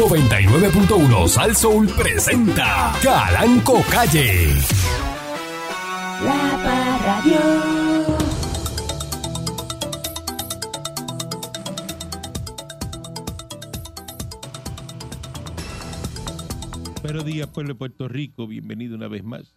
99.1 0.00 1.28
Sal 1.28 1.54
Soul 1.54 1.86
presenta 1.88 2.94
Calanco 3.02 3.82
Calle. 3.90 4.46
La 6.24 6.58
Parradio. 6.64 7.38
Buenos 17.02 17.24
días, 17.26 17.46
pueblo 17.48 17.74
de 17.74 17.78
Puerto 17.78 18.08
Rico. 18.08 18.46
Bienvenido 18.46 18.96
una 18.96 19.08
vez 19.08 19.22
más 19.22 19.54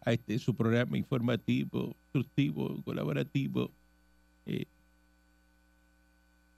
a 0.00 0.14
este 0.14 0.38
su 0.38 0.56
programa 0.56 0.96
informativo, 0.96 1.94
instructivo, 2.04 2.82
colaborativo. 2.84 3.70
Eh, 4.46 4.64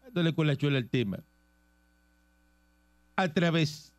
dándole 0.04 0.32
con 0.32 0.46
la 0.46 0.54
chola 0.54 0.79
al 0.79 0.88
tema. 0.88 1.18
A 3.17 3.33
través 3.33 3.93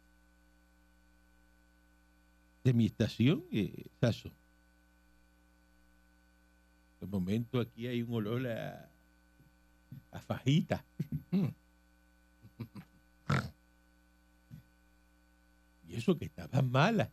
de 2.64 2.73
mi 2.73 2.86
estación, 2.86 3.43
eh, 3.51 3.87
Saso. 4.00 4.32
De 7.01 7.07
momento 7.07 7.60
aquí 7.60 7.88
hay 7.88 8.04
un 8.04 8.14
olor 8.14 8.47
a, 8.47 8.89
a 10.11 10.19
fajita. 10.19 10.86
y 15.88 15.96
eso 15.96 16.18
que 16.18 16.25
estaba 16.25 16.61
mala. 16.61 17.10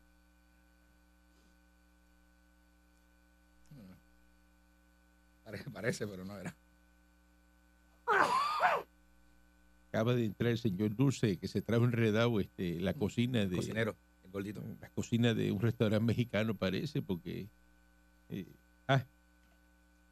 Parece, 5.45 5.71
parece, 5.71 6.07
pero 6.07 6.25
no 6.25 6.39
era. 6.39 6.55
Acaba 9.95 10.17
de 10.17 10.25
entrar 10.25 10.51
el 10.51 10.59
señor 10.59 10.97
Dulce 10.97 11.37
que 11.37 11.47
se 11.47 11.63
trajo 11.63 11.85
enredado 11.85 12.41
este, 12.41 12.81
la 12.81 12.95
cocina 12.95 13.47
de 13.47 13.55
Cocinero, 13.55 13.95
el 14.25 14.31
gordito. 14.33 14.61
la 14.81 14.89
cocina 14.89 15.35
de 15.35 15.53
un 15.53 15.61
restaurante 15.61 16.05
mexicano 16.05 16.53
parece 16.57 17.01
porque 17.01 17.47
eh, 18.29 18.45
ah, 18.89 19.05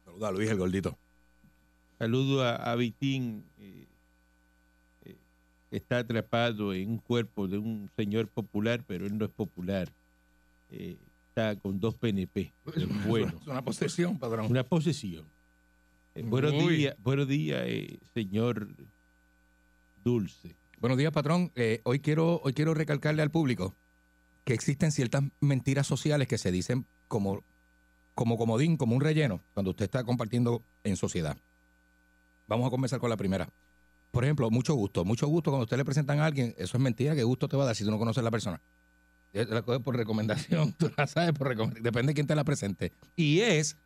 Saluda 0.05 0.29
a 0.29 0.31
Luis, 0.31 0.49
el 0.49 0.57
gordito. 0.57 0.97
saludo 1.99 2.43
a, 2.43 2.55
a 2.55 2.75
Vitín 2.77 3.43
eh, 3.59 3.85
eh, 5.03 5.17
está 5.69 5.97
atrapado 5.97 6.73
en 6.73 6.89
un 6.91 6.97
cuerpo 6.99 7.49
de 7.49 7.57
un 7.57 7.89
señor 7.97 8.29
popular 8.29 8.85
pero 8.87 9.05
él 9.05 9.17
no 9.17 9.25
es 9.25 9.31
popular 9.31 9.89
Eh, 10.71 10.95
está 11.27 11.57
con 11.57 11.77
dos 11.81 11.93
PNP 11.95 12.53
bueno 13.05 13.37
Es 13.41 13.47
una 13.47 13.61
posesión, 13.61 14.17
padrón. 14.17 14.49
una 14.49 14.63
posesión 14.63 15.25
buenos 16.15 16.53
días 16.69 16.95
buenos 17.03 17.27
días 17.27 17.67
señor 18.13 18.69
Dulce 20.03 20.55
Buenos 20.79 20.97
días, 20.97 21.13
patrón. 21.13 21.49
Eh, 21.55 21.79
hoy, 21.85 21.99
quiero, 21.99 22.41
hoy 22.43 22.53
quiero 22.53 22.73
recalcarle 22.73 23.21
al 23.21 23.31
público 23.31 23.73
que 24.43 24.53
existen 24.53 24.91
ciertas 24.91 25.23
mentiras 25.39 25.87
sociales 25.87 26.27
que 26.27 26.37
se 26.37 26.51
dicen 26.51 26.85
como, 27.07 27.41
como 28.15 28.37
comodín, 28.37 28.75
como 28.75 28.93
un 28.95 29.01
relleno, 29.01 29.39
cuando 29.53 29.71
usted 29.71 29.85
está 29.85 30.03
compartiendo 30.03 30.61
en 30.83 30.97
sociedad. 30.97 31.37
Vamos 32.47 32.67
a 32.67 32.69
comenzar 32.69 32.99
con 32.99 33.09
la 33.09 33.15
primera. 33.15 33.47
Por 34.11 34.25
ejemplo, 34.25 34.49
mucho 34.51 34.73
gusto. 34.73 35.05
Mucho 35.05 35.27
gusto 35.27 35.51
cuando 35.51 35.63
usted 35.63 35.77
le 35.77 35.85
presentan 35.85 36.19
a 36.19 36.25
alguien, 36.25 36.53
eso 36.57 36.75
es 36.75 36.83
mentira. 36.83 37.15
¿Qué 37.15 37.23
gusto 37.23 37.47
te 37.47 37.55
va 37.55 37.63
a 37.63 37.67
dar 37.67 37.75
si 37.77 37.85
tú 37.85 37.89
no 37.91 37.97
conoces 37.97 38.19
a 38.19 38.23
la 38.23 38.31
persona? 38.31 38.59
Eh, 39.31 39.45
La 39.49 39.61
coges 39.61 39.81
por 39.81 39.95
recomendación, 39.95 40.73
tú 40.77 40.91
la 40.97 41.07
sabes 41.07 41.31
por 41.31 41.47
recome- 41.55 41.79
depende 41.81 42.09
de 42.11 42.13
quién 42.15 42.27
te 42.27 42.35
la 42.35 42.43
presente. 42.43 42.91
Y 43.15 43.39
es 43.39 43.77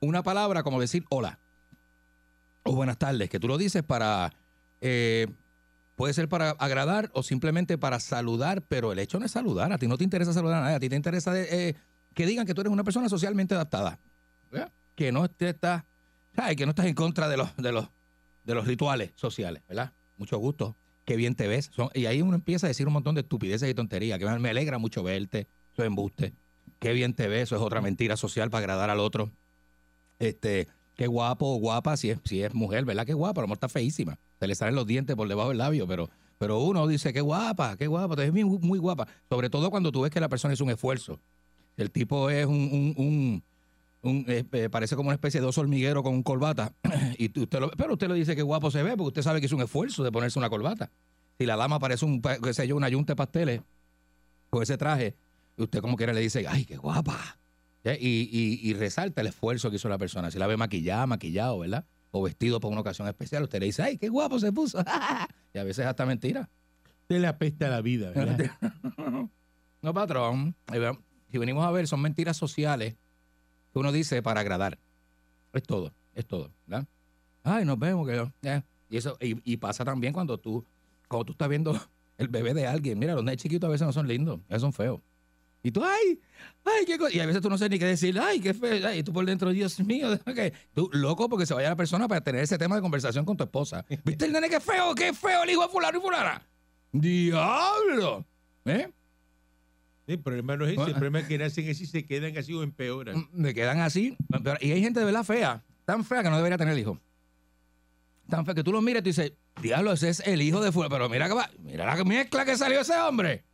una 0.00 0.24
palabra 0.24 0.64
como 0.64 0.80
decir 0.80 1.04
hola 1.10 1.38
o 2.64 2.74
buenas 2.74 2.98
tardes, 2.98 3.30
que 3.30 3.38
tú 3.38 3.46
lo 3.46 3.56
dices 3.56 3.84
para... 3.84 4.32
eh, 4.80 5.28
Puede 6.00 6.14
ser 6.14 6.28
para 6.30 6.52
agradar 6.52 7.10
o 7.12 7.22
simplemente 7.22 7.76
para 7.76 8.00
saludar, 8.00 8.62
pero 8.62 8.90
el 8.90 8.98
hecho 8.98 9.18
no 9.20 9.26
es 9.26 9.32
saludar. 9.32 9.70
A 9.70 9.76
ti 9.76 9.86
no 9.86 9.98
te 9.98 10.04
interesa 10.04 10.32
saludar 10.32 10.58
a 10.58 10.64
nadie. 10.64 10.76
A 10.76 10.80
ti 10.80 10.88
te 10.88 10.96
interesa 10.96 11.38
eh, 11.38 11.74
que 12.14 12.24
digan 12.24 12.46
que 12.46 12.54
tú 12.54 12.62
eres 12.62 12.72
una 12.72 12.84
persona 12.84 13.10
socialmente 13.10 13.54
adaptada. 13.54 13.98
¿verdad? 14.50 14.72
Que 14.94 15.12
no 15.12 15.28
te 15.28 15.50
estás, 15.50 15.84
¿sabes? 16.34 16.56
Que 16.56 16.64
no 16.64 16.70
estás 16.70 16.86
en 16.86 16.94
contra 16.94 17.28
de 17.28 17.36
los, 17.36 17.54
de 17.58 17.72
los, 17.72 17.88
de 18.44 18.54
los 18.54 18.66
rituales 18.66 19.12
sociales, 19.14 19.62
¿verdad? 19.68 19.92
Mucho 20.16 20.38
gusto. 20.38 20.74
Qué 21.04 21.16
bien 21.16 21.34
te 21.34 21.46
ves. 21.48 21.68
Son- 21.70 21.90
y 21.92 22.06
ahí 22.06 22.22
uno 22.22 22.34
empieza 22.34 22.66
a 22.66 22.68
decir 22.68 22.86
un 22.86 22.94
montón 22.94 23.14
de 23.14 23.20
estupideces 23.20 23.68
y 23.68 23.74
tonterías. 23.74 24.18
Que 24.18 24.24
me- 24.24 24.38
me 24.38 24.48
alegra 24.48 24.78
mucho 24.78 25.02
verte. 25.02 25.48
Eso 25.74 25.82
es 25.82 25.86
embuste. 25.86 26.32
Qué 26.78 26.94
bien 26.94 27.12
te 27.12 27.28
ves. 27.28 27.42
Eso 27.42 27.56
es 27.56 27.60
otra 27.62 27.82
mentira 27.82 28.16
social 28.16 28.48
para 28.48 28.60
agradar 28.62 28.88
al 28.88 29.00
otro. 29.00 29.30
Este, 30.18 30.66
qué 31.00 31.06
guapo 31.06 31.54
guapa 31.56 31.96
si 31.96 32.10
es, 32.10 32.18
si 32.24 32.42
es 32.42 32.52
mujer, 32.52 32.84
¿verdad? 32.84 33.06
Qué 33.06 33.14
guapa, 33.14 33.40
a 33.40 33.42
lo 33.42 33.46
mejor 33.48 33.56
está 33.56 33.70
feísima. 33.70 34.18
Se 34.38 34.46
le 34.46 34.54
salen 34.54 34.74
los 34.74 34.86
dientes 34.86 35.16
por 35.16 35.26
debajo 35.26 35.48
del 35.48 35.56
labio, 35.56 35.86
pero, 35.86 36.10
pero 36.36 36.60
uno 36.60 36.86
dice, 36.86 37.14
qué 37.14 37.22
guapa, 37.22 37.74
qué 37.78 37.86
guapa, 37.86 38.16
ves 38.16 38.30
muy, 38.30 38.44
muy 38.44 38.78
guapa. 38.78 39.08
Sobre 39.30 39.48
todo 39.48 39.70
cuando 39.70 39.90
tú 39.92 40.02
ves 40.02 40.10
que 40.10 40.20
la 40.20 40.28
persona 40.28 40.52
es 40.52 40.60
un 40.60 40.68
esfuerzo. 40.68 41.18
El 41.78 41.90
tipo 41.90 42.28
es 42.28 42.44
un, 42.44 42.54
un- 42.54 42.94
un- 42.98 43.42
un, 44.02 44.24
eh, 44.28 44.44
eh, 44.52 44.68
parece 44.68 44.94
como 44.94 45.08
una 45.08 45.14
especie 45.14 45.40
de 45.40 45.46
oso 45.46 45.62
hormiguero 45.62 46.02
con 46.02 46.22
corbata. 46.22 46.74
y 47.18 47.28
usted 47.40 47.60
lo- 47.60 47.70
pero 47.70 47.94
usted 47.94 48.06
lo 48.08 48.12
dice 48.14 48.36
que 48.36 48.42
guapo 48.42 48.70
se 48.70 48.82
ve, 48.82 48.90
porque 48.90 49.08
usted 49.08 49.22
sabe 49.22 49.40
que 49.40 49.46
es 49.46 49.52
un 49.52 49.62
esfuerzo 49.62 50.04
de 50.04 50.12
ponerse 50.12 50.38
una 50.38 50.50
corbata. 50.50 50.90
Si 51.38 51.46
la 51.46 51.56
dama 51.56 51.78
parece 51.78 52.04
un, 52.04 52.20
qué 52.20 52.52
sé 52.52 52.68
yo, 52.68 52.76
una 52.76 52.90
yunta 52.90 53.12
de 53.12 53.16
pasteles 53.16 53.62
con 54.50 54.62
ese 54.62 54.76
traje, 54.76 55.14
usted 55.56 55.80
como 55.80 55.96
quiera 55.96 56.12
le 56.12 56.20
dice, 56.20 56.44
ay, 56.46 56.66
qué 56.66 56.76
guapa. 56.76 57.38
Y, 57.84 57.88
y- 57.98 58.60
y 58.62 58.74
resalta 58.74 59.20
el 59.22 59.28
esfuerzo 59.28 59.70
que 59.70 59.76
hizo 59.76 59.88
la 59.88 59.98
persona. 59.98 60.30
Si 60.30 60.38
la 60.38 60.46
ve 60.46 60.56
maquillada, 60.56 61.06
maquillado, 61.06 61.58
¿verdad? 61.58 61.84
O 62.10 62.22
vestido 62.22 62.60
para 62.60 62.72
una 62.72 62.80
ocasión 62.82 63.08
especial, 63.08 63.42
usted 63.44 63.60
le 63.60 63.66
dice, 63.66 63.82
ay, 63.82 63.96
qué 63.98 64.08
guapo 64.08 64.38
se 64.38 64.52
puso. 64.52 64.82
y 65.54 65.58
a 65.58 65.64
veces 65.64 65.86
hasta 65.86 66.04
mentira. 66.04 66.48
usted 67.02 67.20
le 67.20 67.26
apesta 67.26 67.68
la 67.68 67.80
vida 67.80 68.10
¿verdad? 68.14 68.50
no, 69.82 69.94
patrón. 69.94 70.54
Si 71.30 71.38
venimos 71.38 71.64
a 71.64 71.70
ver, 71.70 71.86
son 71.86 72.00
mentiras 72.02 72.36
sociales 72.36 72.96
que 73.72 73.78
uno 73.78 73.92
dice 73.92 74.22
para 74.22 74.40
agradar. 74.40 74.78
Es 75.52 75.62
todo, 75.62 75.92
es 76.14 76.26
todo, 76.26 76.50
¿verdad? 76.66 76.86
Ay, 77.42 77.64
nos 77.64 77.78
vemos, 77.78 78.06
que 78.06 78.16
yo. 78.16 78.30
eh. 78.42 78.62
Y 78.90 78.96
eso, 78.96 79.16
y, 79.20 79.40
y 79.50 79.56
pasa 79.56 79.84
también 79.84 80.12
cuando 80.12 80.36
tú, 80.38 80.64
cuando 81.08 81.24
tú 81.26 81.32
estás 81.32 81.48
viendo 81.48 81.80
el 82.18 82.28
bebé 82.28 82.52
de 82.54 82.66
alguien. 82.66 82.98
Mira, 82.98 83.14
los 83.14 83.24
nenes 83.24 83.40
chiquitos 83.40 83.68
a 83.68 83.70
veces 83.70 83.86
no 83.86 83.92
son 83.92 84.06
lindos, 84.08 84.40
a 84.48 84.54
veces 84.54 84.60
son 84.62 84.72
feos. 84.72 85.00
Y 85.62 85.70
tú, 85.70 85.84
ay, 85.84 86.18
ay, 86.64 86.86
qué 86.86 86.96
cosa. 86.96 87.14
Y 87.14 87.20
a 87.20 87.26
veces 87.26 87.42
tú 87.42 87.50
no 87.50 87.58
sabes 87.58 87.70
ni 87.70 87.78
qué 87.78 87.84
decir, 87.84 88.18
ay, 88.18 88.40
qué 88.40 88.54
feo. 88.54 88.86
Ay, 88.86 89.00
y 89.00 89.02
tú 89.02 89.12
por 89.12 89.26
dentro, 89.26 89.50
Dios 89.50 89.78
mío, 89.80 90.18
¿qué? 90.34 90.52
tú 90.74 90.88
loco 90.92 91.28
porque 91.28 91.46
se 91.46 91.54
vaya 91.54 91.68
la 91.68 91.76
persona 91.76 92.08
para 92.08 92.22
tener 92.22 92.42
ese 92.42 92.56
tema 92.56 92.76
de 92.76 92.82
conversación 92.82 93.24
con 93.24 93.36
tu 93.36 93.44
esposa. 93.44 93.84
¿Viste 94.04 94.24
el 94.24 94.32
nene 94.32 94.48
qué 94.48 94.60
feo, 94.60 94.94
qué 94.94 95.12
feo 95.12 95.42
el 95.42 95.50
hijo 95.50 95.62
de 95.62 95.68
fulano 95.68 95.98
y 95.98 96.00
fulana? 96.00 96.42
¡Diablo! 96.92 98.24
¿Eh? 98.64 98.90
Sí, 100.06 100.14
el 100.14 100.20
problema 100.20 100.56
no 100.56 100.66
es 100.66 100.72
ese, 100.72 100.82
el 100.82 100.92
problema 100.92 101.20
es 101.20 101.26
que 101.26 101.38
nacen 101.38 101.70
así, 101.70 101.86
se 101.86 102.04
quedan 102.04 102.36
así 102.36 102.52
o 102.54 102.62
empeoran. 102.62 103.28
Me 103.32 103.54
quedan 103.54 103.80
así. 103.80 104.16
y 104.60 104.72
hay 104.72 104.82
gente 104.82 105.00
de 105.00 105.06
verdad 105.06 105.24
fea, 105.24 105.62
tan 105.84 106.04
fea 106.04 106.22
que 106.22 106.30
no 106.30 106.36
debería 106.36 106.58
tener 106.58 106.76
hijo. 106.78 106.98
Tan 108.28 108.46
fea 108.46 108.54
que 108.54 108.64
tú 108.64 108.72
lo 108.72 108.80
miras 108.80 109.00
y 109.00 109.02
tú 109.02 109.08
dices, 109.10 109.32
diablo, 109.60 109.92
ese 109.92 110.08
es 110.08 110.20
el 110.20 110.40
hijo 110.40 110.60
de 110.60 110.72
fulano. 110.72 110.90
Pero 110.90 111.08
mira 111.08 111.28
que 111.28 111.34
va, 111.34 111.50
mira 111.58 111.84
la 111.84 112.02
mezcla 112.04 112.44
que 112.44 112.56
salió 112.56 112.80
ese 112.80 112.96
hombre. 112.98 113.44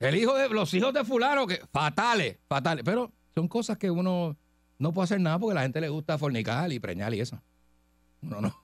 El 0.00 0.14
hijo 0.16 0.34
de, 0.36 0.48
los 0.50 0.72
hijos 0.74 0.92
de 0.92 1.04
fulano, 1.04 1.46
que 1.46 1.60
fatales, 1.72 2.38
fatales. 2.48 2.84
Pero 2.84 3.12
son 3.34 3.48
cosas 3.48 3.78
que 3.78 3.90
uno 3.90 4.36
no 4.78 4.92
puede 4.92 5.04
hacer 5.04 5.20
nada 5.20 5.38
porque 5.38 5.52
a 5.52 5.54
la 5.56 5.62
gente 5.62 5.80
le 5.80 5.88
gusta 5.88 6.18
fornicar 6.18 6.70
y 6.72 6.78
preñar 6.78 7.14
y 7.14 7.20
eso. 7.20 7.40
No, 8.20 8.40
no. 8.40 8.54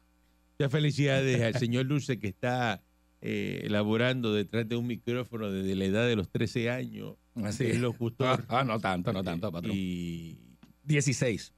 Muchas 0.58 0.70
felicidades 0.72 1.40
al 1.40 1.54
señor 1.58 1.86
Dulce 1.86 2.18
que 2.18 2.28
está 2.28 2.82
eh, 3.22 3.62
elaborando 3.64 4.32
detrás 4.34 4.68
de 4.68 4.76
un 4.76 4.86
micrófono 4.86 5.50
desde 5.50 5.74
la 5.74 5.84
edad 5.86 6.06
de 6.06 6.16
los 6.16 6.28
13 6.28 6.70
años. 6.70 7.14
Así 7.42 7.64
Es 7.64 7.76
es. 7.76 7.80
locutor. 7.80 8.44
Ah, 8.48 8.62
no 8.64 8.78
tanto, 8.78 9.12
no 9.12 9.22
tanto, 9.24 9.50
patrón. 9.50 9.72
Y 9.74 10.38
16. 10.84 11.52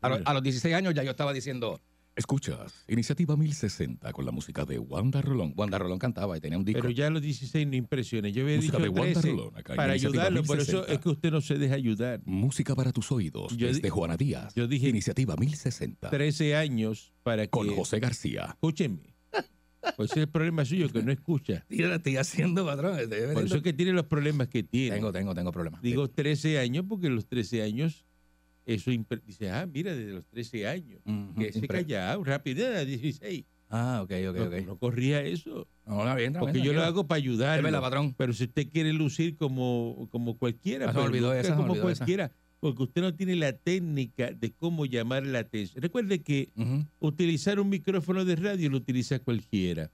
A, 0.00 0.08
lo- 0.08 0.20
a 0.24 0.32
los 0.34 0.42
16 0.42 0.74
años 0.74 0.94
ya 0.94 1.02
yo 1.02 1.10
estaba 1.10 1.32
diciendo, 1.34 1.78
escuchas, 2.16 2.84
Iniciativa 2.88 3.36
1060 3.36 4.12
con 4.12 4.24
la 4.24 4.32
música 4.32 4.64
de 4.64 4.78
Wanda 4.78 5.22
Rolón. 5.22 5.52
Wanda 5.56 5.78
Rolón 5.78 5.98
cantaba 5.98 6.36
y 6.36 6.40
tenía 6.40 6.58
un 6.58 6.64
disco. 6.64 6.80
pero 6.82 6.90
ya 6.92 7.08
los 7.10 7.22
16 7.22 7.66
no 7.66 7.76
impresiona. 7.76 8.28
Yo 8.28 8.42
había 8.42 8.56
Música 8.56 8.78
dicho 8.78 8.82
de 8.92 9.00
Wanda 9.00 9.20
13 9.20 9.28
Rolón, 9.36 9.56
acá 9.56 9.74
para 9.74 9.92
ayudarlo, 9.92 10.42
por 10.42 10.58
eso 10.58 10.72
1060. 10.72 10.92
es 10.92 10.98
que 11.00 11.08
usted 11.08 11.30
no 11.30 11.40
se 11.40 11.54
deja 11.58 11.74
ayudar. 11.74 12.20
Música 12.24 12.74
para 12.74 12.92
tus 12.92 13.10
oídos, 13.12 13.56
Yo 13.56 13.68
desde 13.68 13.88
Juana 13.90 14.16
Díaz. 14.16 14.54
yo 14.54 14.66
dije- 14.68 14.88
Iniciativa 14.88 15.36
1060 15.36 16.10
13 16.10 16.56
años 16.56 17.12
para 17.22 17.44
que... 17.44 17.50
con 17.50 17.68
José 17.74 18.00
García. 18.00 18.46
Escúcheme. 18.50 19.14
Pues 19.96 20.10
ese 20.10 20.20
es 20.20 20.24
el 20.26 20.28
problema 20.28 20.62
suyo, 20.66 20.90
que 20.90 21.02
no 21.02 21.10
escucha. 21.10 21.64
Yo 21.70 21.88
lo 21.88 21.94
estoy 21.94 22.18
haciendo, 22.18 22.66
patrón. 22.66 22.98
Por 23.32 23.44
eso 23.44 23.56
es 23.56 23.62
que 23.62 23.72
tiene 23.72 23.92
los 23.94 24.04
problemas 24.04 24.48
que 24.48 24.62
tiene. 24.62 24.94
Tengo, 24.96 25.10
tengo, 25.10 25.34
tengo 25.34 25.52
problemas. 25.52 25.80
Digo 25.80 26.10
13 26.10 26.58
años 26.58 26.84
porque 26.86 27.08
los 27.08 27.26
13 27.26 27.62
años, 27.62 28.04
eso 28.66 28.90
dice, 29.26 29.50
ah, 29.50 29.66
mira, 29.66 29.94
desde 29.94 30.12
los 30.12 30.24
13 30.26 30.66
años. 30.68 31.00
Que 31.38 31.52
se 31.52 31.66
callado, 31.66 32.22
rápido, 32.24 32.66
a 32.66 32.84
16. 32.84 33.44
Ah, 33.72 34.00
ok, 34.02 34.10
ok, 34.30 34.36
No, 34.36 34.44
ok. 34.44 34.54
no 34.66 34.76
corría 34.78 35.22
eso. 35.22 35.66
No, 35.86 36.00
está 36.00 36.14
bien, 36.16 36.28
está 36.28 36.40
Porque 36.40 36.54
bien, 36.54 36.64
yo 36.66 36.72
lo 36.72 36.82
hago 36.82 37.06
para 37.06 37.20
verdad, 37.78 37.80
patrón. 37.80 38.14
Pero 38.16 38.32
si 38.32 38.44
usted 38.44 38.68
quiere 38.68 38.92
lucir 38.92 39.36
como, 39.36 40.08
como 40.10 40.36
cualquiera, 40.36 40.90
Ah, 40.90 40.92
pues, 40.92 41.06
olvidó 41.06 41.32
esa, 41.32 41.54
como 41.56 41.72
olvidó 41.72 41.88
esa. 41.88 41.98
cualquiera, 42.04 42.32
porque 42.58 42.82
usted 42.82 43.00
no 43.00 43.14
tiene 43.14 43.36
la 43.36 43.52
técnica 43.52 44.32
de 44.32 44.50
cómo 44.52 44.86
llamar 44.86 45.24
la 45.24 45.38
atención. 45.40 45.80
Recuerde 45.82 46.20
que 46.20 46.48
utilizar 46.98 47.60
un 47.60 47.68
micrófono 47.68 48.24
de 48.24 48.36
radio 48.36 48.70
lo 48.70 48.76
utiliza 48.78 49.18
cualquiera. 49.20 49.90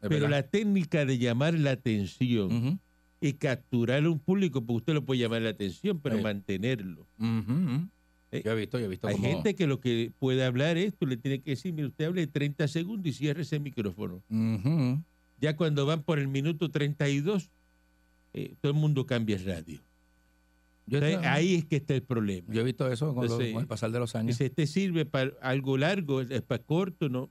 Pero 0.00 0.10
verdad. 0.14 0.30
la 0.30 0.42
técnica 0.42 1.04
de 1.04 1.16
llamar 1.18 1.54
la 1.54 1.70
atención 1.70 2.80
y 3.20 3.34
capturar 3.34 4.02
a 4.04 4.10
un 4.10 4.18
público, 4.18 4.60
porque 4.60 4.78
usted 4.78 4.94
lo 4.94 5.04
puede 5.04 5.20
llamar 5.20 5.42
la 5.42 5.50
atención, 5.50 6.00
pero 6.00 6.16
Sí. 6.16 6.22
mantenerlo. 6.24 7.06
Eh, 8.32 8.40
Yo 8.44 8.52
he 8.52 8.54
visto, 8.56 8.78
yo 8.78 8.86
he 8.86 8.88
visto 8.88 9.06
Hay 9.06 9.14
como- 9.16 9.28
gente 9.28 9.54
que 9.54 9.66
lo 9.66 9.78
que 9.78 10.10
puede 10.18 10.42
hablar 10.44 10.78
es, 10.78 10.94
tú 10.94 11.06
le 11.06 11.16
tienes 11.18 11.42
que 11.42 11.50
decir, 11.50 11.72
mire, 11.74 11.88
usted 11.88 12.06
hable 12.06 12.26
30 12.26 12.66
segundos 12.66 13.06
y 13.06 13.12
cierre 13.12 13.42
ese 13.42 13.60
micrófono. 13.60 14.22
Ya 15.40 15.56
cuando 15.56 15.84
van 15.86 16.02
por 16.02 16.18
el 16.18 16.28
minuto 16.28 16.70
32, 16.70 17.50
eh, 18.32 18.54
todo 18.60 18.72
el 18.72 18.78
mundo 18.78 19.04
cambia 19.06 19.36
el 19.36 19.44
radio. 19.44 19.80
Yo, 20.86 20.98
Entonces, 20.98 21.20
he- 21.22 21.26
ahí 21.28 21.54
es 21.56 21.64
que 21.66 21.76
está 21.76 21.94
el 21.94 22.02
problema. 22.02 22.52
yo 22.52 22.60
he 22.62 22.64
visto 22.64 22.90
eso 22.90 23.08
con, 23.14 23.16
lo- 23.16 23.22
Entonces, 23.32 23.52
con 23.52 23.62
el 23.62 23.68
pasar 23.68 23.90
de 23.92 23.98
los 23.98 24.14
años. 24.16 24.28
Dice, 24.38 24.46
este 24.46 24.66
sirve 24.66 25.04
para 25.04 25.32
algo 25.42 25.76
largo, 25.76 26.22
es 26.22 26.42
para 26.42 26.62
corto, 26.62 27.08
¿no? 27.08 27.28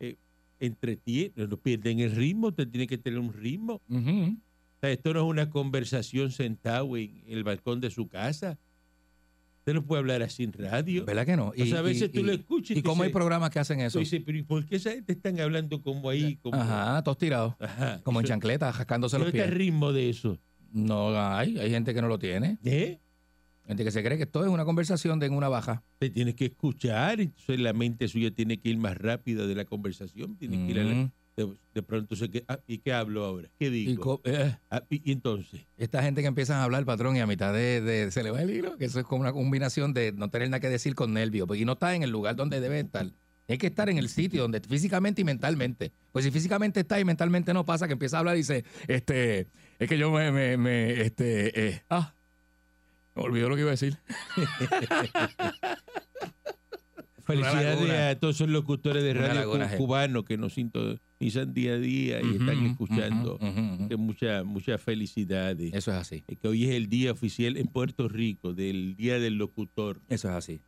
Eh, 0.00 0.16
entretiene, 0.58 1.32
no 1.36 1.56
pierden 1.56 2.00
el 2.00 2.10
ritmo, 2.14 2.48
usted 2.48 2.66
tiene 2.68 2.86
que 2.86 2.98
tener 2.98 3.18
un 3.20 3.32
ritmo. 3.32 3.80
Ujú. 3.88 4.36
O 4.36 4.80
sea, 4.80 4.90
esto 4.90 5.14
no 5.14 5.20
es 5.20 5.26
una 5.26 5.48
conversación 5.50 6.30
sentado 6.32 6.96
en 6.96 7.22
el 7.28 7.44
balcón 7.44 7.80
de 7.80 7.90
su 7.90 8.08
casa. 8.08 8.58
Usted 9.60 9.74
no 9.74 9.84
puede 9.84 10.00
hablar 10.00 10.22
así 10.22 10.42
en 10.44 10.52
radio. 10.54 11.04
¿Verdad 11.04 11.26
que 11.26 11.36
no? 11.36 11.48
O 11.56 11.64
sea, 11.66 11.78
a 11.80 11.82
veces 11.82 12.10
tú 12.10 12.22
lo 12.24 12.32
escuchas 12.32 12.76
y 12.76 12.80
¿Y 12.80 12.82
cómo 12.82 13.02
hay 13.02 13.10
programas 13.10 13.50
que 13.50 13.58
hacen 13.58 13.78
Tú 13.78 13.84
eso? 13.84 13.98
dices, 13.98 14.22
pero 14.24 14.38
¿y 14.38 14.42
por 14.42 14.64
qué 14.64 14.76
esa 14.76 14.90
gente 14.92 15.12
están 15.12 15.38
hablando 15.38 15.82
como 15.82 16.08
ahí? 16.08 16.36
Como, 16.36 16.56
Ajá, 16.60 17.02
todos 17.02 17.18
tirados. 17.18 17.54
Ajá. 17.60 18.00
Como 18.02 18.20
en 18.20 18.24
Eso- 18.24 18.32
chancletas, 18.32 18.74
jascándose 18.74 19.18
los 19.18 19.26
¿Dónde 19.26 19.38
está 19.38 19.50
el 19.50 19.56
pies. 19.56 19.66
ritmo 19.68 19.92
de 19.92 20.08
eso? 20.10 20.38
No 20.72 21.10
hay, 21.20 21.58
hay 21.58 21.70
gente 21.70 21.92
que 21.92 22.00
no 22.00 22.08
lo 22.08 22.18
tiene. 22.18 22.56
¿Eh? 22.64 22.98
Gente 23.66 23.84
que 23.84 23.90
se 23.90 24.02
cree 24.02 24.16
que 24.16 24.24
esto 24.24 24.42
es 24.44 24.50
una 24.50 24.64
conversación 24.64 25.18
de 25.20 25.26
en 25.26 25.34
una 25.34 25.48
baja. 25.48 25.82
Te 25.98 26.08
tienes 26.10 26.34
que 26.34 26.46
escuchar, 26.46 27.20
entonces 27.20 27.60
la 27.60 27.72
mente 27.72 28.08
suya 28.08 28.30
tiene 28.30 28.56
que 28.58 28.70
ir 28.70 28.78
más 28.78 28.96
rápida 28.96 29.46
de 29.46 29.54
la 29.54 29.64
conversación, 29.66 30.36
tiene 30.36 30.56
que 30.66 30.72
ir 30.72 30.80
a 30.80 30.84
la-. 30.84 31.10
De, 31.74 31.82
pronto 31.82 32.16
se 32.16 32.30
que, 32.30 32.44
ah, 32.48 32.58
¿y 32.66 32.78
qué 32.78 32.92
hablo 32.92 33.24
ahora? 33.24 33.48
¿Qué 33.58 33.70
digo? 33.70 34.20
eh, 34.24 34.56
Ah, 34.70 34.82
y, 34.90 35.08
y 35.08 35.12
entonces, 35.12 35.60
esta 35.76 36.02
gente 36.02 36.20
que 36.20 36.28
empiezan 36.28 36.58
a 36.58 36.64
hablar, 36.64 36.84
patrón, 36.84 37.16
y 37.16 37.20
a 37.20 37.26
mitad 37.26 37.52
de, 37.52 37.80
de- 37.80 38.10
se 38.10 38.22
le 38.22 38.30
va 38.30 38.42
el 38.42 38.50
hilo, 38.50 38.76
que 38.76 38.84
eso 38.86 39.00
es 39.00 39.06
como 39.06 39.22
una 39.22 39.32
combinación 39.32 39.92
de 39.94 40.12
no 40.12 40.28
tener 40.30 40.48
nada 40.50 40.60
que 40.60 40.68
decir 40.68 40.94
con 40.94 41.12
nervios, 41.12 41.46
porque 41.46 41.64
no 41.64 41.72
está 41.72 41.94
en 41.94 42.02
el 42.02 42.10
lugar 42.10 42.36
donde 42.36 42.60
debe 42.60 42.80
estar. 42.80 43.06
Hay 43.48 43.58
que 43.58 43.66
estar 43.66 43.88
en 43.88 43.98
el 43.98 44.08
sitio 44.08 44.42
donde 44.42 44.60
físicamente 44.60 45.22
y 45.22 45.24
mentalmente. 45.24 45.90
Pues 46.12 46.24
si 46.24 46.30
físicamente 46.30 46.80
está 46.80 47.00
y 47.00 47.04
mentalmente 47.04 47.52
no 47.52 47.66
pasa, 47.66 47.88
que 47.88 47.94
empieza 47.94 48.16
a 48.16 48.20
hablar 48.20 48.36
y 48.36 48.38
dice, 48.38 48.64
este, 48.86 49.48
es 49.80 49.88
que 49.88 49.98
yo 49.98 50.12
me, 50.12 50.30
me, 50.30 50.56
me, 50.56 51.00
este, 51.00 51.66
eh, 51.68 51.82
ah, 51.90 52.14
me 53.16 53.22
olvidó 53.24 53.48
lo 53.48 53.56
que 53.56 53.62
iba 53.62 53.70
a 53.70 53.72
decir. 53.72 53.98
felicidades 57.30 58.16
a 58.16 58.18
todos 58.20 58.36
esos 58.36 58.48
locutores 58.48 59.02
de 59.02 59.14
radio 59.14 59.50
cubanos 59.76 60.24
que 60.24 60.36
nos 60.36 60.54
sintonizan 60.54 61.52
día 61.54 61.72
a 61.72 61.78
día 61.78 62.20
y 62.22 62.36
están 62.36 62.66
escuchando. 62.66 63.38
Que 63.88 63.96
muchas 63.96 64.44
muchas 64.44 64.80
felicidades. 64.80 65.72
Eso 65.74 65.90
es 65.90 65.96
así. 65.96 66.24
Eh, 66.28 66.36
Que 66.36 66.48
hoy 66.48 66.64
es 66.64 66.70
el 66.70 66.88
día 66.88 67.12
oficial 67.12 67.56
en 67.56 67.66
Puerto 67.66 68.08
Rico 68.08 68.52
del 68.52 68.96
Día 68.96 69.18
del 69.18 69.34
Locutor. 69.34 70.00
Eso 70.08 70.28
es 70.28 70.34
así. 70.34 70.60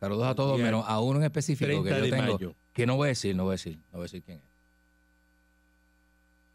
Saludos 0.00 0.26
a 0.26 0.34
todos, 0.34 0.60
menos 0.60 0.84
a 0.86 1.00
uno 1.00 1.18
en 1.18 1.24
específico 1.24 1.82
30 1.82 1.90
que 2.00 2.08
yo 2.08 2.16
tengo. 2.16 2.32
mayo. 2.34 2.54
Que 2.72 2.86
no 2.86 2.96
voy 2.96 3.06
a 3.06 3.08
decir, 3.08 3.34
no 3.34 3.44
voy 3.44 3.50
a 3.50 3.54
decir, 3.54 3.76
no 3.76 3.98
voy 3.98 4.00
a 4.00 4.02
decir 4.04 4.22
quién 4.22 4.38
es. 4.38 4.44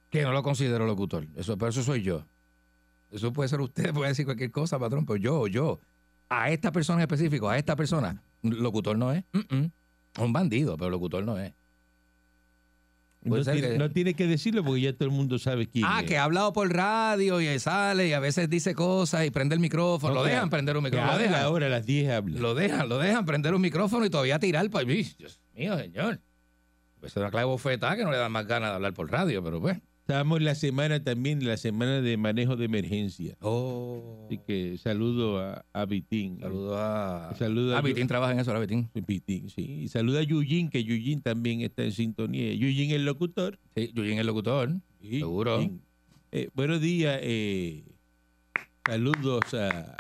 Que 0.10 0.22
no 0.24 0.32
lo 0.32 0.44
considero 0.44 0.86
locutor. 0.86 1.28
Eso, 1.36 1.58
pero 1.58 1.70
eso 1.70 1.84
soy 1.84 2.04
yo. 2.04 2.26
Eso 3.12 3.34
puede 3.34 3.50
ser 3.50 3.60
usted, 3.62 3.94
puede 3.94 4.10
decir 4.10 4.26
cualquier 4.26 4.52
cosa, 4.52 4.80
patrón, 4.80 5.06
pero 5.06 5.18
yo, 5.18 5.48
yo, 5.48 5.80
a 6.30 6.50
esta 6.52 6.72
persona 6.72 7.00
en 7.00 7.02
específico, 7.04 7.50
a 7.50 7.58
esta 7.58 7.76
persona, 7.76 8.22
locutor 8.44 8.98
no 8.98 9.12
es. 9.14 9.24
Mm, 9.34 9.56
mm. 9.56 9.72
Un 10.20 10.34
bandido, 10.34 10.78
pero 10.78 10.90
locutor 10.92 11.24
no 11.24 11.40
es. 11.40 11.54
No 13.22 13.42
tiene, 13.42 13.62
que- 13.62 13.78
no 13.78 13.90
tiene 13.90 14.14
que 14.16 14.28
decirlo 14.28 14.66
porque 14.66 14.82
ya 14.82 14.92
todo 14.94 15.06
el 15.06 15.12
mundo 15.16 15.40
sabe 15.40 15.68
quién 15.68 15.86
Ah, 15.88 16.02
es. 16.02 16.08
que 16.10 16.18
ha 16.18 16.26
hablado 16.26 16.52
por 16.52 16.72
radio 16.74 17.40
y 17.40 17.58
sale 17.58 18.10
y 18.10 18.14
a 18.14 18.20
veces 18.20 18.50
dice 18.50 18.76
cosas 18.76 19.26
y 19.26 19.32
prende 19.32 19.56
el 19.56 19.62
micrófono. 19.62 20.14
No, 20.14 20.20
lo 20.20 20.26
dejan 20.26 20.50
prender 20.50 20.76
un 20.76 20.84
micrófono. 20.84 21.14
Habla 21.14 21.42
ahora 21.44 21.68
a 21.68 21.70
las 21.70 21.86
10 21.86 22.10
habla. 22.12 22.38
lo 22.42 22.54
dejan, 22.54 22.90
lo 22.90 22.98
dejan 22.98 23.26
prender 23.26 23.54
un 23.56 23.62
micrófono 23.62 24.06
y 24.06 24.10
todavía 24.10 24.40
tirar 24.40 24.70
para 24.70 24.84
Dios 24.84 25.16
mío, 25.56 25.78
señor. 25.78 26.20
Pues 27.00 27.14
es 27.14 27.18
una 27.18 27.32
clave 27.32 27.46
bofetada 27.46 27.96
que 27.96 28.04
no 28.04 28.12
le 28.12 28.18
dan 28.18 28.32
más 28.32 28.46
ganas 28.46 28.72
de 28.72 28.76
hablar 28.76 28.94
por 28.94 29.10
radio, 29.10 29.42
pero 29.42 29.62
pues. 29.62 29.78
Estábamos 29.78 29.93
en 30.08 30.44
la 30.46 30.56
semana 30.56 31.04
también, 31.04 31.46
la 31.46 31.56
semana 31.58 32.02
de 32.02 32.18
manejo 32.18 32.56
de 32.56 32.66
emergencia. 32.66 33.38
Oh. 33.42 34.26
Así 34.26 34.40
que 34.46 34.78
saludo 34.78 35.40
a, 35.40 35.66
a 35.72 35.86
Vitín. 35.86 36.40
Saludos 36.40 36.76
a. 36.78 37.34
Saludo 37.38 37.76
a 37.76 37.80
Ah, 37.80 37.82
Vitín 37.82 38.08
trabaja 38.08 38.34
en 38.34 38.40
eso, 38.40 38.52
ahora 38.52 38.60
Vitín. 38.60 38.90
Vitín, 38.94 39.50
sí. 39.50 39.62
Y 39.84 39.88
saluda 39.88 40.20
a 40.20 40.24
Yuyin, 40.24 40.70
que 40.70 40.84
Yuyin 40.84 41.22
también 41.22 41.62
está 41.62 41.84
en 41.84 41.92
sintonía. 41.94 42.54
Yuyin 42.54 42.92
el 42.92 43.06
locutor. 43.06 43.60
Sí, 43.76 43.92
Yuyin 43.94 44.20
el 44.20 44.28
locutor. 44.28 44.72
Sí, 45.02 45.20
Seguro. 45.20 45.70
Eh, 46.32 46.50
buenos 46.54 46.82
días. 46.82 47.20
eh, 47.22 47.84
saludos 48.86 49.54
a. 49.54 49.96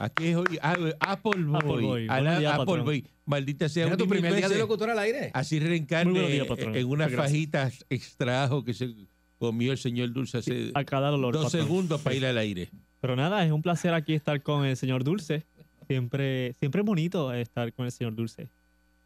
¿A 0.00 0.08
qué 0.08 0.30
es 0.30 0.36
hoy? 0.36 0.58
Ah, 0.62 0.76
Apple 1.00 1.42
Boy. 1.44 1.56
Apple 1.56 1.86
Boy. 1.86 2.06
A 2.08 2.14
la- 2.14 2.20
Buenos 2.22 2.38
días, 2.40 2.52
Apple 2.54 2.66
patrón. 2.66 2.84
Boy. 2.86 3.06
Maldita 3.26 3.68
sea 3.68 3.86
Era 3.86 3.96
tu 3.96 4.04
un 4.04 4.10
mil 4.10 4.18
primer 4.20 4.34
día 4.38 4.48
de 4.48 4.58
locutor 4.58 4.88
al 4.90 4.98
aire. 4.98 5.30
Así 5.34 5.60
reencarne 5.60 6.44
patrón. 6.48 6.74
en 6.74 6.86
unas 6.88 7.10
gracias. 7.10 7.30
fajitas 7.32 7.84
extra 7.90 8.44
ajo 8.44 8.64
que 8.64 8.72
se 8.74 8.94
comió 9.38 9.72
el 9.72 9.78
señor 9.78 10.12
Dulce 10.12 10.38
hace 10.38 10.70
Acá 10.74 11.00
da 11.00 11.12
olor. 11.12 11.34
dos 11.34 11.44
patrón. 11.44 11.62
segundos 11.66 12.00
para 12.00 12.16
ir 12.16 12.24
al 12.26 12.38
aire. 12.38 12.70
Pero 13.02 13.14
nada, 13.14 13.44
es 13.44 13.52
un 13.52 13.62
placer 13.62 13.92
aquí 13.94 14.14
estar 14.14 14.42
con 14.42 14.64
el 14.64 14.76
señor 14.76 15.04
Dulce. 15.04 15.44
Siempre, 15.86 16.54
siempre 16.54 16.80
es 16.80 16.86
bonito 16.86 17.32
estar 17.34 17.72
con 17.74 17.84
el 17.86 17.92
señor 17.92 18.14
Dulce. 18.14 18.48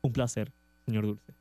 Un 0.01 0.13
placer, 0.13 0.53
señor 0.87 1.07
Dulce. 1.07 1.33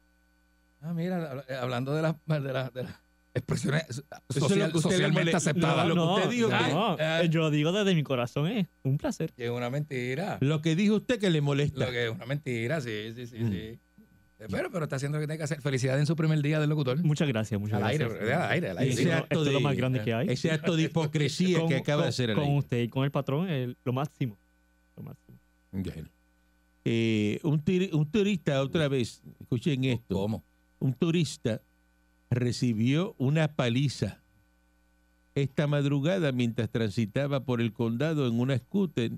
Ah, 0.81 0.93
mira, 0.93 1.43
hablando 1.61 1.93
de 1.93 2.01
las 2.01 2.15
de 2.25 2.39
las- 2.53 2.73
de 2.73 2.83
las 2.83 2.93
expresiones 3.33 3.83
es 3.89 4.03
social- 4.29 4.59
lo 4.67 4.71
que 4.71 4.77
usted 4.77 4.89
le 4.89 4.95
socialmente 4.95 5.19
molesta. 5.21 5.37
aceptadas. 5.37 5.87
lo 5.87 5.95
que 5.95 6.01
usted 6.01 6.29
dijo 6.29 6.49
que- 6.49 6.73
no, 6.73 6.97
Ah. 6.99 7.23
yo 7.23 7.39
lo 7.41 7.49
digo 7.51 7.71
desde 7.71 7.95
mi 7.95 8.03
corazón, 8.03 8.47
es 8.47 8.67
un 8.83 8.97
placer. 8.97 9.31
Que 9.33 9.45
es 9.45 9.51
una 9.51 9.69
mentira. 9.69 10.37
Lo 10.41 10.61
que 10.61 10.75
dijo 10.75 10.95
usted 10.97 11.19
que 11.19 11.29
le 11.29 11.41
molesta. 11.41 11.85
Lo 11.85 11.91
que 11.91 12.05
es 12.05 12.11
una 12.11 12.25
mentira, 12.25 12.79
sí, 12.81 13.11
sí, 13.15 13.25
sí, 13.27 13.37
Mm. 13.39 13.51
sí. 13.51 13.79
Pero, 14.49 14.69
pero 14.71 14.83
está 14.83 14.97
haciendo 14.97 15.17
lo 15.17 15.21
que 15.21 15.27
tiene 15.27 15.37
que 15.37 15.43
hacer. 15.45 15.61
Felicidades 15.61 16.01
en 16.01 16.05
su 16.05 16.17
primer 16.17 16.41
día 16.41 16.59
del 16.59 16.69
locutor. 16.69 17.01
Muchas 17.01 17.27
gracias, 17.29 17.57
muchas 17.61 17.77
Al 17.81 17.87
aire, 17.87 18.09
gracias. 18.09 18.37
al 18.41 18.51
aire, 18.51 18.69
al 18.71 18.77
aire. 18.79 18.93
Ese 18.93 19.13
acto 19.13 19.23
esto 19.29 19.39
es 19.45 19.51
lo 19.53 19.57
de- 19.59 19.63
más 19.63 19.77
grande 19.77 20.01
que 20.03 20.13
hay. 20.13 20.27
Ese 20.29 20.51
acto 20.51 20.75
de 20.75 20.83
hipocresía 20.91 21.59
Con- 21.61 21.69
que 21.69 21.75
acaba 21.77 22.01
con- 22.01 22.05
de 22.05 22.09
hacer 22.09 22.33
Con 22.33 22.43
aire. 22.43 22.57
usted 22.57 22.81
y 22.81 22.89
con 22.89 23.05
el 23.05 23.11
patrón, 23.11 23.49
el- 23.49 23.77
lo 23.85 23.93
máximo. 23.93 24.37
Lo 24.97 25.03
máximo. 25.03 25.37
Bueno. 25.71 26.09
Eh, 26.85 27.39
un, 27.43 27.63
un 27.93 28.11
turista, 28.11 28.61
otra 28.61 28.89
vez, 28.89 29.21
escuchen 29.39 29.85
esto. 29.85 30.15
¿Cómo? 30.15 30.43
Un 30.79 30.93
turista 30.93 31.61
recibió 32.33 33.15
una 33.17 33.55
paliza 33.55 34.23
esta 35.35 35.67
madrugada 35.67 36.31
mientras 36.31 36.69
transitaba 36.69 37.43
por 37.43 37.61
el 37.61 37.73
condado 37.73 38.27
en 38.27 38.39
una 38.39 38.57
scooter, 38.57 39.11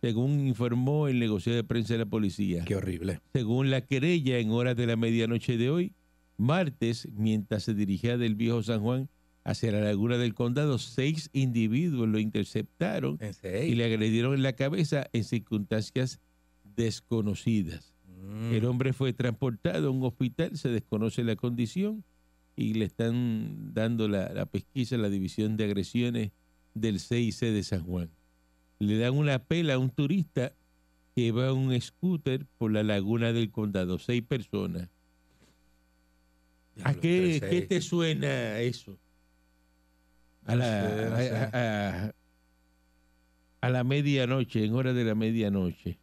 según 0.00 0.46
informó 0.46 1.08
el 1.08 1.18
negociado 1.18 1.56
de 1.56 1.64
prensa 1.64 1.94
de 1.94 1.98
la 2.00 2.06
policía. 2.06 2.64
Qué 2.64 2.76
horrible. 2.76 3.20
Según 3.32 3.70
la 3.70 3.82
querella, 3.82 4.38
en 4.38 4.50
horas 4.50 4.76
de 4.76 4.86
la 4.86 4.96
medianoche 4.96 5.56
de 5.56 5.70
hoy, 5.70 5.92
martes, 6.36 7.08
mientras 7.12 7.62
se 7.62 7.74
dirigía 7.74 8.18
del 8.18 8.34
viejo 8.34 8.62
San 8.62 8.80
Juan 8.80 9.08
hacia 9.44 9.70
la 9.70 9.80
laguna 9.80 10.18
del 10.18 10.34
condado, 10.34 10.78
seis 10.78 11.30
individuos 11.32 12.08
lo 12.08 12.18
interceptaron 12.18 13.18
y 13.42 13.74
le 13.74 13.84
agredieron 13.84 14.34
en 14.34 14.42
la 14.42 14.54
cabeza 14.54 15.08
en 15.12 15.22
circunstancias 15.22 16.20
desconocidas. 16.74 17.94
Mm. 18.20 18.52
El 18.52 18.64
hombre 18.64 18.92
fue 18.92 19.12
transportado 19.12 19.88
a 19.88 19.90
un 19.92 20.02
hospital, 20.02 20.56
se 20.58 20.68
desconoce 20.68 21.22
la 21.22 21.36
condición 21.36 22.04
y 22.56 22.74
le 22.74 22.86
están 22.86 23.74
dando 23.74 24.08
la, 24.08 24.32
la 24.32 24.46
pesquisa 24.46 24.94
a 24.96 24.98
la 24.98 25.10
División 25.10 25.56
de 25.56 25.64
Agresiones 25.64 26.30
del 26.74 26.98
CIC 27.00 27.40
de 27.52 27.62
San 27.62 27.82
Juan. 27.84 28.10
Le 28.78 28.98
dan 28.98 29.14
una 29.14 29.38
pela 29.44 29.74
a 29.74 29.78
un 29.78 29.90
turista 29.90 30.52
que 31.14 31.32
va 31.32 31.48
en 31.48 31.56
un 31.56 31.80
scooter 31.80 32.46
por 32.58 32.72
la 32.72 32.82
laguna 32.82 33.32
del 33.32 33.50
condado, 33.50 33.98
seis 33.98 34.22
personas. 34.22 34.88
¿A 36.84 36.92
qué, 37.00 37.40
qué 37.50 37.62
te 37.62 37.80
suena 37.80 38.58
eso? 38.60 38.98
A 40.44 40.54
la, 40.56 40.80
a- 41.52 42.06
a- 42.06 42.12
a 43.62 43.70
la 43.70 43.82
medianoche, 43.84 44.64
en 44.64 44.74
hora 44.74 44.92
de 44.92 45.04
la 45.04 45.14
medianoche. 45.14 45.98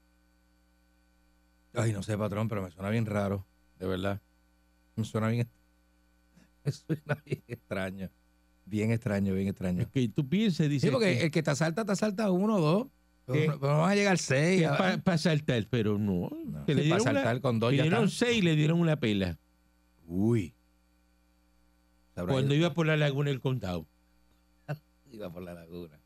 Ay, 1.75 1.93
no 1.93 2.03
sé, 2.03 2.17
patrón, 2.17 2.49
pero 2.49 2.61
me 2.63 2.71
suena 2.71 2.89
bien 2.89 3.05
raro. 3.05 3.45
De 3.79 3.87
verdad. 3.87 4.21
Me 4.95 5.03
suena 5.05 5.29
bien. 5.29 5.47
Suena 6.71 7.21
bien 7.25 7.43
extraño. 7.47 8.09
Bien 8.65 8.91
extraño, 8.91 9.33
bien 9.33 9.47
extraño. 9.49 9.81
Es 9.81 9.87
que 9.87 10.07
tú 10.07 10.27
piensas, 10.27 10.69
dices, 10.69 10.87
Sí, 10.89 10.91
porque 10.93 11.21
el 11.23 11.31
que 11.31 11.43
te 11.43 11.51
asalta, 11.51 11.83
te 11.85 11.91
asalta 11.91 12.31
uno 12.31 12.55
o 12.55 12.61
dos. 12.61 12.87
No- 13.25 13.33
pero 13.35 13.57
no 13.59 13.79
van 13.79 13.91
a 13.91 13.95
llegar 13.95 14.17
seis. 14.17 14.65
para 15.03 15.17
saltar, 15.17 15.65
pero 15.69 15.97
no. 15.97 16.29
No, 16.45 16.65
que 16.65 16.75
le 16.75 16.83
para 16.83 16.95
dieron 16.97 17.01
una- 17.01 17.13
saltar 17.13 17.41
con 17.41 17.59
dos 17.59 17.71
le 17.73 17.81
dieron 17.83 18.09
seis 18.09 18.37
y 18.37 18.41
le 18.41 18.55
dieron 18.55 18.79
una 18.79 18.97
pela. 18.99 19.37
Uy. 20.07 20.53
Cuando 22.15 22.53
iba 22.53 22.73
por 22.73 22.85
la 22.85 22.95
laguna 22.97 23.29
del 23.29 23.39
condado. 23.41 23.87
Iba 25.11 25.31
por 25.31 25.41
la 25.43 25.53
laguna. 25.53 25.99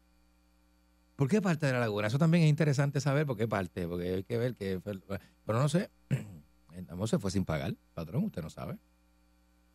¿Por 1.16 1.28
qué 1.28 1.42
parte 1.42 1.66
de 1.66 1.74
la 1.74 1.80
laguna? 1.80 2.08
Eso 2.08 2.20
también 2.20 2.44
es 2.44 2.50
interesante 2.50 3.02
saber 3.02 3.26
por 3.26 3.36
qué 3.38 3.48
parte, 3.48 3.88
porque 3.88 4.14
hay 4.16 4.24
que 4.24 4.38
ver 4.38 4.54
que... 4.56 4.80
fue- 4.80 5.00
Pero 5.46 5.60
no 5.60 5.68
sé, 5.70 5.90
el 6.74 6.90
amor 6.90 7.10
se 7.10 7.18
fue 7.20 7.32
sin 7.32 7.44
pagar, 7.44 7.76
patrón, 7.96 8.26
usted 8.26 8.42
no 8.44 8.50
sabe. 8.52 8.78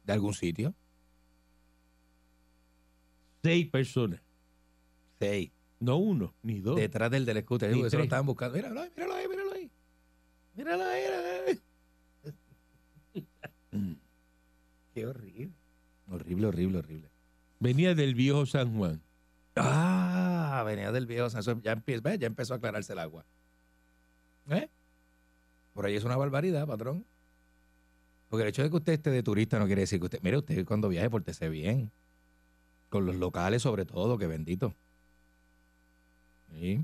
¿De 0.04 0.12
algún 0.12 0.35
sitio? 0.35 0.75
seis 3.42 3.68
personas. 3.68 4.21
Seis. 5.18 5.50
No 5.80 5.97
uno, 5.97 6.32
ni 6.42 6.61
dos. 6.61 6.76
Detrás 6.76 7.11
del 7.11 7.25
del 7.26 7.40
scooter. 7.42 7.73
Ni 7.75 7.82
Eso 7.82 7.97
lo 7.99 8.04
estaban 8.04 8.25
buscando. 8.26 8.56
Míralo 8.56 8.80
ahí, 8.82 8.90
míralo 8.97 9.14
ahí, 9.14 9.28
míralo 9.28 9.52
ahí. 9.52 9.71
Míralo 10.54 10.85
ahí, 10.85 11.02
míralo 11.02 11.49
ahí. 11.49 11.61
Qué 14.94 15.06
horrible. 15.06 15.50
Horrible, 16.09 16.47
horrible, 16.47 16.78
horrible. 16.78 17.09
Venía 17.59 17.94
del 17.94 18.14
viejo 18.14 18.44
San 18.47 18.76
Juan. 18.76 19.00
Ah, 19.56 20.62
venía 20.66 20.92
del 20.92 21.06
viejo. 21.06 21.30
San- 21.30 21.40
eso 21.40 21.61
ya, 21.62 21.73
empieza, 21.73 22.14
ya 22.14 22.26
empezó 22.26 22.54
a 22.54 22.59
aclararse 22.59 22.92
el 22.92 22.99
agua. 22.99 23.25
¿Eh? 24.50 24.68
Por 25.75 25.87
ahí 25.87 25.97
es 25.97 26.04
una 26.04 26.16
barbaridad, 26.16 26.66
patrón. 26.66 27.04
Porque 28.32 28.44
el 28.44 28.48
hecho 28.48 28.62
de 28.62 28.70
que 28.70 28.76
usted 28.76 28.94
esté 28.94 29.10
de 29.10 29.22
turista 29.22 29.58
no 29.58 29.66
quiere 29.66 29.82
decir 29.82 29.98
que 30.00 30.06
usted. 30.06 30.20
Mire, 30.22 30.38
usted 30.38 30.64
cuando 30.64 30.88
viaje, 30.88 31.10
pórtese 31.10 31.50
bien. 31.50 31.90
Con 32.88 33.04
los 33.04 33.16
locales, 33.16 33.60
sobre 33.60 33.84
todo, 33.84 34.16
que 34.16 34.26
bendito. 34.26 34.74
Sí. 36.50 36.82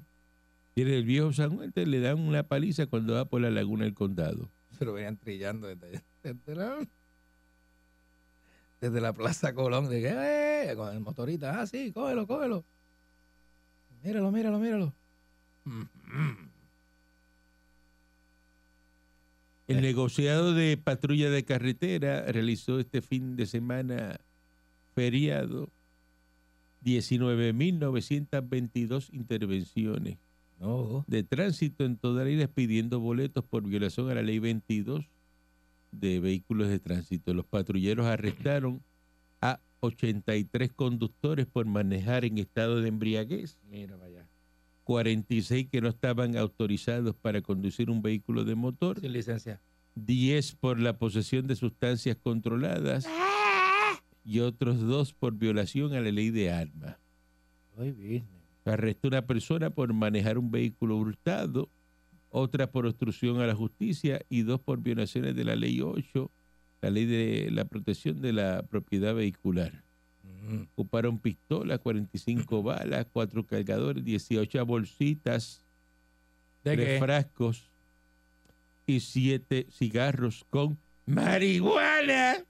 Tiene 0.75 0.95
el 0.99 1.07
viejo 1.07 1.33
San 1.33 1.57
Juan, 1.57 1.73
le 1.75 2.01
dan 2.01 2.19
una 2.21 2.43
paliza 2.43 2.85
cuando 2.85 3.15
va 3.15 3.25
por 3.25 3.41
la 3.41 3.51
laguna 3.51 3.85
del 3.85 3.95
condado. 3.95 4.51
Se 4.79 4.85
lo 4.85 4.93
venían 4.93 5.17
trillando 5.17 5.69
desde, 5.69 6.03
desde 6.23 6.55
la, 6.55 6.87
desde 8.83 9.01
la 9.01 9.15
Plaza 9.15 9.55
Colón. 9.55 9.89
De 9.89 10.03
que, 10.03 10.69
"Eh", 10.71 10.77
con 10.77 10.93
el 10.93 11.01
motorista. 11.01 11.63
Ah, 11.63 11.67
sí, 11.67 11.93
cógelo, 11.93 12.27
cógelo. 12.27 12.63
Míralo, 14.05 14.31
míralo, 14.31 14.59
míralo. 14.59 14.93
El 19.69 19.81
negociado 19.83 20.55
de 20.55 20.77
patrulla 20.77 21.31
de 21.31 21.45
carretera 21.45 22.23
realizó 22.33 22.81
este 22.81 23.03
fin 23.03 23.37
de 23.37 23.47
semana 23.47 24.19
feriado 24.95 25.69
19.922 26.85 29.09
intervenciones 29.13 30.17
No. 30.61 31.05
de 31.07 31.23
tránsito 31.23 31.85
en 31.85 31.97
toda 31.97 32.25
la 32.25 32.31
isla 32.31 32.49
pidiendo 32.49 33.01
boletos 33.01 33.45
por 33.45 33.63
violación 33.63 34.11
a 34.11 34.15
la 34.15 34.23
ley 34.23 34.39
22 34.39 35.05
de 35.93 36.21
vehículos 36.21 36.69
de 36.69 36.79
tránsito. 36.79 37.33
Los 37.35 37.47
patrulleros 37.47 38.07
arrestaron 38.07 38.81
a 39.41 39.61
83 39.81 40.73
conductores 40.73 41.47
por 41.47 41.67
manejar 41.67 42.25
en 42.25 42.39
estado 42.39 42.81
de 42.81 42.89
embriaguez, 42.89 43.57
Mira 43.71 43.97
allá. 44.05 44.27
46 44.89 45.69
que 45.69 45.83
no 45.83 45.89
estaban 45.91 46.35
autorizados 46.39 47.15
para 47.15 47.43
conducir 47.43 47.91
un 47.91 48.01
vehículo 48.01 48.45
de 48.45 48.55
motor, 48.55 48.99
Sin 48.99 49.13
licencia. 49.13 49.61
10 49.97 50.55
por 50.55 50.81
la 50.81 50.97
posesión 50.97 51.47
de 51.47 51.57
sustancias 51.57 52.17
controladas 52.17 53.07
y 54.25 54.41
otros 54.41 54.81
dos 54.81 55.13
por 55.13 55.35
violación 55.35 55.93
a 55.93 56.01
la 56.01 56.11
ley 56.11 56.31
de 56.31 56.53
armas. 56.53 56.97
Arrestó 58.65 59.09
una 59.09 59.27
persona 59.27 59.69
por 59.69 59.93
manejar 59.93 60.39
un 60.39 60.51
vehículo 60.51 60.97
hurtado, 60.97 61.69
otra 62.31 62.71
por 62.71 62.87
obstrucción 62.87 63.43
a 63.43 63.47
la 63.47 63.55
justicia 63.55 64.23
y 64.31 64.41
dos 64.41 64.59
por 64.59 64.81
violaciones 64.81 65.37
de 65.37 65.45
la 65.45 65.55
ley 65.55 65.83
8, 65.83 66.31
la 66.81 66.89
ley 66.89 67.05
de 67.05 67.51
la 67.51 67.67
protección 67.67 68.23
de 68.23 68.33
la 68.33 68.63
propiedad 68.63 69.15
vehicular. 69.15 69.85
Ocuparon 70.73 71.19
pistolas, 71.19 71.79
45 71.81 72.63
balas, 72.63 73.07
cuatro 73.13 73.47
cargadores, 73.47 74.05
18 74.05 74.65
bolsitas, 74.67 75.63
¿De 76.65 76.77
qué? 76.77 76.99
frascos 76.99 77.71
y 78.87 79.01
siete 79.01 79.67
cigarros 79.71 80.45
con 80.51 80.79
marihuana. 81.07 82.45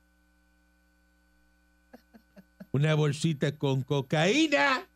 Una 2.73 2.95
bolsita 2.95 3.53
con 3.57 3.83
cocaína, 3.83 4.87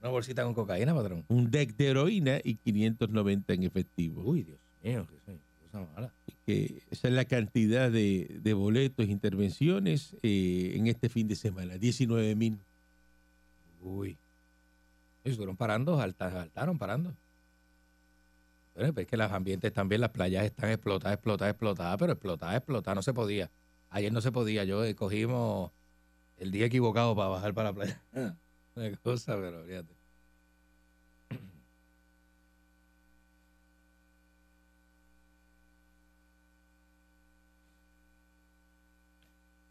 Una 0.00 0.10
bolsita 0.10 0.44
con 0.44 0.54
cocaína, 0.54 0.94
patrón. 0.94 1.24
un 1.28 1.50
deck 1.50 1.76
de 1.76 1.88
heroína 1.88 2.38
y 2.42 2.54
590 2.56 3.52
en 3.54 3.62
efectivo. 3.64 4.22
Uy, 4.24 4.42
Dios 4.42 4.58
mío, 4.82 5.06
qué 5.08 5.16
qué 5.26 5.38
que 6.46 6.82
esa 6.90 7.08
es 7.08 7.14
la 7.14 7.24
cantidad 7.24 7.90
de, 7.90 8.38
de 8.42 8.54
boletos 8.54 9.06
intervenciones 9.08 10.16
eh, 10.22 10.72
en 10.74 10.86
este 10.86 11.08
fin 11.08 11.28
de 11.28 11.36
semana, 11.36 11.76
19 11.78 12.34
mil. 12.34 12.58
Uy. 13.82 14.16
Estuvieron 15.24 15.56
parando, 15.56 15.96
salta- 15.98 16.30
saltaron 16.30 16.78
parando. 16.78 17.14
Bueno, 18.74 18.92
pues 18.94 19.04
es 19.04 19.10
que 19.10 19.16
los 19.16 19.30
ambientes 19.30 19.72
también, 19.72 20.00
las 20.00 20.10
playas 20.10 20.44
están 20.44 20.70
explotadas, 20.70 21.14
explotadas, 21.16 21.52
explotadas, 21.52 21.98
pero 21.98 22.12
explotadas, 22.12 22.56
explotadas, 22.56 22.96
no 22.96 23.02
se 23.02 23.12
podía. 23.12 23.50
Ayer 23.90 24.12
no 24.12 24.20
se 24.20 24.32
podía, 24.32 24.64
yo 24.64 24.84
eh, 24.84 24.94
cogimos 24.94 25.70
el 26.38 26.50
día 26.50 26.66
equivocado 26.66 27.14
para 27.14 27.28
bajar 27.28 27.52
para 27.52 27.70
la 27.70 27.74
playa. 27.74 28.02
Una 28.74 28.96
cosa, 29.02 29.36
pero 29.36 29.64
fíjate. 29.64 29.92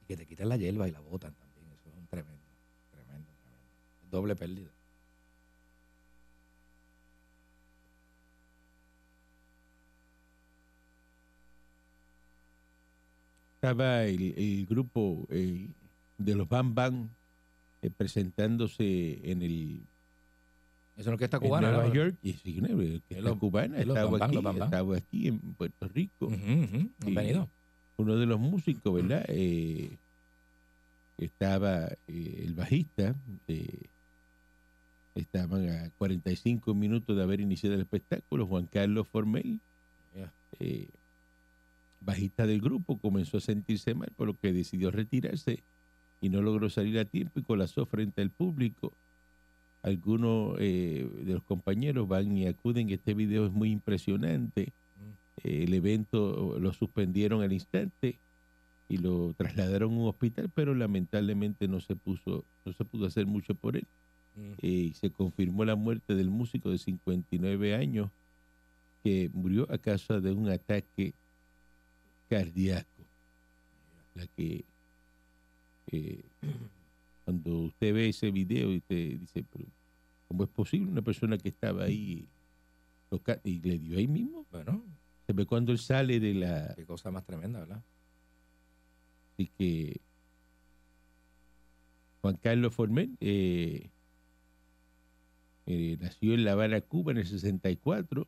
Que 0.10 0.18
te 0.18 0.26
quitan 0.26 0.50
la 0.50 0.58
hierba 0.58 0.88
y 0.88 0.92
la 0.92 1.00
botan 1.02 1.36
también, 1.36 1.72
eso 1.72 1.88
es 1.88 1.96
un 1.96 2.08
tremendo, 2.08 2.42
tremendo, 2.90 3.32
tremendo. 3.44 3.68
Doble 4.10 4.36
pérdida. 4.36 4.72
Estaba 13.56 14.06
el, 14.06 14.34
el 14.38 14.66
grupo 14.66 15.28
eh, 15.30 15.70
de 16.18 16.36
los 16.36 16.48
Bam 16.48 16.74
Bam 16.74 17.10
eh, 17.82 17.90
presentándose 17.90 19.30
en 19.30 19.42
el 19.42 19.82
Eso 20.96 21.02
es 21.02 21.08
lo 21.08 21.18
que 21.18 21.26
está 21.26 21.38
en 21.38 21.44
cubana. 21.44 21.70
Nueva 21.72 21.88
¿no? 21.88 21.94
York. 21.94 22.18
Y 22.22 22.34
sí, 22.34 22.62
cubana, 23.38 23.80
estaba 23.80 24.26
aquí, 24.26 24.38
Bam 24.38 24.58
Bam. 24.58 24.92
aquí 24.94 25.28
en 25.28 25.40
Puerto 25.56 25.88
Rico. 25.90 26.30
Han 26.32 26.94
Sí. 27.04 27.14
venido. 27.14 27.50
Uno 28.00 28.16
de 28.16 28.26
los 28.26 28.40
músicos, 28.40 28.94
¿verdad? 28.94 29.26
Eh, 29.28 29.98
estaba 31.18 31.88
eh, 32.08 32.44
el 32.46 32.54
bajista. 32.54 33.14
eh, 33.50 33.88
estaban 35.16 35.70
a 35.70 35.90
45 35.98 36.74
minutos 36.74 37.18
de 37.18 37.22
haber 37.22 37.42
iniciado 37.42 37.76
el 37.76 37.82
espectáculo. 37.82 38.48
Juan 38.48 38.68
Carlos 38.68 39.06
Formel, 39.10 39.60
eh, 40.62 40.88
bajista 42.00 42.48
del 42.48 42.62
grupo, 42.62 42.98
comenzó 42.98 43.36
a 43.36 43.42
sentirse 43.42 43.94
mal, 43.96 44.10
por 44.16 44.28
lo 44.28 44.34
que 44.40 44.54
decidió 44.54 44.92
retirarse 44.92 45.62
y 46.22 46.30
no 46.30 46.42
logró 46.42 46.70
salir 46.70 46.98
a 47.00 47.06
tiempo 47.06 47.42
y 47.42 47.44
colapsó 47.44 47.86
frente 47.86 48.22
al 48.22 48.30
público. 48.30 48.94
Algunos 49.82 50.58
de 50.58 51.10
los 51.26 51.44
compañeros 51.44 52.08
van 52.08 52.38
y 52.38 52.48
acuden. 52.48 52.90
Este 52.92 53.14
video 53.14 53.46
es 53.46 53.52
muy 53.52 53.72
impresionante. 53.72 54.72
El 55.44 55.74
evento 55.74 56.58
lo 56.60 56.74
suspendieron 56.74 57.42
al 57.42 57.54
instante 57.54 58.20
y 58.90 58.98
lo 58.98 59.34
trasladaron 59.36 59.94
a 59.94 59.98
un 59.98 60.08
hospital, 60.08 60.50
pero 60.54 60.74
lamentablemente 60.74 61.68
no 61.68 61.80
se 61.80 61.96
puso, 61.96 62.44
no 62.66 62.74
se 62.74 62.84
pudo 62.86 63.06
hacer 63.06 63.28
mucho 63.28 63.54
por 63.54 63.78
él. 63.78 63.88
Mm. 64.36 64.52
Eh, 64.62 64.68
y 64.68 64.94
se 64.94 65.12
confirmó 65.12 65.64
la 65.64 65.76
muerte 65.76 66.16
del 66.16 66.30
músico 66.30 66.72
de 66.72 66.80
59 66.80 67.76
años 67.76 68.10
que 69.04 69.30
murió 69.34 69.68
a 69.72 69.78
causa 69.78 70.20
de 70.20 70.32
un 70.32 70.50
ataque 70.50 71.14
cardíaco. 72.30 72.88
La 74.16 74.28
que 74.28 74.66
eh, 75.92 76.24
cuando 77.26 77.60
usted 77.60 77.94
ve 77.94 78.10
ese 78.10 78.32
video 78.32 78.72
y 78.72 78.78
usted 78.78 79.20
dice, 79.20 79.46
pero 79.52 79.66
¿cómo 80.28 80.44
es 80.44 80.50
posible 80.50 80.92
una 80.92 81.02
persona 81.02 81.38
que 81.38 81.50
estaba 81.50 81.84
ahí 81.84 82.28
y 83.44 83.60
le 83.62 83.80
dio 83.80 83.98
ahí 83.98 84.08
mismo? 84.08 84.46
Bueno, 84.52 84.84
Se 85.30 85.34
ve 85.34 85.46
cuando 85.46 85.72
él 85.72 85.78
sale 85.78 86.20
de 86.20 86.34
la... 86.34 86.74
qué 86.76 86.88
cosa 86.88 87.12
más 87.12 87.24
tremenda, 87.24 87.60
¿verdad? 87.60 87.84
Así 89.34 89.52
que 89.60 90.02
Juan 92.24 92.36
Carlos 92.38 92.74
Formel 92.74 93.16
eh, 93.22 93.92
eh, 95.68 95.98
nació 96.02 96.34
en 96.34 96.46
La 96.46 96.54
Habana, 96.54 96.82
Cuba, 96.82 97.12
en 97.12 97.20
el 97.20 97.28
64. 97.28 98.28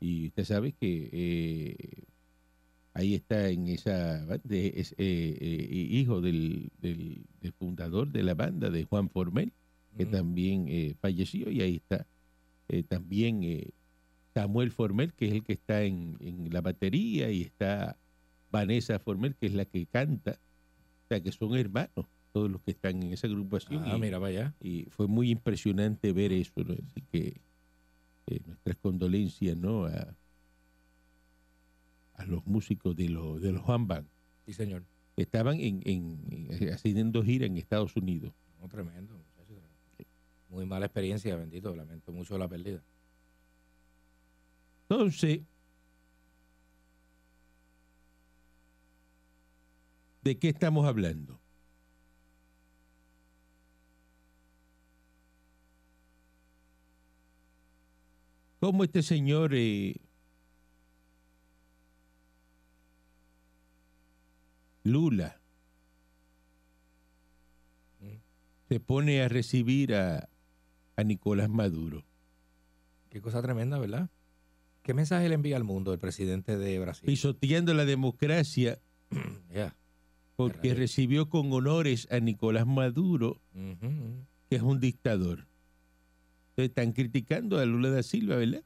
Y 0.00 0.26
usted 0.26 0.44
sabe 0.44 0.72
que 0.72 1.08
eh, 1.12 2.02
ahí 2.92 3.14
está 3.14 3.50
en 3.50 3.68
esa 3.68 4.26
es 4.50 4.96
eh, 4.98 5.68
hijo 5.92 6.20
del, 6.22 6.72
del- 6.82 7.24
del 7.40 7.52
fundador 7.52 8.08
de 8.10 8.24
la 8.24 8.34
banda, 8.34 8.68
de 8.68 8.82
Juan 8.82 9.08
Formel, 9.10 9.52
que 9.96 10.06
también 10.06 10.96
falleció. 11.00 11.52
Y 11.52 11.60
ahí 11.60 11.76
está 11.76 12.04
también 12.88 13.44
eh, 13.44 13.70
Samuel 14.34 14.70
Formel, 14.72 15.12
que 15.14 15.26
es 15.28 15.32
el 15.32 15.44
que 15.44 15.52
está 15.54 15.82
en, 15.84 16.16
en 16.20 16.52
la 16.52 16.60
batería, 16.60 17.30
y 17.30 17.42
está 17.42 17.96
Vanessa 18.50 18.98
Formel, 18.98 19.36
que 19.36 19.46
es 19.46 19.54
la 19.54 19.64
que 19.64 19.86
canta. 19.86 20.32
O 20.32 21.06
sea, 21.08 21.20
que 21.22 21.30
son 21.32 21.54
hermanos, 21.56 22.06
todos 22.32 22.50
los 22.50 22.60
que 22.62 22.72
están 22.72 23.02
en 23.02 23.12
esa 23.12 23.26
agrupación. 23.28 23.84
Ah, 23.86 23.96
y, 23.96 24.00
mira, 24.00 24.18
vaya. 24.18 24.54
y 24.60 24.84
fue 24.90 25.06
muy 25.06 25.30
impresionante 25.30 26.12
ver 26.12 26.32
eso. 26.32 26.52
¿no? 26.64 26.72
Así 26.74 27.02
que 27.12 27.40
eh, 28.26 28.40
nuestras 28.46 28.76
condolencias 28.78 29.56
¿no? 29.56 29.84
a, 29.86 30.14
a 32.16 32.24
los 32.26 32.44
músicos 32.46 32.96
de, 32.96 33.08
los 33.08 33.40
de 33.40 33.52
los 33.52 33.62
Juan 33.62 33.86
Band. 33.86 34.06
Sí, 34.46 34.52
señor. 34.52 34.82
estaban 35.16 35.60
en, 35.60 35.80
en- 35.84 36.48
en- 36.50 36.72
haciendo 36.72 37.22
gira 37.22 37.46
en 37.46 37.56
Estados 37.56 37.96
Unidos. 37.96 38.32
No, 38.60 38.68
tremendo, 38.68 39.14
muchacho, 39.14 39.44
tremendo. 39.54 39.68
Muy 40.50 40.66
mala 40.66 40.86
experiencia, 40.86 41.36
bendito. 41.36 41.74
Lamento 41.74 42.12
mucho 42.12 42.36
la 42.38 42.48
pérdida. 42.48 42.82
Entonces, 44.88 45.40
¿de 50.22 50.38
qué 50.38 50.48
estamos 50.50 50.86
hablando? 50.86 51.40
¿Cómo 58.60 58.84
este 58.84 59.02
señor 59.02 59.52
eh, 59.54 59.96
Lula 64.84 65.40
se 68.68 68.80
pone 68.80 69.22
a 69.22 69.28
recibir 69.28 69.94
a, 69.94 70.28
a 70.96 71.04
Nicolás 71.04 71.48
Maduro? 71.48 72.04
Qué 73.10 73.20
cosa 73.20 73.42
tremenda, 73.42 73.78
¿verdad? 73.78 74.08
¿Qué 74.84 74.92
mensaje 74.92 75.28
le 75.30 75.34
envía 75.34 75.56
al 75.56 75.64
mundo 75.64 75.94
el 75.94 75.98
presidente 75.98 76.58
de 76.58 76.78
Brasil? 76.78 77.06
Pisoteando 77.06 77.72
la 77.72 77.86
democracia 77.86 78.78
Ya. 79.52 79.74
porque 80.36 80.74
recibió 80.74 81.30
con 81.30 81.50
honores 81.52 82.06
a 82.10 82.20
Nicolás 82.20 82.66
Maduro, 82.66 83.40
que 84.50 84.56
es 84.56 84.62
un 84.62 84.80
dictador. 84.80 85.46
Entonces, 86.50 86.68
están 86.68 86.92
criticando 86.92 87.58
a 87.58 87.64
Lula 87.64 87.88
da 87.90 88.02
Silva, 88.02 88.36
¿verdad? 88.36 88.62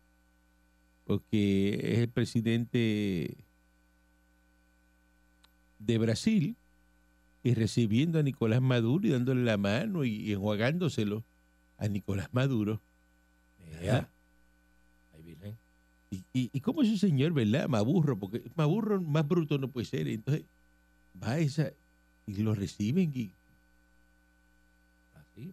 Porque 1.07 1.79
es 1.95 1.99
el 2.01 2.09
presidente 2.09 3.37
de 5.79 5.99
Brasil 5.99 6.57
y 7.45 7.55
recibiendo 7.55 8.19
a 8.19 8.23
Nicolás 8.25 8.61
Maduro 8.61 9.07
y 9.07 9.11
dándole 9.11 9.45
la 9.45 9.57
mano 9.57 10.05
y, 10.05 10.17
y 10.17 10.33
enjuagándoselo 10.33 11.23
a 11.79 11.87
Nicolás 11.87 12.29
Maduro. 12.33 12.81
Ya. 13.83 14.11
Y, 16.11 16.25
y, 16.33 16.51
y 16.53 16.61
cómo 16.61 16.83
ese 16.83 16.97
señor, 16.97 17.33
¿verdad? 17.33 17.69
Maburro, 17.69 18.19
porque 18.19 18.43
Maburro 18.57 19.01
más 19.03 19.27
bruto 19.29 19.59
no 19.59 19.69
puede 19.69 19.85
ser. 19.87 20.09
Entonces 20.09 20.45
va 21.23 21.33
a 21.33 21.39
esa 21.39 21.71
y 22.27 22.43
lo 22.43 22.55
reciben. 22.55 23.13
Y, 23.15 23.33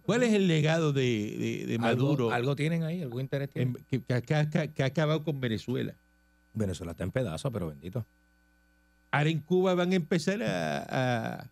¿Cuál 0.03 0.19
pues, 0.21 0.29
es 0.31 0.35
el 0.35 0.47
legado 0.47 0.93
de, 0.93 1.01
de- 1.38 1.65
de 1.67 1.77
Maduro 1.77 2.25
¿Algo, 2.25 2.31
algo 2.31 2.55
tienen 2.55 2.83
ahí? 2.83 3.01
¿Algo 3.03 3.19
interés 3.19 3.50
tienen? 3.50 3.75
en- 3.77 3.83
que, 3.85 4.01
que 4.01 4.13
ha- 4.13 4.21
que 4.21 4.33
ha- 4.35 4.67
que 4.74 4.83
ha 4.83 4.85
acabado 4.88 5.24
con 5.24 5.39
Venezuela? 5.39 5.93
Venezuela 6.53 6.93
está 6.93 7.03
en 7.03 7.12
pedazos, 7.12 7.51
pero 7.51 7.67
bendito. 7.67 8.05
Ahora 9.12 9.29
en 9.29 9.39
Cuba 9.41 9.75
van 9.75 9.91
a 9.91 9.95
empezar 9.95 10.41
a, 10.41 11.38
a, 11.41 11.50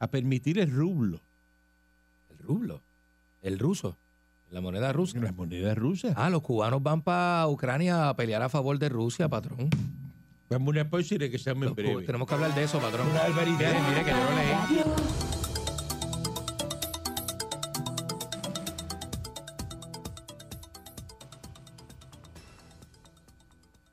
a 0.00 0.06
permitir 0.10 0.58
el 0.58 0.70
rublo, 0.70 1.20
El 2.30 2.38
rublo. 2.38 2.80
El 3.42 3.58
ruso. 3.58 3.96
La 4.50 4.60
moneda 4.60 4.92
rusa. 4.92 5.18
las 5.18 5.34
monedas 5.34 5.76
rusas. 5.76 6.14
Ah, 6.16 6.30
los 6.30 6.42
cubanos 6.42 6.82
van 6.82 7.02
para 7.02 7.48
Ucrania 7.48 8.08
a 8.08 8.16
pelear 8.16 8.42
a 8.42 8.48
favor 8.48 8.78
de 8.78 8.88
Rusia, 8.88 9.28
patrón. 9.28 9.68
Vamos 10.48 10.68
a 10.68 10.70
una 10.70 10.88
pausa 10.88 11.14
y 11.16 11.18
regresamos 11.18 11.66
en 11.66 11.74
breve. 11.74 12.02
tenemos 12.04 12.28
que 12.28 12.34
hablar 12.34 12.54
de 12.54 12.62
eso, 12.62 12.78
patrón. 12.78 13.08
Una 13.08 13.22
barbaridad. 13.22 13.74
Mire 13.88 14.04
que 14.04 14.10
yo 14.10 14.16
lo 14.16 14.36
leí. 14.36 15.16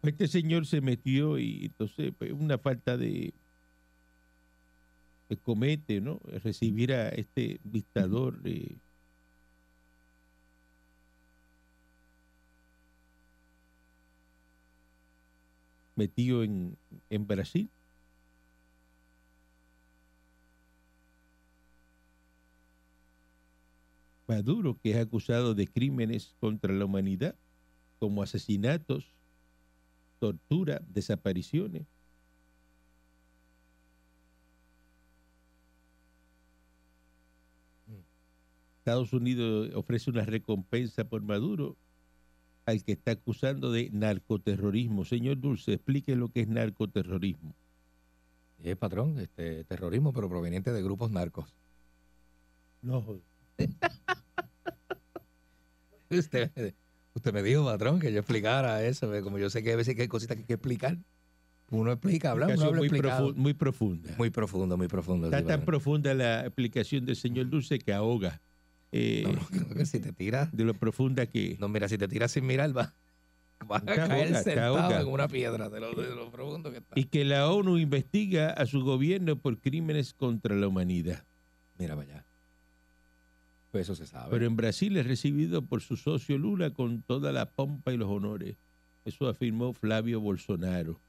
Este 0.03 0.27
señor 0.27 0.65
se 0.65 0.81
metió 0.81 1.39
y 1.39 1.65
entonces 1.65 2.13
pues, 2.17 2.33
una 2.33 2.57
falta 2.57 2.98
de 2.98 3.33
que 5.29 5.38
comete, 5.38 6.01
¿no? 6.01 6.19
Recibir 6.43 6.91
a 6.93 7.10
este 7.10 7.62
dictador 7.63 8.41
eh, 8.43 8.75
metido 15.96 16.44
en, 16.44 16.77
en 17.10 17.27
Brasil. 17.27 17.70
Maduro, 24.27 24.77
que 24.82 24.92
es 24.92 24.98
acusado 24.98 25.53
de 25.53 25.68
crímenes 25.68 26.36
contra 26.40 26.74
la 26.74 26.86
humanidad, 26.86 27.36
como 28.00 28.24
asesinatos, 28.24 29.14
tortura, 30.20 30.82
desapariciones. 30.88 31.84
Estados 38.79 39.14
Unidos 39.14 39.72
ofrece 39.75 40.10
una 40.10 40.25
recompensa 40.25 41.06
por 41.06 41.22
Maduro 41.22 41.77
al 42.65 42.83
que 42.83 42.93
está 42.93 43.11
acusando 43.11 43.71
de 43.71 43.89
narcoterrorismo. 43.91 45.05
Señor 45.05 45.39
Dulce, 45.39 45.73
explique 45.73 46.15
lo 46.15 46.29
que 46.29 46.41
es 46.41 46.47
narcoterrorismo. 46.47 47.53
Eh, 48.63 48.75
patrón, 48.75 49.19
este 49.19 49.63
terrorismo, 49.65 50.13
pero 50.13 50.29
proveniente 50.29 50.71
de 50.71 50.81
grupos 50.81 51.11
narcos. 51.11 51.53
No, 52.81 53.03
Usted, 56.09 56.51
usted 57.15 57.33
me 57.33 57.41
dijo, 57.41 57.65
patrón, 57.65 57.99
que 57.99 58.11
yo 58.13 58.19
explicara 58.19 58.83
eso. 58.83 59.09
ve, 59.09 59.21
Como 59.21 59.39
yo 59.39 59.49
sé 59.49 59.63
que 59.63 59.73
a 59.73 59.75
veces 59.75 59.97
hay 59.99 60.07
cositas 60.07 60.35
que 60.37 60.43
hay 60.43 60.47
que 60.47 60.53
explicar. 60.53 60.97
Uno 61.71 61.91
explica, 61.91 62.31
habla, 62.31 62.47
uno 62.47 62.65
habla 62.65 62.77
muy, 62.79 62.89
profu- 62.89 63.33
muy 63.35 63.53
profunda. 63.55 64.13
Muy 64.17 64.29
profundo, 64.29 64.77
muy 64.77 64.87
profundo. 64.87 65.27
Está 65.27 65.39
sí, 65.39 65.43
tan 65.45 65.59
patrón. 65.61 65.65
profunda 65.65 66.13
la 66.13 66.41
explicación 66.45 67.05
del 67.05 67.15
señor 67.15 67.49
Dulce 67.49 67.79
que 67.79 67.93
ahoga. 67.93 68.39
Eh, 68.94 69.24
No, 69.24 69.34
no, 69.34 69.46
creo 69.48 69.70
que 69.70 69.86
si 69.86 70.00
te 70.00 70.14
tiras, 70.14 70.56
De 70.56 70.64
lo 70.64 70.74
profunda 70.74 71.25
que... 71.25 71.58
no, 71.60 71.68
mira, 71.68 71.90
si 71.90 71.98
te 71.98 72.08
tiras 72.08 72.32
sin 72.32 72.46
mirar, 72.46 72.75
va, 72.75 72.94
vas 73.68 73.84
a 73.84 73.86
caer 73.86 74.36
sentado 74.36 75.00
en 75.00 75.08
una 75.08 75.27
piedra 75.27 75.70
de 75.70 75.79
lo, 75.79 75.94
de 75.94 76.16
lo 76.16 76.32
profundo 76.32 76.72
que 76.72 76.77
está. 76.77 77.00
Y 77.00 77.06
que 77.06 77.25
la 77.25 77.50
ONU 77.50 77.77
investiga 77.77 78.51
a 78.51 78.66
su 78.66 78.84
gobierno 78.84 79.38
por 79.38 79.58
crímenes 79.60 80.14
contra 80.14 80.56
la 80.56 80.68
humanidad. 80.68 81.24
Mira 81.77 81.96
allá. 81.96 82.24
Pues 83.72 83.90
eso 83.90 83.96
se 83.96 84.06
sabe. 84.06 84.29
Pero 84.29 84.46
en 84.46 84.56
Brasil 84.56 84.96
es 84.98 85.08
recibido 85.08 85.64
por 85.64 85.82
su 85.82 85.98
socio 85.98 86.38
Lula 86.38 86.70
con 86.70 87.01
toda 87.01 87.32
la 87.32 87.48
pompa 87.48 87.92
y 87.92 87.98
los 87.98 88.10
honores. 88.10 88.56
Eso 89.06 89.27
afirmó 89.27 89.74
Flavio 89.74 90.22
Bolsonaro. 90.22 91.00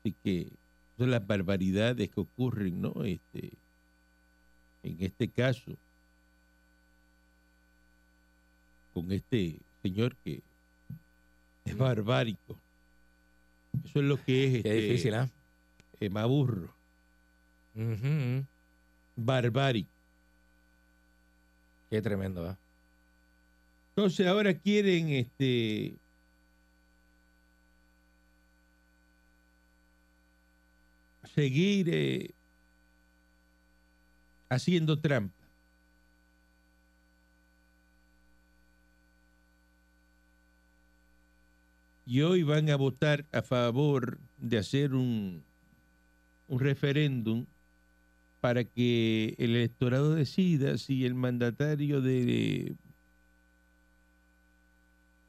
Así 0.00 0.14
que 0.22 0.48
son 0.96 1.10
las 1.10 1.26
barbaridades 1.26 2.08
que 2.08 2.20
ocurren, 2.20 2.80
¿no? 2.80 3.04
Este, 3.04 3.52
en 4.84 4.96
este 5.00 5.28
caso, 5.28 5.72
con 8.96 9.12
este 9.12 9.60
señor 9.82 10.16
que 10.24 10.42
es 11.66 11.76
barbárico. 11.76 12.58
Eso 13.84 13.98
es 13.98 14.04
lo 14.06 14.16
que 14.24 14.44
es 14.46 14.50
Qué 14.52 14.56
este, 14.70 14.74
difícil, 14.74 15.14
¿ah? 15.14 15.30
eh, 16.00 16.08
Maburro, 16.08 16.74
Ujú. 17.74 18.46
barbárico. 19.16 19.90
Qué 21.90 22.00
tremendo, 22.00 22.48
¿ah? 22.48 22.58
Entonces 23.94 24.26
ahora 24.26 24.54
quieren 24.58 25.10
este 25.10 25.98
seguir 31.34 31.90
eh, 31.92 32.30
haciendo 34.48 34.98
trampa. 34.98 35.35
Y 42.06 42.20
hoy 42.20 42.44
van 42.44 42.70
a 42.70 42.76
votar 42.76 43.26
a 43.32 43.42
favor 43.42 44.18
de 44.38 44.58
hacer 44.58 44.94
un, 44.94 45.42
un 46.46 46.60
referéndum 46.60 47.46
para 48.40 48.62
que 48.62 49.34
el 49.38 49.56
electorado 49.56 50.14
decida 50.14 50.78
si 50.78 51.04
el 51.04 51.14
mandatario 51.14 52.00
de, 52.00 52.76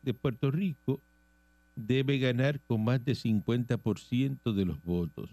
de 0.03 0.13
Puerto 0.13 0.51
Rico 0.51 1.01
debe 1.75 2.17
ganar 2.17 2.59
con 2.61 2.83
más 2.83 3.03
de 3.03 3.13
50% 3.13 4.53
de 4.53 4.65
los 4.65 4.83
votos. 4.83 5.29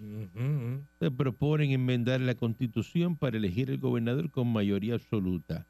Se 1.01 1.11
proponen 1.11 1.73
enmendar 1.73 2.21
la 2.21 2.35
constitución 2.35 3.17
para 3.17 3.37
elegir 3.37 3.71
el 3.71 3.79
gobernador 3.79 4.31
con 4.31 4.53
mayoría 4.53 4.95
absoluta. 4.95 5.67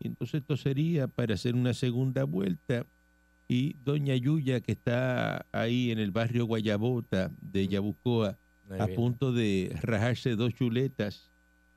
Entonces 0.00 0.40
esto 0.40 0.56
sería 0.56 1.08
para 1.08 1.34
hacer 1.34 1.54
una 1.54 1.74
segunda 1.74 2.24
vuelta 2.24 2.86
y 3.48 3.74
doña 3.84 4.16
Yuya, 4.16 4.60
que 4.60 4.72
está 4.72 5.46
ahí 5.52 5.90
en 5.90 5.98
el 5.98 6.10
barrio 6.10 6.46
Guayabota 6.46 7.30
de 7.40 7.68
Yabucoa, 7.68 8.38
Muy 8.68 8.80
a 8.80 8.86
bien. 8.86 8.96
punto 8.96 9.32
de 9.32 9.76
rajarse 9.82 10.36
dos 10.36 10.54
chuletas 10.54 11.30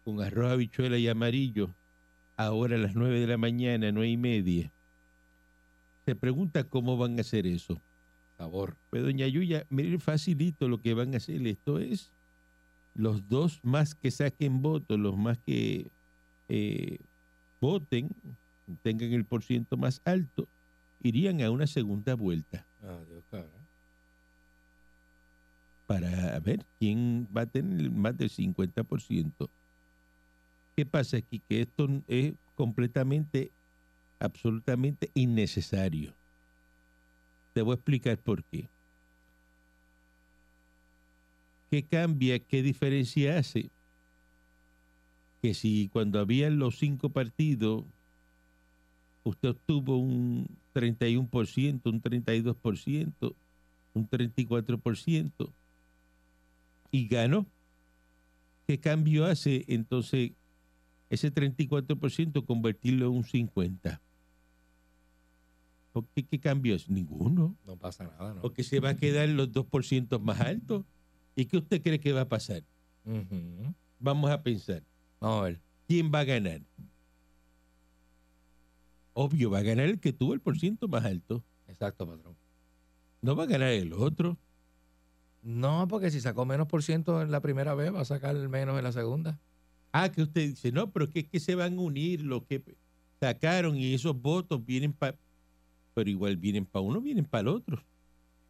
con 0.05 0.21
arroz, 0.21 0.51
habichuela 0.53 0.97
y 0.97 1.07
amarillo, 1.07 1.75
ahora 2.37 2.75
a 2.75 2.79
las 2.79 2.95
nueve 2.95 3.19
de 3.19 3.27
la 3.27 3.37
mañana, 3.37 3.91
nueve 3.91 4.09
y 4.09 4.17
media. 4.17 4.71
Se 6.05 6.15
pregunta 6.15 6.63
cómo 6.63 6.95
van 6.95 7.17
a 7.17 7.21
hacer 7.21 7.45
eso. 7.45 7.81
Sabor. 8.37 8.77
Pues 8.89 9.03
doña 9.03 9.27
Yuya, 9.27 9.65
miren 9.69 9.99
facilito 9.99 10.69
lo 10.69 10.79
que 10.81 10.93
van 10.93 11.13
a 11.13 11.17
hacer. 11.17 11.45
Esto 11.45 11.79
es 11.79 12.11
los 12.95 13.27
dos 13.27 13.59
más 13.63 13.93
que 13.93 14.09
saquen 14.11 14.61
votos, 14.61 14.97
los 14.97 15.17
más 15.17 15.37
que 15.39 15.91
eh, 16.47 16.99
voten, 17.59 18.09
tengan 18.83 19.11
el 19.11 19.25
porciento 19.25 19.75
más 19.75 20.01
alto, 20.05 20.47
irían 21.01 21.41
a 21.41 21.51
una 21.51 21.67
segunda 21.67 22.15
vuelta 22.15 22.65
Adiós, 22.81 23.23
cara. 23.31 23.49
para 25.85 26.39
ver 26.39 26.65
quién 26.79 27.27
va 27.35 27.41
a 27.41 27.45
tener 27.45 27.89
más 27.91 28.17
del 28.17 28.29
50%. 28.29 29.49
¿Qué 30.75 30.85
pasa 30.85 31.17
aquí? 31.17 31.41
Que 31.47 31.61
esto 31.61 31.87
es 32.07 32.33
completamente, 32.55 33.51
absolutamente 34.19 35.09
innecesario. 35.13 36.13
Te 37.53 37.61
voy 37.61 37.71
a 37.71 37.75
explicar 37.75 38.17
por 38.17 38.43
qué. 38.43 38.67
¿Qué 41.71 41.83
cambia? 41.83 42.39
¿Qué 42.39 42.61
diferencia 42.61 43.37
hace? 43.39 43.69
Que 45.41 45.53
si 45.53 45.89
cuando 45.91 46.19
habían 46.19 46.59
los 46.59 46.77
cinco 46.77 47.09
partidos, 47.09 47.83
usted 49.23 49.49
obtuvo 49.49 49.97
un 49.97 50.47
31%, 50.77 51.81
un 51.85 52.01
32%, 52.01 53.33
un 53.93 54.09
34% 54.09 55.49
y 56.91 57.07
ganó, 57.07 57.45
¿qué 58.67 58.79
cambio 58.79 59.25
hace 59.25 59.65
entonces 59.67 60.31
ese 61.09 61.33
34% 61.33 62.45
convertirlo 62.45 63.07
en 63.07 63.13
un 63.13 63.23
50%? 63.23 63.99
¿Por 65.93 66.05
qué, 66.13 66.23
¿Qué 66.23 66.39
cambio 66.39 66.75
es? 66.75 66.87
Ninguno. 66.89 67.55
No 67.65 67.75
pasa 67.75 68.03
nada, 68.03 68.35
¿no? 68.35 68.41
Porque 68.41 68.63
se 68.63 68.79
va 68.79 68.89
a 68.89 68.97
quedar 68.97 69.27
los 69.29 69.51
2% 69.51 70.19
más 70.19 70.39
altos. 70.41 70.85
¿Y 71.35 71.45
qué 71.45 71.57
usted 71.57 71.81
cree 71.81 71.99
que 71.99 72.13
va 72.13 72.21
a 72.21 72.29
pasar? 72.29 72.61
Vamos 73.99 74.29
a 74.29 74.43
pensar. 74.43 74.83
Vamos 75.19 75.39
a 75.39 75.43
ver. 75.45 75.59
¿Quién 75.87 76.11
va 76.13 76.19
a 76.19 76.23
ganar? 76.23 76.61
Obvio, 79.19 79.49
va 79.49 79.57
a 79.57 79.63
ganar 79.63 79.87
el 79.87 79.99
que 79.99 80.13
tuvo 80.13 80.35
el 80.35 80.41
por 80.41 80.59
ciento 80.59 80.87
más 80.87 81.03
alto. 81.03 81.43
Exacto, 81.67 82.05
patrón. 82.05 82.35
No 83.23 83.35
va 83.35 83.45
a 83.45 83.47
ganar 83.47 83.69
el 83.69 83.91
otro. 83.93 84.37
No, 85.41 85.87
porque 85.87 86.11
si 86.11 86.21
sacó 86.21 86.45
menos 86.45 86.67
por 86.67 86.83
ciento 86.83 87.23
en 87.23 87.31
la 87.31 87.41
primera 87.41 87.73
vez, 87.73 87.91
va 87.91 88.01
a 88.01 88.05
sacar 88.05 88.35
menos 88.47 88.77
en 88.77 88.83
la 88.83 88.91
segunda. 88.91 89.39
Ah, 89.91 90.11
que 90.11 90.21
usted 90.21 90.49
dice, 90.49 90.71
no, 90.71 90.91
pero 90.91 91.09
que 91.09 91.21
es 91.21 91.27
que 91.27 91.39
se 91.39 91.55
van 91.55 91.79
a 91.79 91.81
unir 91.81 92.21
los 92.21 92.43
que 92.43 92.63
sacaron 93.19 93.75
y 93.75 93.95
esos 93.95 94.21
votos 94.21 94.63
vienen 94.63 94.93
para... 94.93 95.17
Pero 95.95 96.11
igual 96.11 96.37
vienen 96.37 96.67
para 96.67 96.85
uno, 96.85 97.01
vienen 97.01 97.25
para 97.25 97.41
el 97.41 97.47
otro. 97.47 97.81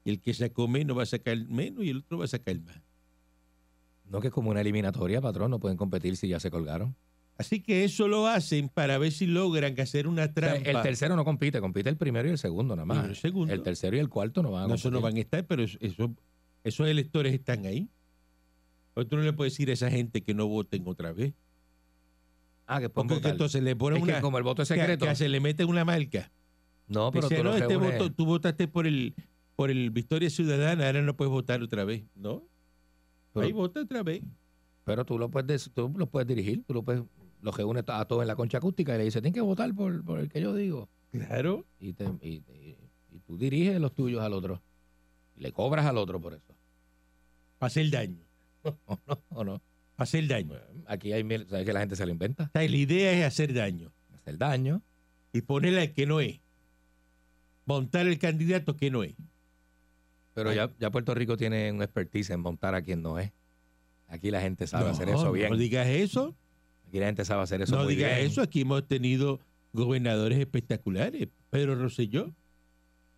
Y 0.04 0.10
el 0.10 0.20
que 0.20 0.34
sacó 0.34 0.68
menos 0.68 0.98
va 0.98 1.04
a 1.04 1.06
sacar 1.06 1.38
menos 1.48 1.86
y 1.86 1.92
el 1.92 2.00
otro 2.00 2.18
va 2.18 2.26
a 2.26 2.28
sacar 2.28 2.60
más. 2.60 2.82
No 4.10 4.20
que 4.20 4.28
es 4.28 4.34
como 4.34 4.50
una 4.50 4.60
eliminatoria, 4.60 5.22
patrón, 5.22 5.50
no 5.50 5.60
pueden 5.60 5.78
competir 5.78 6.18
si 6.18 6.28
ya 6.28 6.42
se 6.42 6.52
colgaron. 6.52 6.94
Así 7.38 7.62
que 7.62 7.84
eso 7.84 8.08
lo 8.08 8.28
hacen 8.28 8.68
para 8.70 8.98
ver 8.98 9.12
si 9.12 9.28
logran 9.28 9.80
hacer 9.80 10.08
una 10.08 10.24
O 10.24 10.26
sea, 10.26 10.34
trampa. 10.34 10.70
el 10.72 10.82
tercero 10.82 11.16
no 11.16 11.24
compite, 11.24 11.60
compite 11.62 11.90
el 11.90 11.98
primero 11.98 12.28
y 12.28 12.32
el 12.32 12.38
segundo 12.38 12.76
nada 12.76 12.86
más. 12.86 13.06
El 13.06 13.16
segundo. 13.16 13.54
El 13.54 13.62
tercero 13.62 13.96
y 13.96 14.00
el 14.00 14.10
cuarto 14.10 14.42
no 14.42 14.52
van 14.52 14.64
a 14.64 14.68
No, 14.70 14.76
eso 14.76 14.90
no 14.90 15.02
van 15.02 15.16
a 15.18 15.20
estar, 15.20 15.46
pero 15.46 15.64
eso, 15.64 15.78
eso- 15.82 16.12
esos 16.64 16.88
electores 16.88 17.34
están 17.34 17.66
ahí. 17.66 17.88
Otro 18.96 19.20
no 19.20 19.26
le 19.26 19.34
puede 19.34 19.52
decir 19.52 19.70
a 19.70 19.74
esa 19.74 19.92
gente 19.92 20.24
que 20.24 20.34
no 20.34 20.48
voten 20.48 20.84
otra 20.88 21.12
vez. 21.14 21.34
Ah, 22.66 22.80
que 22.82 22.90
Porque 22.90 23.14
votar. 23.14 23.32
entonces 23.32 23.62
le 23.64 23.76
ponen 23.76 24.00
Es 24.00 24.06
que 24.06 24.12
una... 24.14 24.22
como 24.22 24.38
el 24.40 24.44
voto 24.44 24.64
es 24.64 24.68
que- 24.70 24.76
secreto. 24.76 25.06
que 25.06 25.16
se 25.16 25.30
le 25.30 25.40
mete 25.40 25.64
una 25.64 25.86
marca. 25.86 26.32
No, 26.88 27.12
pero 27.12 27.28
Dice, 27.30 27.38
tú 27.42 27.44
no, 27.44 27.56
este 27.56 27.78
voto, 27.78 28.12
tú 28.12 28.26
votaste 28.26 28.68
por 28.68 28.88
el 28.88 29.14
por 29.56 29.72
el 29.72 29.90
Victoria 29.90 30.30
Ciudadana, 30.30 30.86
ahora 30.86 31.02
no 31.02 31.16
puedes 31.18 31.32
votar 31.32 31.62
otra 31.64 31.84
vez. 31.84 32.04
No, 32.16 32.44
pero, 33.34 33.46
ahí 33.48 33.52
vota 33.52 33.82
otra 33.82 34.04
vez. 34.04 34.22
pero 34.84 35.04
tú 35.04 35.18
lo 35.18 35.30
puedes, 35.30 35.48
des- 35.48 35.72
tú 35.74 35.92
lo 35.98 36.06
puedes 36.08 36.28
dirigir, 36.28 36.64
tú 36.66 36.74
lo 36.76 36.84
puedes, 36.84 37.02
los 37.48 37.56
reúnes 37.58 37.84
a 37.88 38.06
todos 38.06 38.22
en 38.22 38.28
la 38.28 38.36
concha 38.36 38.58
acústica 38.60 38.94
y 38.94 38.98
le 38.98 39.04
dices, 39.06 39.22
tienes 39.22 39.34
que 39.34 39.42
votar 39.42 39.74
por, 39.74 40.04
por 40.04 40.20
el 40.20 40.30
que 40.30 40.42
yo 40.42 40.54
digo. 40.54 40.90
Claro. 41.12 41.66
Y, 41.80 41.94
te, 41.94 42.04
y, 42.22 42.30
y- 42.52 42.78
y 43.12 43.20
tú 43.26 43.38
diriges 43.38 43.80
los 43.80 43.94
tuyos 43.96 44.22
al 44.22 44.34
otro. 44.34 44.62
Y 45.38 45.42
le 45.42 45.52
cobras 45.52 45.86
al 45.86 45.98
otro 45.98 46.20
por 46.20 46.34
eso. 46.34 46.54
Para 47.58 47.68
hacer 47.68 47.90
daño. 47.90 48.20
¿O 48.86 48.98
no? 49.08 49.20
¿O 49.30 49.44
no? 49.44 49.62
Para 49.96 50.04
hacer 50.04 50.28
daño. 50.28 50.54
Aquí 50.86 51.14
hay 51.14 51.24
mil, 51.24 51.48
sabes 51.50 51.66
que 51.66 51.74
la 51.74 51.80
gente 51.80 51.96
se 51.96 52.06
lo 52.06 52.12
inventa. 52.12 52.44
O 52.44 52.50
sea, 52.52 52.70
la 52.70 52.78
idea 52.78 53.12
es 53.14 53.26
hacer 53.26 53.54
daño. 53.54 53.92
Hacer 54.16 54.38
daño. 54.38 54.82
Y 55.34 55.42
ponerle 55.42 55.82
al 55.82 55.94
que 55.94 56.06
no 56.06 56.20
es. 56.20 56.40
Montar 57.66 58.08
el 58.08 58.20
candidato 58.20 58.76
que 58.76 58.92
no 58.92 59.04
es. 59.04 59.14
Pero 60.34 60.54
ya, 60.54 60.72
ya 60.80 60.92
Puerto 60.92 61.16
Rico 61.16 61.36
tiene 61.38 61.72
un 61.72 61.82
expertise 61.82 62.30
en 62.30 62.42
montar 62.42 62.76
a 62.76 62.82
quien 62.82 63.02
no 63.02 63.18
es. 63.18 63.32
Aquí 64.10 64.32
la 64.32 64.40
gente 64.42 64.68
sabe 64.68 64.86
no, 64.86 64.92
hacer 64.92 65.10
eso 65.10 65.32
bien. 65.32 65.50
No 65.50 65.58
digas 65.58 65.88
eso. 65.88 66.36
Aquí 66.88 67.00
la 67.00 67.08
gente 67.08 67.26
sabe 67.26 67.44
hacer 67.44 67.62
eso 67.62 67.76
no 67.76 67.84
muy 67.84 67.96
bien. 67.96 68.10
eso. 68.20 68.42
Aquí 68.42 68.62
hemos 68.62 68.88
tenido 68.88 69.40
gobernadores 69.74 70.40
espectaculares. 70.40 71.28
Pedro 71.50 71.76
Rosselló, 71.76 72.34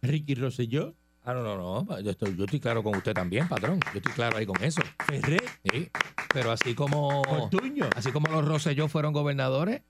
Ricky 0.01 0.35
Rosselló, 0.35 0.95
Ah, 1.23 1.33
no, 1.33 1.43
no, 1.43 1.83
no. 1.83 1.99
Yo 1.99 2.11
estoy, 2.11 2.35
yo 2.35 2.45
estoy 2.45 2.59
claro 2.59 2.81
con 2.81 2.95
usted 2.95 3.13
también, 3.13 3.47
patrón. 3.47 3.79
Yo 3.93 3.97
estoy 3.99 4.13
claro 4.13 4.37
ahí 4.37 4.45
con 4.47 4.63
eso. 4.63 4.81
Ferrer, 5.05 5.43
Sí. 5.71 5.89
Pero 6.33 6.51
así 6.51 6.73
como, 6.73 7.21
Ortuño. 7.21 7.87
así 7.95 8.11
como 8.11 8.31
los 8.31 8.45
Rosselló 8.45 8.87
fueron 8.87 9.13
gobernadores, 9.13 9.81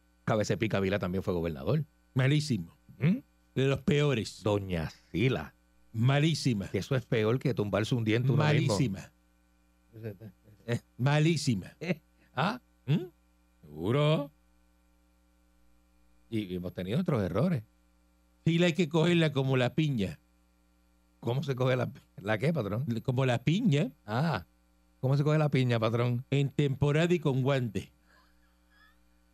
Pica 0.58 0.80
Vila 0.80 1.00
también 1.00 1.24
fue 1.24 1.34
gobernador. 1.34 1.86
Malísimo. 2.14 2.76
¿Mm? 2.98 3.20
De 3.56 3.66
los 3.68 3.82
peores. 3.82 4.42
Doña 4.44 4.90
Sila. 5.12 5.54
Malísima. 5.94 6.68
Que 6.68 6.80
eso 6.80 6.96
es 6.96 7.06
peor 7.06 7.40
que 7.40 7.54
tumbarse 7.54 7.96
un 7.96 8.04
diente 8.04 8.30
mismo. 8.30 8.44
Malísima. 8.44 9.12
Malísima. 10.98 11.74
¿Ah? 12.36 12.60
¿Mm? 12.86 13.06
Seguro. 13.70 14.32
Y, 16.32 16.56
hemos 16.56 16.74
tenido 16.74 17.00
otros 17.00 17.22
errores. 17.22 17.64
Sí, 18.46 18.58
la 18.58 18.66
hay 18.66 18.74
que 18.74 18.90
cogerla 18.90 19.32
como 19.32 19.58
la 19.58 19.76
piña. 19.76 20.20
¿Cómo 21.20 21.44
se 21.44 21.56
coge 21.56 21.76
la, 21.76 21.92
la 22.18 22.38
qué, 22.40 22.52
patrón? 22.52 22.86
Como 23.04 23.26
la 23.26 23.44
piña 23.44 23.92
Ah, 24.06 24.46
¿cómo 25.02 25.18
se 25.18 25.24
coge 25.24 25.38
la 25.38 25.50
piña, 25.50 25.80
patrón? 25.80 26.26
en 26.32 26.50
temporada 26.50 27.14
y 27.14 27.20
con 27.20 27.44
guante. 27.44 27.92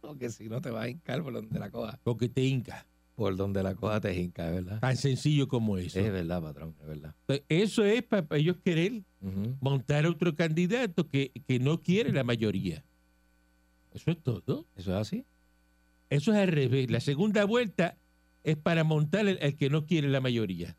Porque 0.02 0.30
si 0.30 0.50
no 0.50 0.62
te 0.62 0.70
vas 0.70 0.86
a 0.86 0.90
hincar 0.90 1.24
por 1.24 1.34
donde 1.34 1.58
la 1.58 1.70
coja. 1.72 2.00
Porque 2.04 2.28
te 2.28 2.42
hinca. 2.44 2.86
Por 3.16 3.38
donde 3.38 3.64
la 3.64 3.74
coja 3.76 4.02
te 4.02 4.14
hinca, 4.20 4.48
es 4.50 4.56
verdad. 4.56 4.80
Tan 4.82 4.98
sencillo 4.98 5.48
como 5.48 5.78
eso. 5.78 5.98
Es 6.00 6.12
verdad, 6.12 6.42
patrón, 6.42 6.76
es 6.82 6.88
verdad. 6.88 7.16
Entonces, 7.22 7.46
Eso 7.48 7.86
es 7.86 8.04
para 8.04 8.28
ellos 8.38 8.58
querer 8.58 9.04
Ujú. 9.22 9.56
montar 9.62 10.06
otro 10.06 10.36
candidato 10.36 11.08
que, 11.08 11.32
que 11.48 11.60
no 11.60 11.82
quiere 11.82 12.12
la 12.12 12.24
mayoría. 12.26 12.84
Eso 13.96 14.12
es 14.12 14.18
todo. 14.22 14.66
¿Eso 14.76 14.92
es 14.92 14.98
así? 14.98 15.24
Eso 16.10 16.32
es 16.34 16.38
al 16.40 16.50
revés. 16.50 16.92
La 16.92 17.00
segunda 17.00 17.46
vuelta 17.46 17.96
es 18.44 18.58
para 18.58 18.84
montar 18.84 19.28
el, 19.28 19.40
el 19.42 19.56
que 19.56 19.70
no 19.70 19.86
quiere 19.86 20.08
la 20.10 20.22
mayoría. 20.22 20.76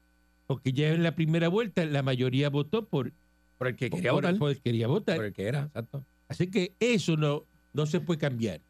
Porque 0.47 0.73
ya 0.73 0.89
en 0.91 1.03
la 1.03 1.17
primera 1.17 1.49
vuelta 1.49 1.85
la 1.85 2.03
mayoría 2.03 2.49
votó 2.51 2.85
por, 2.87 3.13
Por 3.59 3.67
el 3.69 3.75
que 3.77 3.89
por, 3.91 3.99
quería 3.99 4.13
votar. 4.13 4.39
por 4.39 4.51
el 4.51 4.57
que 4.57 4.63
quería 4.63 4.87
votar. 4.87 5.17
Por 5.17 5.25
el 5.25 5.33
que 5.33 5.49
era, 5.49 5.63
exacto. 5.65 6.05
Así 6.29 6.47
que 6.49 6.73
eso 6.79 7.17
no, 7.17 7.45
no 7.73 7.87
se 7.87 8.01
puede 8.01 8.21
cambiar. 8.21 8.61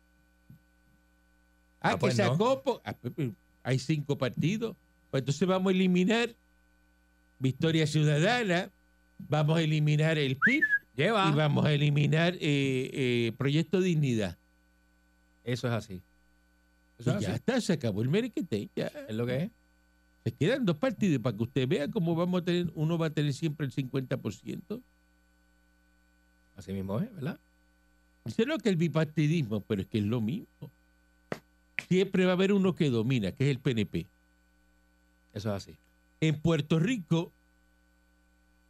Ah, 1.81 1.91
Ah, 1.91 1.93
que 1.93 1.99
pues 1.99 2.17
sacó. 2.17 2.81
ah, 2.85 2.95
hay 3.63 3.79
cinco 3.79 4.17
partidos. 4.17 4.77
Pues 5.11 5.21
entonces 5.23 5.47
vamos 5.47 5.73
a 5.73 5.75
eliminar 5.75 6.31
Victoria 7.39 7.87
Ciudadana, 7.87 8.71
vamos 9.19 9.59
a 9.59 9.63
eliminar 9.63 10.19
el 10.19 10.37
PIB 10.37 10.63
Lleva. 10.97 11.29
y 11.31 11.35
vamos 11.35 11.65
a 11.65 11.73
eliminar 11.73 12.35
eh, 12.35 12.39
eh, 12.41 13.33
Proyecto 13.37 13.81
Dignidad. 13.81 14.37
Eso 15.45 15.69
es 15.69 15.73
así. 15.75 15.95
Y 16.99 17.03
Eso 17.03 17.17
es 17.17 17.23
ya 17.23 17.29
así. 17.29 17.37
está, 17.37 17.61
se 17.61 17.73
acabó 17.75 18.03
el 18.03 18.09
merequete. 18.09 18.69
Ya. 18.75 18.87
Es 19.09 19.15
lo 19.15 19.27
que 19.27 19.45
es. 19.45 19.51
Se 20.25 20.33
quedan 20.33 20.65
dos 20.65 20.77
partidos 20.77 21.23
para 21.23 21.37
que 21.37 21.43
usted 21.45 21.69
vea 21.69 21.89
cómo 21.89 22.15
vamos 22.17 22.43
a 22.43 22.45
tener, 22.45 22.73
uno 22.75 22.99
va 22.99 23.07
a 23.07 23.11
tener 23.11 23.33
siempre 23.33 23.67
el 23.67 23.73
50%. 23.73 24.81
Así 26.57 26.73
mismo 26.73 26.99
es, 26.99 27.15
¿verdad? 27.15 27.39
Dice 28.25 28.45
no 28.45 28.59
que 28.59 28.71
el 28.71 28.77
bipartidismo, 28.77 29.61
pero 29.61 29.83
es 29.83 29.87
que 29.87 29.99
es 29.99 30.05
lo 30.05 30.21
mismo. 30.21 30.71
Siempre 31.89 32.25
va 32.25 32.33
a 32.33 32.35
haber 32.35 32.53
uno 32.53 32.75
que 32.75 32.91
domina, 32.91 33.31
que 33.31 33.45
es 33.45 33.51
el 33.51 33.61
PNP. 33.61 34.07
Eso 35.33 35.51
es 35.51 35.63
así. 35.63 35.77
En 36.21 36.41
Puerto 36.41 36.81
Rico, 36.81 37.31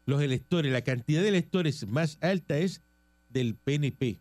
los 0.06 0.22
electores, 0.22 0.72
la 0.72 0.82
cantidad 0.82 1.22
de 1.22 1.28
electores 1.28 1.86
más 1.86 2.18
alta 2.20 2.56
es 2.58 2.80
del 3.30 3.54
PNP. 3.54 4.18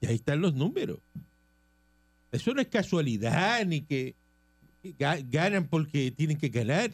Y 0.00 0.06
ahí 0.06 0.16
están 0.16 0.40
los 0.40 0.54
números. 0.54 0.98
Eso 2.32 2.52
no 2.52 2.60
es 2.60 2.66
casualidad 2.68 3.64
ni 3.64 3.80
que 3.82 4.14
ga- 4.98 5.24
ganan 5.30 5.66
porque 5.68 6.10
tienen 6.10 6.36
que 6.36 6.48
ganar. 6.48 6.90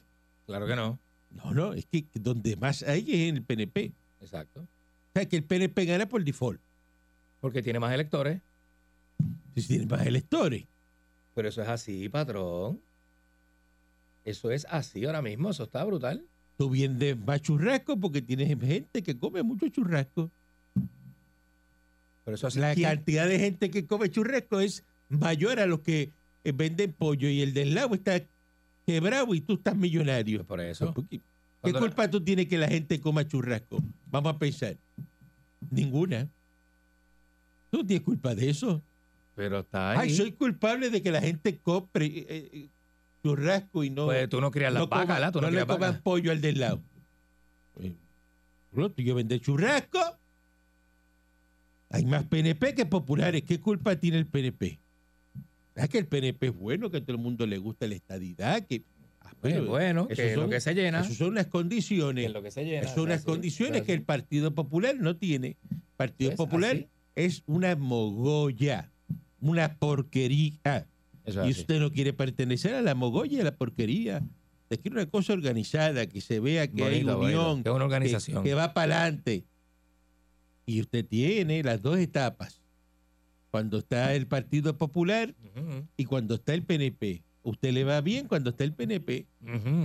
Claro 0.46 0.66
que 0.66 0.76
no. 0.76 0.98
No, 1.30 1.54
no, 1.54 1.72
es 1.72 1.86
que 1.86 2.04
donde 2.14 2.56
más 2.56 2.82
hay 2.82 3.00
es 3.08 3.28
en 3.30 3.36
el 3.36 3.42
PNP. 3.42 3.92
Exacto. 4.20 4.60
O 4.60 4.66
sea, 5.14 5.26
que 5.26 5.36
el 5.36 5.44
PNP 5.44 5.84
gana 5.86 6.06
por 6.06 6.22
default. 6.22 6.60
Porque 7.40 7.62
tiene 7.62 7.78
más 7.80 7.92
electores. 7.94 8.40
Si 9.56 9.66
tiene 9.66 9.86
más 9.86 10.04
electores. 10.06 10.64
Pero 11.34 11.48
eso 11.48 11.62
es 11.62 11.68
así, 11.68 12.08
patrón. 12.08 12.80
Eso 14.24 14.50
es 14.50 14.66
así 14.68 15.04
ahora 15.06 15.22
mismo. 15.22 15.50
Eso 15.50 15.64
está 15.64 15.82
brutal. 15.84 16.24
Tú 16.60 16.68
vendes 16.68 17.16
más 17.16 17.40
churrasco 17.40 17.98
porque 17.98 18.20
tienes 18.20 18.46
gente 18.48 19.02
que 19.02 19.16
come 19.16 19.42
mucho 19.42 19.66
churrasco. 19.70 20.30
Pero 22.22 22.34
eso 22.34 22.48
es 22.48 22.56
La 22.56 22.74
¿quién? 22.74 22.86
cantidad 22.86 23.26
de 23.26 23.38
gente 23.38 23.70
que 23.70 23.86
come 23.86 24.10
churrasco 24.10 24.60
es 24.60 24.84
mayor 25.08 25.58
a 25.58 25.64
los 25.64 25.80
que 25.80 26.12
eh, 26.44 26.52
venden 26.52 26.92
pollo 26.92 27.30
y 27.30 27.40
el 27.40 27.54
del 27.54 27.74
lado 27.74 27.94
está 27.94 28.22
quebrado 28.86 29.34
y 29.34 29.40
tú 29.40 29.54
estás 29.54 29.74
millonario. 29.74 30.44
Por 30.44 30.60
eso. 30.60 30.92
¿Por 30.92 31.06
¿Qué, 31.08 31.16
qué 31.20 31.24
Cuando 31.62 31.80
la- 31.80 31.86
culpa 31.86 32.10
tú 32.10 32.20
tienes 32.22 32.46
que 32.46 32.58
la 32.58 32.68
gente 32.68 33.00
coma 33.00 33.26
churrasco? 33.26 33.82
Vamos 34.10 34.34
a 34.34 34.38
pensar. 34.38 34.76
Ninguna. 35.70 36.28
Tú 37.70 37.78
no 37.78 37.86
tienes 37.86 38.04
culpa 38.04 38.34
de 38.34 38.50
eso. 38.50 38.82
Pero 39.34 39.60
está 39.60 39.92
ahí. 39.92 39.98
Ay, 40.02 40.10
soy 40.14 40.32
culpable 40.32 40.90
de 40.90 41.02
que 41.02 41.10
la 41.10 41.22
gente 41.22 41.56
compre 41.58 42.04
eh, 42.04 42.26
eh, 42.28 42.68
churrasco 43.22 43.84
y 43.84 43.90
no, 43.90 44.06
Pues 44.06 44.28
tú 44.28 44.40
no 44.40 44.50
crías 44.50 44.72
las 44.72 44.80
no, 44.82 44.86
vacas, 44.88 45.06
coma- 45.06 45.14
¿verdad? 45.14 45.32
Tú 45.32 45.40
no, 45.40 45.46
no 45.48 45.50
le 45.56 45.64
vacas. 45.64 46.02
pollo 46.02 46.30
al 46.32 46.40
del 46.40 46.60
lado. 46.60 46.80
Tú 48.72 49.02
yo 49.02 49.14
vender 49.16 49.40
churrasco. 49.40 49.98
Hay 51.90 52.04
más 52.04 52.24
PNP 52.24 52.74
que 52.74 52.86
populares. 52.86 53.42
¿Qué 53.42 53.58
culpa 53.60 53.96
tiene 53.96 54.18
el 54.18 54.26
PNP? 54.26 54.78
Es 55.74 55.88
que 55.88 55.98
el 55.98 56.06
PNP 56.06 56.46
es 56.48 56.54
bueno, 56.56 56.90
que 56.90 56.98
a 56.98 57.00
todo 57.00 57.12
el 57.16 57.22
mundo 57.22 57.46
le 57.46 57.58
gusta 57.58 57.86
la 57.88 57.94
estadidad, 57.96 58.64
que 58.66 58.82
ah, 59.22 59.32
Pues 59.40 59.64
bueno, 59.66 60.06
que 60.06 60.14
es 60.30 60.36
lo 60.36 60.42
son- 60.42 60.50
que 60.50 60.60
se 60.60 60.74
llena. 60.74 61.00
esas 61.00 61.16
son 61.16 61.28
unas 61.30 61.46
Que 61.46 61.50
condiciones. 61.50 62.26
es 62.26 62.32
lo 62.32 62.42
que 62.42 62.50
se 62.52 62.64
llena. 62.64 62.82
Esas 62.82 62.94
son 62.94 63.04
unas 63.04 63.18
así, 63.18 63.26
condiciones 63.26 63.76
así. 63.80 63.86
que 63.86 63.92
el 63.94 64.02
Partido 64.02 64.54
Popular 64.54 64.94
no 64.98 65.16
tiene. 65.16 65.56
El 65.70 65.78
Partido 65.96 66.30
Es 66.30 66.36
Popular 66.36 66.76
así. 66.76 66.86
es 67.16 67.42
una 67.46 67.74
mogolla, 67.74 68.88
una 69.40 69.74
porquería. 69.74 70.86
Eso 71.30 71.46
Y 71.46 71.50
así. 71.50 71.60
usted 71.60 71.80
no 71.80 71.90
quiere 71.90 72.12
pertenecer 72.12 72.74
a 72.74 72.82
la 72.82 72.94
mogolla, 72.94 73.40
a 73.40 73.44
la 73.44 73.56
porquería. 73.56 74.22
Usted 74.64 74.80
quiere 74.80 74.96
una 75.02 75.06
cosa 75.10 75.32
organizada, 75.32 76.06
que 76.06 76.20
se 76.20 76.38
vea 76.40 76.68
que 76.70 76.84
hay 76.84 77.02
Bonito, 77.02 77.18
bonito. 77.18 77.40
unión, 77.50 77.62
Que 77.64 77.70
una 77.70 77.84
organización. 77.84 78.44
que 78.44 78.54
va 78.54 78.72
para 78.74 79.02
adelante. 79.02 79.44
Y 80.66 80.80
usted 80.80 81.04
tiene 81.04 81.62
las 81.62 81.82
dos 81.82 81.98
etapas. 81.98 82.60
Cuando 83.50 83.78
está 83.78 84.14
el 84.14 84.26
Partido 84.28 84.76
Popular 84.78 85.34
y 85.96 86.04
cuando 86.04 86.34
está 86.36 86.54
el 86.54 86.62
PNP. 86.62 87.22
Usted 87.42 87.72
le 87.72 87.84
va 87.84 88.00
bien 88.02 88.28
cuando 88.28 88.50
está 88.50 88.64
el 88.64 88.72
PNP 88.74 89.26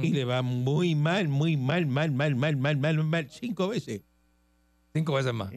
y 0.03 0.10
le 0.12 0.25
va 0.25 0.41
muy 0.41 0.93
mal, 0.93 1.29
muy 1.29 1.55
mal, 1.58 1.88
mal, 1.88 2.12
mal, 2.12 2.36
mal, 2.36 2.58
mal, 2.58 2.77
mal, 2.77 3.03
mal, 3.03 3.27
cinco 3.31 3.69
veces. 3.69 4.01
Cinco 4.93 5.13
veces 5.13 5.34
más. 5.34 5.51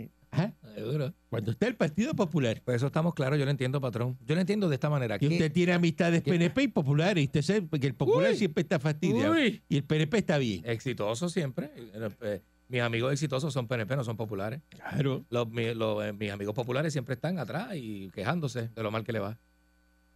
Es 0.79 0.85
duro. 0.85 1.13
Cuando 1.31 1.51
está 1.51 1.67
el 1.67 1.75
Partido 1.77 2.15
Popular. 2.15 2.63
Pues 2.65 2.77
eso 2.77 2.87
estamos 2.87 3.15
claros, 3.15 3.39
yo 3.39 3.45
lo 3.45 3.51
entiendo, 3.51 3.81
patrón. 3.81 4.17
Yo 4.27 4.35
lo 4.35 4.41
entiendo 4.41 4.69
de 4.69 4.75
esta 4.77 4.89
manera. 4.89 5.19
Que 5.19 5.29
que- 5.29 5.35
usted 5.35 5.53
tiene 5.53 5.73
amistades 5.73 6.23
¿Qué? 6.23 6.31
PNP 6.31 6.63
y 6.63 6.69
populares. 6.69 7.23
Y 7.23 7.27
usted 7.27 7.43
sabe 7.43 7.67
que 7.81 7.87
el 7.87 7.95
popular 7.95 8.31
Uy. 8.31 8.37
siempre 8.37 8.63
está 8.63 8.79
fastidiado. 8.79 9.33
Uy. 9.35 9.63
Y 9.69 9.77
el 9.77 9.85
PNP 9.85 10.19
está 10.19 10.39
bien. 10.39 10.63
Exitoso 10.65 11.29
siempre. 11.29 11.71
Eh, 12.23 12.41
mis 12.69 12.81
amigos 12.83 13.13
exitosos 13.13 13.53
son 13.53 13.67
PNP, 13.67 13.97
no 13.97 14.05
son 14.05 14.17
populares. 14.17 14.61
Claro. 14.69 15.25
Los, 15.31 15.49
eh, 15.57 16.13
mis 16.19 16.31
amigos 16.31 16.55
populares 16.55 16.93
siempre 16.93 17.15
están 17.15 17.39
atrás 17.39 17.75
y 17.75 18.11
quejándose 18.15 18.69
de 18.69 18.83
lo 18.83 18.91
mal 18.91 19.05
que 19.05 19.13
le 19.13 19.19
va. 19.21 19.39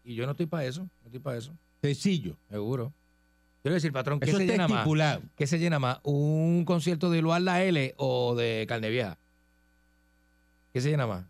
Y 0.05 0.15
yo 0.15 0.27
no 0.27 0.33
estoy 0.33 0.47
para 0.47 0.65
eso, 0.67 0.83
no 0.83 1.07
estoy 1.07 1.21
para 1.21 1.39
eso, 1.39 1.53
Sencillo. 1.81 2.37
seguro. 2.51 2.93
Quiero 3.63 3.75
decir, 3.75 3.93
patrón, 3.93 4.19
¿qué 4.19 4.31
Eso 4.31 4.39
se 4.39 4.47
llena 4.47 4.67
más? 4.67 4.89
¿Qué 5.37 5.47
se 5.47 5.59
llena 5.61 5.79
más? 5.79 6.01
¿Un 6.03 6.65
concierto 6.65 7.11
de 7.11 7.23
Luar 7.23 7.41
La 7.43 7.63
L 7.63 7.95
o 7.97 8.35
de 8.35 8.67
Carne 8.69 8.91
Vieja? 8.91 9.17
¿Qué 10.73 10.81
se 10.81 10.91
llena 10.91 11.07
más? 11.07 11.25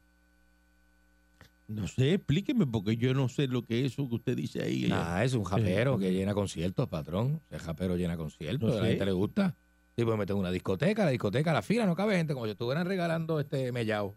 No 1.69 1.89
sé, 1.89 2.15
explíqueme, 2.15 2.67
porque 2.67 2.97
yo 2.97 3.15
no 3.15 3.29
sé 3.29 3.47
lo 3.49 3.65
que 3.65 3.85
es 3.87 3.93
eso 3.93 4.09
que 4.09 4.17
usted 4.17 4.37
dice 4.37 4.63
ahí. 4.63 4.91
Ah, 4.93 5.25
es 5.25 5.33
un 5.35 5.45
japero 5.45 5.99
que 5.99 6.13
llena 6.13 6.35
conciertos, 6.35 6.87
patrón. 6.89 7.41
Ese 7.51 7.61
japero 7.61 7.97
llena 7.97 8.17
conciertos, 8.17 8.71
No 8.71 8.75
a 8.75 8.79
la 8.79 8.83
sé. 8.85 8.89
gente 8.91 9.05
le 9.07 9.13
gusta. 9.13 9.55
Sí, 9.97 10.05
pues 10.05 10.19
meten 10.19 10.37
una 10.37 10.51
discoteca, 10.51 11.05
la 11.05 11.11
discoteca, 11.11 11.53
la 11.53 11.63
fila 11.63 11.87
no 11.87 11.95
cabe 11.95 12.17
gente, 12.17 12.35
como 12.35 12.47
si 12.47 12.53
estuvieran 12.53 12.87
regalando 12.87 13.41
este 13.41 13.73
mellao. 13.73 14.17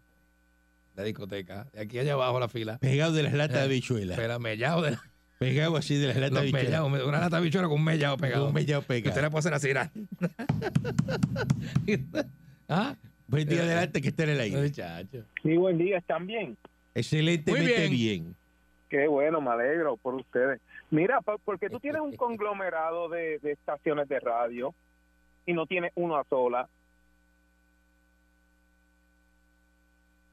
La 0.96 1.02
discoteca, 1.02 1.66
de 1.72 1.80
aquí 1.80 1.98
allá 1.98 2.14
abajo 2.14 2.40
la 2.40 2.48
fila. 2.48 2.78
Pegado 2.78 3.12
de 3.12 3.22
las 3.22 3.32
latas 3.34 3.56
de 3.56 3.62
Eh, 3.62 3.64
habichuela. 3.64 4.16
Pero 4.16 4.38
mellao 4.40 4.82
de 4.82 4.96
Pegado 5.38 5.76
así 5.76 5.96
de 5.96 6.08
las 6.08 6.16
latas 6.16 6.44
de 6.44 6.52
mellaos, 6.52 6.90
una 7.06 7.20
lata 7.20 7.36
de 7.36 7.42
bichuela 7.42 7.68
con 7.68 7.76
un 7.78 7.84
mellao 7.84 8.16
pegado. 8.16 8.48
Un 8.48 8.54
mellao 8.54 8.80
Que 8.86 8.96
usted 8.96 9.02
pegado. 9.04 9.22
le 9.22 9.30
puede 9.30 9.54
hacer 9.54 9.78
así. 9.78 10.00
¿Ah? 12.68 12.96
Buen 13.28 13.48
día 13.48 13.62
adelante 13.62 14.00
que 14.00 14.08
está 14.08 14.24
en 14.24 14.30
el 14.30 14.40
aire. 14.40 14.62
Muchacho. 14.62 15.24
Sí, 15.42 15.56
buen 15.56 15.78
día, 15.78 15.98
¿están 15.98 16.26
bien? 16.26 16.56
Excelentemente 16.94 17.88
bien. 17.88 17.90
bien. 17.90 18.36
Qué 18.88 19.08
bueno, 19.08 19.40
me 19.40 19.50
alegro 19.50 19.96
por 19.96 20.14
ustedes. 20.14 20.60
Mira, 20.90 21.20
porque 21.20 21.68
tú 21.68 21.80
tienes 21.80 22.00
un 22.00 22.14
conglomerado 22.14 23.08
de, 23.08 23.38
de 23.40 23.52
estaciones 23.52 24.08
de 24.08 24.20
radio 24.20 24.72
y 25.44 25.52
no 25.52 25.66
tienes 25.66 25.92
una 25.94 26.22
sola. 26.24 26.68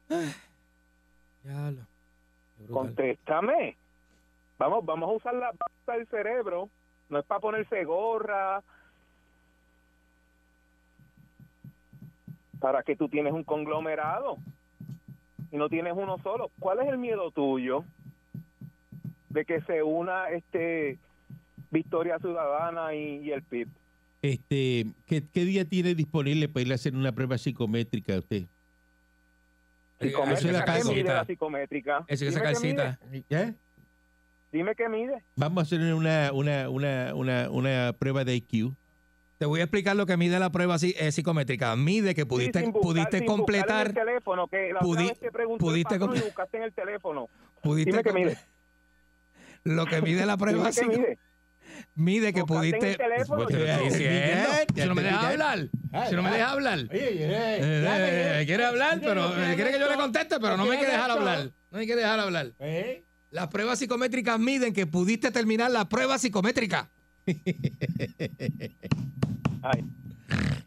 Ya 1.44 1.72
lo. 1.72 2.74
Contéstame. 2.74 3.76
Vamos, 4.58 4.86
vamos 4.86 5.10
a 5.10 5.14
usar 5.14 5.36
la 5.36 5.52
pasta 5.52 5.98
del 5.98 6.08
cerebro. 6.08 6.70
No 7.10 7.20
es 7.20 7.26
para 7.26 7.42
ponerse 7.42 7.84
gorra. 7.84 8.64
Para 12.64 12.82
que 12.82 12.96
tú 12.96 13.10
tienes 13.10 13.34
un 13.34 13.44
conglomerado 13.44 14.38
y 15.52 15.58
no 15.58 15.68
tienes 15.68 15.92
uno 15.98 16.18
solo. 16.24 16.50
¿Cuál 16.60 16.80
es 16.80 16.88
el 16.88 16.98
miedo 16.98 17.30
tuyo 17.32 17.84
de 19.28 19.44
que 19.44 19.60
se 19.64 19.84
una 19.84 20.30
este 20.30 20.98
Victoria 21.72 22.20
Ciudadana 22.20 22.96
y, 22.96 23.18
y 23.18 23.32
el 23.34 23.44
PIB? 23.44 23.68
Este, 24.22 24.86
¿qué, 25.08 25.22
qué 25.34 25.44
día 25.44 25.66
tiene 25.66 25.94
disponible 25.94 26.48
para 26.48 26.62
ir 26.66 26.72
a 26.72 26.76
hacer 26.76 26.96
una 26.96 27.12
prueba 27.12 27.38
psicométrica 27.38 28.16
a 28.16 28.20
usted? 28.20 28.44
Psicométrica, 30.00 30.34
es 30.34 30.42
¿qué 30.42 30.48
mide 30.48 30.66
calcita. 30.66 31.14
la 31.16 31.26
psicométrica? 31.26 32.06
Eso 32.08 32.24
hay 32.24 32.32
que 32.32 32.38
Dime 32.38 32.48
sacar 32.48 32.54
qué 32.54 32.60
mide. 32.62 32.70
cita. 32.72 33.00
¿Ya? 33.30 33.54
Dime 34.54 34.76
qué 34.76 34.88
mide. 34.88 35.22
Vamos 35.36 35.58
a 35.58 35.62
hacer 35.64 35.82
una, 35.94 36.32
una, 36.32 36.70
una, 36.70 37.14
una, 37.14 37.50
una 37.52 37.94
prueba 38.00 38.24
de 38.24 38.36
IQ. 38.38 38.72
Te 39.38 39.46
voy 39.46 39.60
a 39.60 39.64
explicar 39.64 39.96
lo 39.96 40.06
que 40.06 40.16
mide 40.16 40.40
la 40.40 40.52
prueba 40.52 40.78
eh, 40.82 41.12
psicométrica. 41.12 41.76
Mide 41.76 42.16
que 42.16 42.26
pudiste, 42.26 42.60
Sí, 42.60 42.66
buscar- 42.68 42.82
pudiste 42.82 43.26
completar. 43.26 43.82
en 43.82 43.98
el 43.98 44.06
teléfono, 44.06 44.48
que 44.48 44.72
la 44.74 44.80
pudi- 44.80 45.10
vez 45.10 45.20
te 45.20 45.32
pudiste 45.58 45.96
el 45.96 46.00
buscaste 46.08 46.58
en 46.58 46.64
el 46.64 46.74
teléfono. 46.74 47.28
Pudiste 47.62 47.92
Dime 47.92 48.04
comple- 48.04 48.14
mide. 48.14 48.38
Lo 49.64 49.86
que 49.86 50.02
mide 50.02 50.26
la 50.26 50.38
prueba 50.38 50.70
Dime 50.70 50.72
qué 50.72 50.82
psico- 50.82 51.18
mide. 51.96 52.34
que 52.34 52.44
pudiste. 52.46 52.92
el 52.92 52.98
teléfono, 52.98 53.44
Pues 53.44 53.56
te 53.56 53.64
diciendo. 53.84 54.50
Ya 54.76 54.84
Si 54.84 54.90
no 54.90 54.96
me 54.96 55.02
te 55.02 55.08
deja 55.08 55.20
dije. 55.20 55.32
hablar. 55.32 55.70
Si 56.10 56.16
no 56.16 56.24
me 56.24 56.32
deja 56.32 56.52
hablar. 56.52 56.80
Eh, 56.80 56.88
eh, 56.92 58.44
quiere 58.46 58.66
hablar, 58.66 59.00
pero 59.02 59.34
quiere 59.56 59.72
que 59.72 59.80
yo 59.80 59.90
le 59.90 59.96
conteste, 59.96 60.40
pero 60.40 60.58
no 60.58 60.66
me 60.66 60.78
quiere 60.78 60.92
dejar 60.94 61.12
hablar. 61.12 61.52
No 61.72 61.80
hay 61.80 61.88
que 61.88 61.96
dejar 61.96 62.20
hablar. 62.20 62.52
Las 63.32 63.48
pruebas 63.48 63.80
psicométricas 63.80 64.40
miden 64.40 64.74
que 64.74 64.86
pudiste 64.86 65.32
terminar 65.32 65.72
la 65.72 65.90
prueba 65.90 66.18
psicométrica. 66.20 66.90
Ay, 69.62 69.84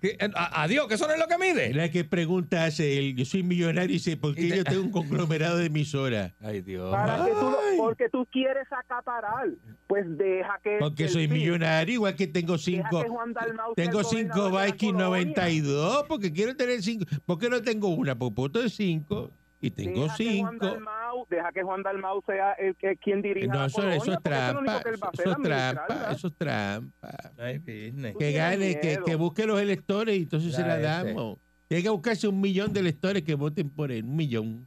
Que, 0.01 0.09
eh, 0.11 0.31
a- 0.35 0.63
Adiós, 0.63 0.87
que 0.87 0.95
eso 0.95 1.07
no 1.07 1.15
es 1.15 1.19
lo 1.19 1.27
que 1.27 1.39
mide. 1.39 1.69
Mira 1.69 1.91
qué 1.91 2.05
pregunta 2.05 2.65
hace 2.67 2.99
él. 2.99 3.17
Yo 3.17 3.25
soy 3.25 3.43
millonario 3.43 3.91
y 3.91 3.95
dice, 3.95 4.17
¿por 4.17 4.33
Y 4.33 4.35
qué 4.35 4.49
te- 4.51 4.57
yo 4.59 4.65
tengo 4.65 4.83
un 4.83 4.91
conglomerado 4.91 5.57
de 5.57 5.67
emisoras? 5.67 6.33
Ay, 6.41 6.61
Dios. 6.61 6.91
para 6.93 7.25
que 7.25 7.31
tú 7.33 7.51
lo- 7.51 7.57
porque 7.79 8.09
tú 8.11 8.27
quieres 8.31 8.67
acaparar, 8.71 9.49
pues 9.87 10.05
deja 10.19 10.61
que 10.63 10.77
Porque 10.79 11.05
el 11.05 11.09
soy 11.11 11.29
millonario, 11.29 11.95
igual 11.95 12.15
que 12.15 12.27
tengo 12.27 12.59
cinco. 12.59 13.01
que 13.01 13.07
el 13.07 13.85
Tengo 13.87 14.05
cinco 14.05 14.51
la 14.51 14.67
Viking 14.67 14.93
colonia. 14.93 15.07
92, 15.07 16.05
porque 16.07 16.31
quiero 16.33 16.55
tener 16.55 16.83
cinco. 16.83 17.07
¿Por 17.25 17.39
qué 17.39 17.49
no 17.49 17.63
tengo 17.63 17.89
una? 17.89 18.17
Popoto 18.17 18.63
de 18.63 18.69
cinco 18.69 19.33
y 19.67 19.71
tengo 19.71 20.03
Deja 20.05 20.17
que 20.17 20.41
Juan 20.41 20.53
cinco. 20.53 20.67
Dalmau, 20.67 21.27
deja 21.29 21.53
que 21.53 21.63
Juan 21.63 21.83
Dalmau 21.83 22.23
sea 22.27 22.53
el 22.53 22.75
que 22.77 22.97
quien 22.97 23.23
dirija 23.23 23.53
No, 23.53 23.61
la 23.61 23.67
eso, 23.67 23.75
colonia, 23.77 23.97
eso 23.97 24.05
es 24.05 24.11
eso 24.13 24.21
trampa. 24.23 24.83
que 24.83 24.91
Eso 24.91 25.31
es 25.31 25.43
trampa. 25.43 26.09
Eso 26.13 26.27
es 26.29 26.35
trampa. 26.37 27.33
Ay, 27.39 27.59
business. 27.59 28.13
Tú 28.15 28.19
Que 28.19 28.33
gane, 28.33 28.81
que, 28.81 28.99
que 29.05 29.15
busque 29.17 29.47
los 29.47 29.61
electores 29.61 30.17
y 30.17 30.23
entonces 30.23 30.55
se 30.55 30.63
la 30.63 30.75
ese. 30.75 30.83
damos. 30.83 31.39
Tiene 31.69 31.83
que 31.83 31.89
buscarse 31.91 32.29
un 32.29 32.41
millón 32.41 32.73
de 32.73 32.81
electores 32.81 33.23
que 33.25 33.35
voten 33.35 33.69
por 33.71 33.91
él. 33.91 34.05
Un 34.05 34.17
millón. 34.17 34.67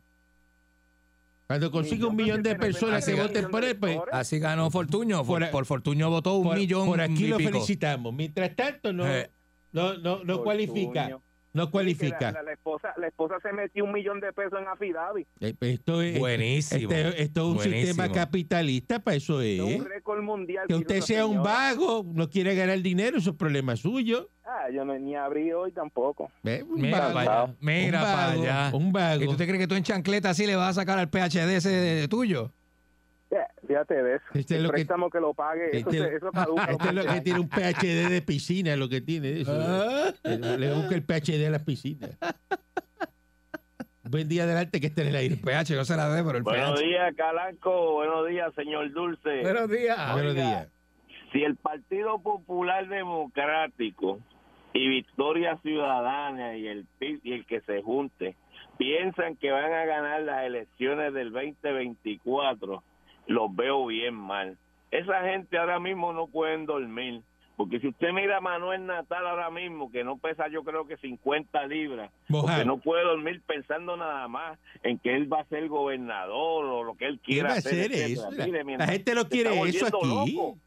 Cuando 1.48 1.72
consiga 1.72 2.06
un 2.08 2.16
millón 2.16 2.44
de 2.44 2.56
personas 2.56 3.04
que 3.06 3.16
voten 3.16 3.50
por 3.50 3.64
él, 3.64 3.76
pues. 3.78 3.98
Así 4.12 4.38
ganó 4.38 4.70
Fortuño. 4.70 5.24
Por, 5.26 5.50
Por 5.50 5.66
Fortuño 5.66 6.10
votó 6.10 6.36
un 6.38 6.44
por, 6.50 6.58
millón 6.58 6.86
por 6.88 7.02
aquí 7.02 7.28
lo 7.28 7.38
pico. 7.38 7.50
felicitamos. 7.52 8.14
Mientras 8.14 8.56
tanto, 8.56 8.94
no, 8.94 9.08
Eh. 9.08 9.30
no, 9.72 9.98
no, 9.98 10.24
no 10.24 10.44
cualifica. 10.44 11.18
No 11.52 11.64
La, 11.66 11.72
cualifica. 11.72 12.32
la- 12.32 12.44
la 12.44 12.54
esposa, 12.54 12.94
la 12.98 13.08
esposa 13.08 13.36
se 13.42 13.52
metió 13.54 13.84
un 13.84 13.92
millón 13.92 14.20
de 14.20 14.32
pesos 14.34 14.60
en 14.62 14.68
Afidavi. 14.68 15.26
Eh, 15.40 15.54
pues 15.58 15.74
Esto 15.74 16.02
es, 16.02 16.20
Buenísimo. 16.20 16.92
este- 16.92 17.22
esto 17.24 17.42
es 17.42 17.48
un 17.48 17.56
Buenísimo. 17.56 17.86
sistema 17.88 18.12
capitalista, 18.12 19.00
para 19.00 19.18
eso 19.18 19.42
es. 19.42 19.60
Es 19.60 19.80
un 19.80 19.86
récord 19.86 20.22
mundial. 20.22 20.66
Que 20.68 20.76
usted 20.76 21.02
sea 21.02 21.26
un 21.26 21.42
vago, 21.42 22.06
no 22.14 22.30
quiere 22.30 22.54
ganar 22.56 22.80
dinero, 22.82 23.18
eso 23.18 23.32
es 23.32 23.36
problema 23.36 23.76
suyo. 23.76 24.30
Ah, 24.46 24.70
yo 24.74 24.84
no, 24.86 24.98
ni 24.98 25.16
abrí 25.16 25.52
hoy 25.52 25.72
tampoco. 25.72 26.32
Mira 26.44 27.00
vago. 27.00 27.14
para 27.14 27.42
allá. 27.44 27.54
Mira 27.60 28.00
Un 28.00 28.06
para 28.06 28.28
vago, 28.28 28.42
allá. 28.44 28.72
Un 28.74 28.92
vago. 28.92 29.24
¿Y 29.24 29.28
tú 29.28 29.36
te 29.36 29.46
crees 29.46 29.60
que 29.60 29.68
tú 29.68 29.76
en 29.76 29.84
chancleta 29.84 30.30
así 30.32 30.46
le 30.48 30.56
vas 30.56 30.70
a 30.78 30.82
sacar 30.82 30.98
al 31.00 31.10
PHD 31.10 31.56
ese 31.56 31.70
de- 31.70 32.08
tuyo? 32.08 32.52
Eh, 33.70 33.74
fíjate 33.74 34.04
de 34.04 34.16
eso. 34.16 34.26
Este 34.34 34.56
es 34.56 34.62
lo 34.64 34.70
préstamo 34.70 35.10
que, 35.10 35.20
lo 35.20 35.34
pague, 35.34 35.70
eso, 35.78 35.90
este- 35.92 36.16
eso 36.16 36.32
caduca. 36.32 36.66
Este 36.72 36.88
es 36.90 36.94
lo 36.96 37.06
que 37.06 37.22
tiene 37.22 37.40
un 37.40 37.50
PhD 37.50 38.10
de 38.10 38.22
piscina, 38.22 38.76
lo 38.76 38.90
que 38.90 39.02
tiene 39.02 39.42
eso. 39.42 39.52
Ah. 39.56 40.12
Le 40.24 40.74
busca 40.74 40.96
el 40.96 41.04
PhD 41.04 41.46
a 41.48 41.50
las 41.52 41.64
piscinas. 41.64 42.18
Buen 44.10 44.28
día 44.28 44.44
adelante 44.44 44.82
que 44.82 44.88
esté 44.88 45.04
en 45.04 45.10
el 45.10 45.16
aire. 45.18 45.36
PH 45.36 45.76
no 45.76 45.86
se 45.86 45.96
la 45.96 46.10
dé, 46.10 46.24
pero 46.24 46.38
el 46.38 46.44
Buenos 46.44 46.80
PH. 46.80 46.84
días, 46.88 47.16
Calanco. 47.16 47.94
Buenos 47.94 48.28
días, 48.28 48.52
señor 48.56 48.92
Dulce. 48.92 49.42
Buenos 49.42 49.70
días. 49.70 50.14
Buenos 50.14 50.34
días. 50.34 50.68
Si 51.32 51.44
el 51.44 51.56
Partido 51.58 52.20
Popular 52.20 52.88
Democrático 52.88 54.20
y 54.74 54.88
Victoria 54.90 55.58
Ciudadana 55.62 56.58
y 56.58 56.66
el 56.68 56.88
PIB 56.98 57.20
y 57.24 57.34
el 57.34 57.46
que 57.46 57.62
se 57.62 57.84
junte 57.84 58.36
piensan 58.80 59.36
que 59.36 59.52
van 59.52 59.72
a 59.72 59.86
ganar 59.86 60.22
las 60.24 60.44
elecciones 60.46 61.14
del 61.14 61.32
2024, 61.32 62.84
los 63.30 63.56
veo 63.56 63.86
bien 63.86 64.16
mal. 64.16 64.58
Esa 64.92 65.22
gente 65.24 65.58
ahora 65.58 65.80
mismo 65.80 66.12
no 66.14 66.28
pueden 66.28 66.66
dormir. 66.66 67.22
Porque 67.56 67.80
si 67.82 67.90
usted 67.90 68.14
mira 68.14 68.38
a 68.38 68.42
Manuel 68.42 68.86
Natal 68.86 69.28
ahora 69.28 69.50
mismo, 69.50 69.92
que 69.92 70.04
no 70.06 70.18
pesa 70.18 70.48
yo 70.48 70.64
creo 70.64 70.88
que 70.88 70.96
50 70.96 71.68
libras, 71.68 72.10
porque 72.30 72.42
Mojar. 72.48 72.66
no 72.66 72.78
puede 72.78 73.04
dormir 73.04 73.42
pensando 73.46 73.98
nada 73.98 74.30
más 74.30 74.58
en 74.82 74.98
que 74.98 75.14
él 75.14 75.32
va 75.32 75.42
a 75.42 75.46
ser 75.46 75.68
gobernador 75.68 76.66
o 76.66 76.84
lo 76.84 76.96
que 76.96 77.06
él 77.08 77.20
¿Qué 77.20 77.34
quiera 77.34 77.50
hacer. 77.54 77.92
eso? 77.92 78.32
La, 78.32 78.46
Mire, 78.46 78.60
la 78.60 78.64
mientras 78.64 78.90
gente 78.90 79.14
se 79.14 79.28
quiere 79.28 79.60
eso 79.68 79.88
aquí. 79.88 80.08
loco. 80.36 80.58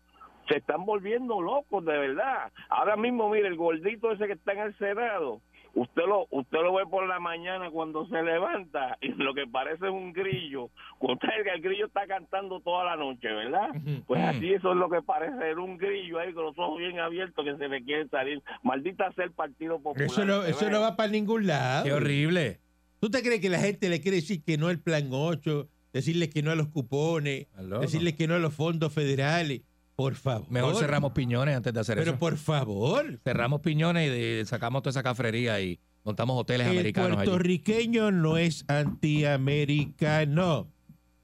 Se 0.48 0.58
están 0.58 0.84
volviendo 0.84 1.40
locos, 1.40 1.82
de 1.84 1.96
verdad. 1.96 2.52
Ahora 2.68 2.96
mismo, 2.96 3.30
mire, 3.30 3.48
el 3.48 3.56
gordito 3.56 4.12
ese 4.12 4.26
que 4.26 4.34
está 4.34 4.52
en 4.52 4.58
el 4.58 4.76
Senado, 4.76 5.40
usted 5.74 6.02
lo 6.06 6.26
usted 6.30 6.58
lo 6.62 6.74
ve 6.74 6.84
por 6.90 7.06
la 7.08 7.18
mañana 7.20 7.70
cuando 7.70 8.06
se 8.08 8.22
levanta 8.22 8.96
y 9.00 9.08
lo 9.14 9.34
que 9.34 9.46
parece 9.46 9.86
es 9.86 9.92
un 9.92 10.12
grillo. 10.12 10.70
Usted- 11.00 11.28
el 11.54 11.60
grillo 11.62 11.86
está 11.86 12.06
cantando 12.06 12.60
toda 12.60 12.84
la 12.84 12.96
noche, 12.96 13.28
¿verdad? 13.28 13.70
Pues 14.06 14.22
así 14.22 14.52
eso 14.52 14.70
es 14.72 14.76
lo 14.76 14.88
que 14.90 15.02
parece 15.02 15.36
ser 15.38 15.58
un 15.58 15.76
grillo 15.78 16.18
ahí 16.18 16.32
con 16.32 16.44
los 16.44 16.58
ojos 16.58 16.78
bien 16.78 16.98
abiertos 17.00 17.44
que 17.44 17.56
se 17.56 17.68
le 17.68 17.82
quiere 17.84 18.08
salir. 18.08 18.42
Maldita 18.62 19.10
sea 19.12 19.24
el 19.24 19.32
Partido 19.32 19.80
Popular. 19.80 20.06
Eso 20.06 20.24
no, 20.24 20.44
eso 20.44 20.70
no 20.70 20.80
va 20.80 20.96
para 20.96 21.10
ningún 21.10 21.46
lado. 21.46 21.84
Qué 21.84 21.92
horrible. 21.92 22.60
¿Tú 23.00 23.10
te 23.10 23.20
crees 23.22 23.40
que 23.40 23.48
la 23.48 23.58
gente 23.58 23.88
le 23.88 24.00
quiere 24.00 24.16
decir 24.18 24.42
que 24.44 24.56
no 24.58 24.68
al 24.68 24.78
plan 24.78 25.08
8, 25.10 25.68
decirle 25.92 26.30
que 26.30 26.42
no 26.42 26.50
a 26.52 26.54
los 26.54 26.68
cupones, 26.68 27.48
Al 27.56 27.68
loco. 27.68 27.82
decirle 27.82 28.14
que 28.14 28.28
no 28.28 28.34
a 28.34 28.38
los 28.38 28.54
fondos 28.54 28.92
federales? 28.92 29.62
Por 29.96 30.14
favor. 30.14 30.50
Mejor 30.50 30.76
cerramos 30.76 31.12
piñones 31.12 31.56
antes 31.56 31.72
de 31.72 31.80
hacer 31.80 31.96
Pero 31.98 32.12
eso. 32.12 32.18
por 32.18 32.36
favor. 32.38 33.18
Cerramos 33.24 33.60
piñones 33.60 34.08
y 34.08 34.10
de- 34.10 34.44
sacamos 34.46 34.82
toda 34.82 34.90
esa 34.90 35.02
cafrería 35.02 35.60
y 35.60 35.78
montamos 36.04 36.38
hoteles 36.40 36.66
El 36.66 36.72
americanos 36.72 37.18
allí. 37.18 37.28
puertorriqueño 37.28 38.10
no 38.10 38.36
es 38.38 38.64
antiamericano. 38.68 40.68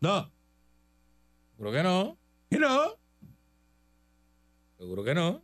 No. 0.00 0.30
Seguro 1.56 1.72
que 1.72 1.82
no. 1.82 2.18
¿Que 2.50 2.58
no? 2.58 2.78
Seguro 4.78 5.04
que 5.04 5.14
no. 5.14 5.42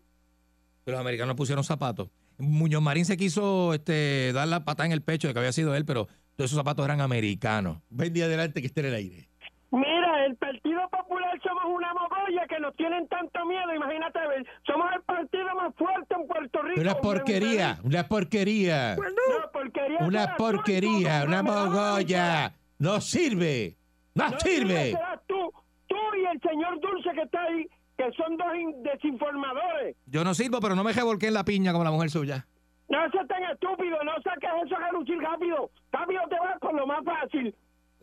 Pero 0.84 0.96
los 0.96 1.00
americanos 1.00 1.36
pusieron 1.36 1.64
zapatos. 1.64 2.08
Muñoz 2.38 2.82
Marín 2.82 3.04
se 3.04 3.16
quiso 3.16 3.74
este, 3.74 4.32
dar 4.32 4.48
la 4.48 4.64
patada 4.64 4.86
en 4.86 4.92
el 4.92 5.02
pecho 5.02 5.28
de 5.28 5.34
que 5.34 5.38
había 5.40 5.52
sido 5.52 5.74
él, 5.74 5.84
pero 5.84 6.06
todos 6.36 6.50
esos 6.50 6.56
zapatos 6.58 6.84
eran 6.84 7.00
americanos. 7.00 7.78
Ven 7.90 8.12
día 8.12 8.24
adelante 8.26 8.60
que 8.60 8.66
esté 8.66 8.80
en 8.80 8.86
el 8.86 8.94
aire. 8.94 9.28
Mira, 9.70 10.26
el 10.26 10.36
Partido 10.36 10.80
Popular 10.90 11.40
somos 11.42 11.64
una 11.74 11.92
mogolla 11.94 12.43
que 12.54 12.60
nos 12.60 12.76
tienen 12.76 13.08
tanto 13.08 13.44
miedo, 13.46 13.74
imagínate 13.74 14.18
ver, 14.28 14.46
somos 14.66 14.86
el 14.94 15.02
partido 15.02 15.44
más 15.56 15.74
fuerte 15.74 16.14
en 16.14 16.26
Puerto 16.26 16.62
Rico. 16.62 16.80
Una 16.80 16.94
porquería, 16.94 17.78
una 17.82 18.06
porquería. 18.06 18.94
No, 18.96 19.50
porquería. 19.52 19.98
Una 20.00 20.36
porquería, 20.36 21.20
tú, 21.22 21.28
una 21.28 21.42
mogolla. 21.42 22.52
No 22.78 23.00
sirve. 23.00 23.76
No 24.14 24.30
No 24.30 24.38
sirve. 24.38 24.92
serás 24.92 25.20
tú, 25.26 25.52
tú 25.88 25.96
y 26.16 26.24
el 26.26 26.40
señor 26.40 26.80
Dulce 26.80 27.10
que 27.14 27.22
está 27.22 27.42
ahí, 27.42 27.66
que 27.96 28.12
son 28.12 28.36
dos 28.36 28.54
in- 28.56 28.82
desinformadores. 28.82 29.96
Yo 30.06 30.22
no 30.24 30.34
sirvo, 30.34 30.60
pero 30.60 30.74
no 30.76 30.84
me 30.84 30.92
revolqué 30.92 31.28
en 31.28 31.34
la 31.34 31.44
piña 31.44 31.72
como 31.72 31.84
la 31.84 31.90
mujer 31.90 32.10
suya. 32.10 32.46
No 32.88 32.98
seas 33.10 33.26
tan 33.26 33.42
estúpido, 33.44 33.96
no 34.04 34.12
saques 34.22 34.50
eso 34.66 34.76
a 34.76 34.90
relucir 34.90 35.18
rápido. 35.18 35.70
Rápido 35.90 36.20
te 36.28 36.36
vas 36.38 36.58
con 36.60 36.76
lo 36.76 36.86
más 36.86 37.02
fácil. 37.04 37.54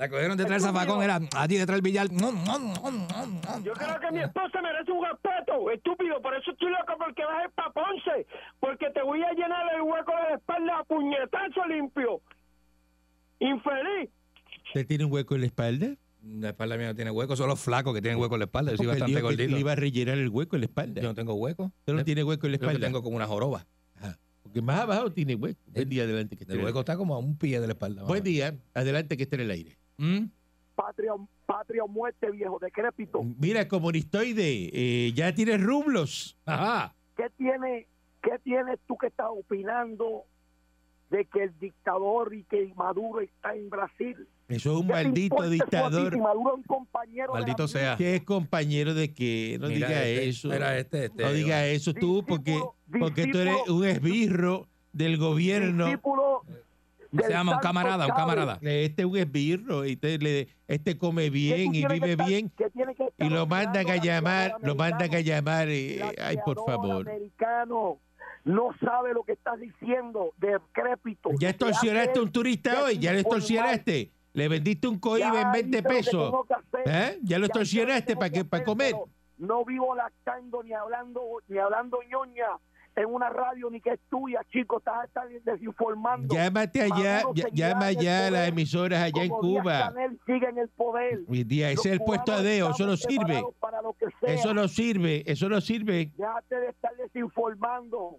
La 0.01 0.09
cogieron 0.09 0.35
detrás 0.35 0.63
del 0.63 0.73
zafacón, 0.73 1.03
era 1.03 1.19
allí 1.35 1.57
detrás 1.57 1.75
del 1.77 1.83
billar. 1.83 2.09
Yo 2.09 3.73
creo 3.73 3.99
que 3.99 4.11
mi 4.11 4.19
esposa 4.21 4.59
merece 4.59 4.91
un 4.91 5.05
respeto, 5.05 5.69
estúpido. 5.69 6.19
Por 6.23 6.33
eso 6.33 6.49
estoy 6.49 6.71
loco 6.71 6.93
porque 6.97 7.23
vas 7.23 7.43
a 7.43 7.43
ir 7.43 7.51
pa' 7.51 7.71
Ponce. 7.71 8.25
Porque 8.59 8.89
te 8.89 9.03
voy 9.03 9.21
a 9.21 9.31
llenar 9.33 9.63
el 9.75 9.83
hueco 9.83 10.11
de 10.11 10.29
la 10.31 10.35
espalda 10.37 10.79
a 10.79 10.83
puñetazo 10.85 11.67
limpio. 11.67 12.19
Infeliz. 13.41 14.09
¿Usted 14.65 14.87
tiene 14.87 15.05
un 15.05 15.11
hueco 15.11 15.35
en 15.35 15.41
la 15.41 15.45
espalda? 15.45 15.95
La 16.23 16.49
espalda 16.49 16.77
mía 16.77 16.87
no 16.87 16.95
tiene 16.95 17.11
hueco, 17.11 17.35
son 17.35 17.49
los 17.49 17.59
flacos 17.59 17.93
que 17.93 18.01
tienen 18.01 18.19
hueco 18.19 18.33
en 18.33 18.39
la 18.39 18.45
espalda. 18.45 18.71
Yo 18.71 18.77
soy 18.77 18.87
bastante 18.87 19.13
que 19.13 19.21
gordito. 19.21 19.51
le 19.53 19.59
iba 19.59 19.73
a 19.73 19.75
rellenar 19.75 20.17
el 20.17 20.29
hueco 20.29 20.55
en 20.55 20.61
la 20.61 20.65
espalda. 20.65 20.99
Yo 20.99 21.09
no 21.09 21.13
tengo 21.13 21.35
hueco. 21.35 21.65
Usted 21.65 21.93
no 21.93 22.03
tiene 22.03 22.23
hueco 22.23 22.47
en 22.47 22.53
la 22.53 22.57
Yo 22.57 22.65
espalda. 22.65 22.87
tengo 22.87 23.03
como 23.03 23.17
una 23.17 23.27
joroba. 23.27 23.67
Porque 24.41 24.63
más 24.63 24.79
abajo 24.79 25.11
tiene 25.11 25.35
hueco. 25.35 25.61
Buen 25.67 25.87
día 25.89 26.03
adelante 26.03 26.35
que 26.35 26.43
esté 26.43 26.55
El 26.55 26.63
hueco 26.63 26.79
está 26.79 26.97
como 26.97 27.13
a 27.13 27.19
un 27.19 27.37
pie 27.37 27.59
de 27.61 27.67
la 27.67 27.73
espalda. 27.73 28.03
Buen 28.05 28.23
día 28.23 28.55
adelante 28.73 29.15
que 29.15 29.23
esté 29.23 29.35
en 29.35 29.41
el 29.43 29.51
aire. 29.51 29.77
¿Mm? 30.01 30.31
Patria, 30.73 31.11
patria 31.45 31.83
o 31.83 31.87
muerte, 31.87 32.31
viejo 32.31 32.57
decrépito. 32.57 33.21
Mira, 33.37 33.67
comunistoide, 33.67 34.71
eh, 34.73 35.13
ya 35.13 35.31
tienes 35.35 35.61
rublos. 35.61 36.35
Ajá. 36.43 36.95
¿Qué 37.15 37.29
tiene, 37.37 37.85
¿Qué 38.23 38.39
tienes 38.43 38.79
tú 38.87 38.97
que 38.97 39.07
estás 39.07 39.27
opinando 39.29 40.23
de 41.11 41.25
que 41.25 41.43
el 41.43 41.59
dictador 41.59 42.33
y 42.33 42.43
que 42.45 42.73
Maduro 42.75 43.21
está 43.21 43.53
en 43.53 43.69
Brasil? 43.69 44.27
Eso 44.47 44.71
es 44.71 44.77
un 44.79 44.87
¿Qué 44.87 44.93
te 44.93 45.03
maldito 45.03 45.49
dictador. 45.49 46.17
Maduro 46.17 46.49
es 46.49 46.55
un 46.57 46.63
compañero 46.63 47.33
Maldito 47.33 47.67
sea. 47.67 47.95
¿Qué 47.95 48.15
es 48.15 48.23
compañero 48.23 48.95
de 48.95 49.13
qué? 49.13 49.57
No 49.61 49.67
Mira 49.67 49.87
diga 49.87 50.05
este, 50.05 50.29
eso. 50.29 50.49
Mira 50.49 50.77
este, 50.79 51.05
este. 51.05 51.23
no 51.23 51.31
diga 51.31 51.67
eso 51.67 51.93
tú 51.93 52.25
porque, 52.27 52.59
porque 52.99 53.27
tú 53.27 53.37
eres 53.37 53.55
un 53.69 53.85
esbirro 53.85 54.67
del 54.93 55.17
gobierno. 55.17 55.85
discípulo 55.85 56.41
Se 57.11 57.17
del 57.23 57.29
llama 57.29 57.53
un 57.55 57.59
camarada, 57.59 58.05
un 58.05 58.11
camarada. 58.13 58.59
Este 58.61 59.01
es 59.01 59.05
un 59.05 59.17
esbirro. 59.17 59.85
y 59.85 59.93
Este, 59.93 60.17
le- 60.17 60.47
este 60.67 60.97
come 60.97 61.23
¿Qué 61.25 61.29
bien 61.29 61.75
y 61.75 61.85
vive 61.85 62.13
estar- 62.13 62.27
bien. 62.27 62.49
que 62.57 62.69
tiene 62.69 62.95
que 62.95 63.03
estar 63.05 63.27
Y 63.27 63.29
lo 63.29 63.45
mandan 63.45 63.89
a 63.89 63.95
llamar, 63.97 64.55
lo 64.61 64.75
mandan 64.75 65.13
a 65.13 65.19
llamar. 65.19 65.67
eh, 65.69 66.01
ay, 66.23 66.37
por 66.45 66.57
favor. 66.65 67.07
americano 67.09 67.97
no 68.45 68.69
sabe 68.83 69.13
lo 69.13 69.23
que 69.23 69.33
estás 69.33 69.59
diciendo, 69.59 70.33
decrépito. 70.37 71.29
Ya 71.39 71.49
extorsionaste 71.49 72.19
un 72.19 72.31
turista 72.31 72.83
hoy, 72.83 72.97
ya 72.97 73.11
le 73.13 73.19
extorsionaste. 73.19 74.11
Le 74.33 74.47
vendiste 74.47 74.87
un 74.87 74.97
coibe 74.97 75.27
Ya 75.33 75.41
en 75.41 75.51
20 75.51 75.77
hice 75.79 75.81
lo 75.81 75.89
que 75.89 75.95
pesos. 75.95 76.33
¿Eh? 76.85 77.19
Ya 77.23 77.37
lo 77.37 77.45
extorsionaste 77.47 78.15
para 78.15 78.29
que 78.29 78.39
que 78.39 78.45
para 78.45 78.63
comer. 78.63 78.95
No 79.37 79.65
vivo 79.65 79.93
lactando 79.95 80.63
ni 80.63 80.71
hablando 80.71 81.21
ni 81.49 81.57
hablando 81.57 81.99
ñoña 82.09 82.45
en 82.95 83.05
una 83.05 83.29
radio 83.29 83.69
ni 83.69 83.79
que 83.79 83.91
es 83.91 83.99
tuya, 84.09 84.41
chico. 84.51 84.79
Estás, 84.79 85.05
estás 85.05 85.25
desinformando. 85.45 86.33
Llámate 86.35 86.81
allá, 86.81 87.23
ya- 87.33 87.47
llama 87.53 87.89
el 87.89 87.97
allá 87.99 88.27
a 88.27 88.31
las 88.31 88.47
emisoras 88.49 89.01
allá 89.01 89.23
en 89.23 89.29
como 89.29 89.41
Cuba. 89.41 89.79
Canel 89.93 90.19
sigue 90.25 90.47
en 90.49 90.57
el 90.57 90.69
poder. 90.69 91.19
Mi 91.27 91.43
día, 91.43 91.69
ese 91.71 91.89
es 91.89 91.93
el 91.93 92.01
puesto 92.01 92.33
a 92.33 92.41
deo, 92.41 92.71
eso 92.71 92.85
no 92.85 92.97
sirve. 92.97 93.41
Para 93.59 93.81
lo 93.81 93.93
que 93.93 94.07
sea. 94.19 94.33
Eso 94.33 94.53
no 94.53 94.67
sirve, 94.67 95.23
eso 95.25 95.47
no 95.47 95.61
sirve. 95.61 96.11
Déjate 96.17 96.55
de 96.55 96.69
estar 96.69 96.95
desinformando 96.97 98.17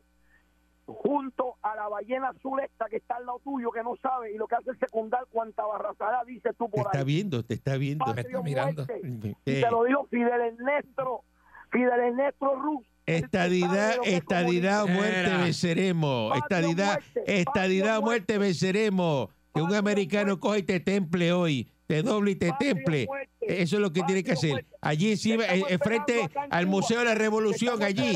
junto 0.85 1.55
a 1.63 1.77
la 1.77 1.89
ballena 1.89 2.31
azul 2.31 2.61
esta 2.61 2.87
que 2.87 2.97
está 2.97 3.17
al 3.17 3.25
lado 3.27 3.41
tuyo 3.45 3.71
que 3.71 3.83
no 3.83 3.95
sabe 4.03 4.33
y 4.33 4.37
lo 4.37 4.47
que 4.49 4.57
hace 4.57 4.73
es 4.73 4.79
secundar 4.79 5.25
cuanta 5.31 5.65
barrazada 5.65 6.25
dices 6.25 6.55
tú 6.59 6.67
Te 6.67 6.71
por 6.79 6.87
está 6.87 6.99
ahí. 6.99 7.05
viendo, 7.05 7.45
te 7.45 7.55
está 7.55 7.77
viendo. 7.77 8.05
Patria 8.05 8.23
está 8.27 8.39
o 8.39 8.43
mirando. 8.43 8.85
muerte. 8.87 9.29
Eh, 9.47 9.59
Y 9.59 9.61
te 9.63 9.71
lo 9.71 9.85
digo 9.85 10.07
Fidel 10.11 10.41
Ernesto, 10.41 11.23
Fidel 11.71 12.01
Ernesto 12.01 12.57
Ruz. 12.57 12.85
Estadidad, 13.07 13.97
estadidad 14.05 14.85
o 14.85 14.89
muerte 14.89 15.37
venceremos. 15.37 16.37
Estadidad, 16.37 17.01
estadidad 17.27 17.99
o 17.99 18.03
muerte 18.03 18.39
venceremos. 18.39 19.29
Que 19.55 19.61
un 19.61 19.75
americano 19.75 20.41
coge 20.41 20.61
y 20.61 20.63
te 20.63 20.81
temple 20.81 21.33
hoy, 21.33 21.69
te 21.87 22.03
doble 22.03 22.31
y 22.31 22.37
te 22.37 22.53
temple. 22.59 23.07
Eso 23.41 23.77
es 23.77 23.83
lo 23.83 23.93
que 23.93 24.03
tiene 24.05 24.23
que 24.23 24.33
hacer. 24.33 24.65
Allí 24.81 25.11
encima, 25.11 25.45
estamos 25.45 25.71
eh, 25.71 25.79
frente 25.79 26.31
al. 26.51 26.67
Museo 26.67 27.01
de 27.01 27.05
la 27.05 27.15
Revolución, 27.15 27.83
allí. 27.83 28.15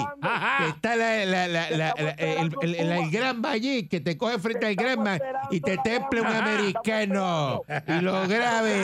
está 0.69 0.95
el. 0.95 3.11
Granma 3.11 3.51
allí, 3.51 3.87
que 3.87 4.01
te 4.01 4.17
coge 4.17 4.39
frente 4.39 4.61
Te 4.61 4.67
al 4.67 4.77
Granma 4.77 5.19
y 5.51 5.61
te 5.61 5.77
temple 5.79 6.23
un 6.23 6.29
americano 6.29 7.63
y 7.87 8.01
lo 8.01 8.27
grabe 8.27 8.77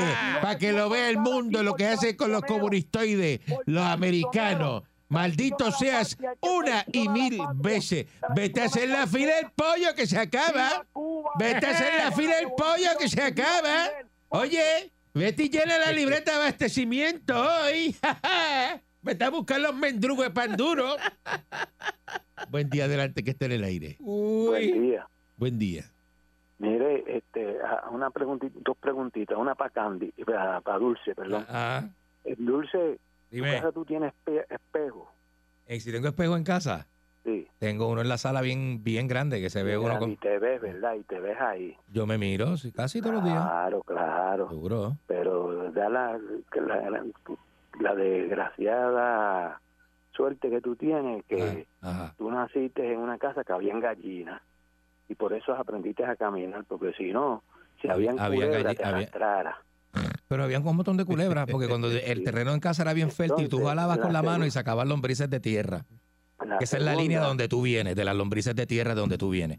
para 0.43 0.59
que 0.59 0.73
lo 0.73 0.91
vea 0.91 1.09
el 1.09 1.19
mundo 1.19 1.63
lo 1.63 1.75
que 1.75 1.87
hace 1.87 2.17
con 2.17 2.33
los 2.33 2.43
comunistoides, 2.43 3.41
los 3.65 3.85
americanos. 3.85 4.83
Maldito 5.13 5.71
seas 5.73 6.17
una 6.41 6.87
y 6.91 7.07
mil 7.07 7.39
veces. 7.57 8.07
Vete 8.35 8.63
a 8.63 8.65
hacer 8.65 8.89
la 8.89 9.07
fila 9.07 9.35
del 9.37 9.51
pollo 9.51 9.95
que 9.95 10.07
se 10.07 10.19
acaba. 10.19 10.87
Vete 11.39 11.67
a 11.67 11.71
hacer 11.71 11.93
la 12.03 12.13
fila 12.13 12.37
del 12.37 12.49
pollo 12.57 12.89
que 12.99 13.09
se 13.11 13.23
acaba. 13.23 13.91
Oye, 14.31 14.91
vete 15.13 15.43
y 15.45 15.49
llena 15.51 15.77
la 15.77 15.93
libreta 15.93 16.31
de 16.33 16.37
abastecimiento 16.39 17.35
hoy. 17.39 17.95
Vete 19.03 19.25
a 19.25 19.31
buscar 19.31 19.61
los 19.61 19.75
mendrugos 19.75 20.25
de 20.27 20.31
pan 20.31 20.57
duro. 20.57 20.97
Buen 22.49 22.71
día 22.71 22.85
adelante 22.85 23.23
que 23.23 23.33
esté 23.33 23.47
en 23.47 23.53
el 23.53 23.65
aire. 23.65 23.97
Buen 23.99 24.81
día. 24.83 25.09
Buen 25.37 25.59
día. 25.59 25.91
Mire, 26.59 27.05
este, 27.09 27.59
una 27.91 28.11
preguntita, 28.11 28.57
dos 28.63 28.77
preguntitas, 28.79 29.37
una 29.37 29.57
para 29.57 29.71
Candy, 29.71 30.13
para, 30.25 30.79
Dulce, 30.79 31.15
perdón. 31.15 31.45
Ah, 31.49 31.85
Eh, 32.25 32.37
Dulce, 32.39 32.99
¿tu 33.39 33.45
dime. 33.45 33.57
casa 33.57 33.73
tú 33.73 33.85
tienes 33.85 34.13
espe- 34.25 34.47
espejo? 34.49 35.11
Eh, 35.67 35.81
si 35.81 35.91
tengo 35.93 36.09
espejo 36.09 36.37
en 36.37 36.45
casa, 36.45 36.87
Sí. 37.25 37.47
Tengo 37.61 37.87
uno 37.89 38.01
en 38.01 38.09
la 38.09 38.19
sala 38.19 38.41
bien, 38.41 38.83
bien 38.83 39.07
grande 39.07 39.41
que 39.41 39.49
se 39.49 39.63
ve 39.63 39.79
uno 39.79 39.95
Y 39.95 39.99
con... 40.01 40.17
te 40.17 40.41
ves, 40.41 40.61
¿verdad? 40.61 40.95
Y 40.97 41.05
te 41.05 41.21
ves 41.21 41.41
ahí. 41.41 41.77
Yo 41.87 42.05
me 42.05 42.19
miro 42.19 42.57
sí, 42.57 42.73
casi 42.73 43.01
todos 43.01 43.15
los 43.15 43.25
días. 43.25 43.41
Claro, 43.45 43.81
claro. 43.85 44.49
Seguro. 44.49 44.97
Pero 45.07 45.71
da 45.71 45.89
la, 45.89 46.19
la, 47.81 47.95
desgraciada 47.95 49.61
suerte 50.13 50.51
que 50.51 50.61
tú 50.61 50.75
tienes, 50.77 51.25
que 51.27 51.67
Ajá. 51.81 52.13
tú 52.19 52.29
naciste 52.31 52.93
en 52.93 52.99
una 52.99 53.19
casa 53.19 53.45
que 53.45 53.53
habían 53.53 53.79
gallinas. 53.79 54.43
Y 55.09 55.15
por 55.15 55.33
eso 55.33 55.55
aprendiste 55.55 56.05
a 56.05 56.17
caminar, 56.17 56.65
porque 56.67 56.93
si 56.95 57.13
no, 57.13 57.45
si 57.81 57.89
Había- 57.89 58.11
habían 58.11 58.21
había 58.21 58.47
culebras, 58.49 58.75
galli- 58.75 58.77
te 58.77 58.85
había-. 58.85 59.57
Pero 60.33 60.45
había 60.45 60.59
un 60.61 60.65
montón 60.77 60.97
de 60.97 61.05
culebras, 61.05 61.47
porque 61.51 61.69
cuando 61.69 61.89
el 61.91 62.25
terreno 62.25 62.53
en 62.55 62.61
casa 62.61 62.81
era 62.83 62.95
bien 62.95 63.11
fértil, 63.11 63.51
tú 63.51 63.57
Entonces, 63.59 63.69
jalabas 63.69 63.99
con 63.99 64.15
la 64.15 64.23
mano 64.23 64.47
y 64.47 64.51
sacabas 64.51 64.89
lombrices 64.89 65.29
de 65.29 65.41
tierra. 65.41 65.85
La 66.43 66.57
Que 66.57 66.65
esa 66.65 66.79
es 66.79 66.83
la 66.83 66.93
línea 66.95 67.19
segunda- 67.19 67.29
donde 67.29 67.49
tú 67.49 67.61
vienes, 67.61 67.95
de 67.95 68.05
las 68.05 68.17
lombrices 68.17 68.57
de 68.57 68.67
tierra 68.67 68.95
de 68.95 69.01
donde 69.03 69.19
tú 69.19 69.29
vienes. 69.29 69.59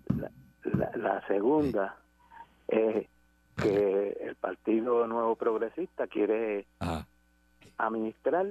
La, 0.75 0.91
la 0.97 1.27
segunda 1.27 1.95
es 2.67 3.05
que 3.57 4.17
el 4.19 4.35
Partido 4.35 5.05
Nuevo 5.05 5.35
Progresista 5.35 6.07
quiere 6.07 6.65
Ajá. 6.79 7.05
administrar 7.77 8.47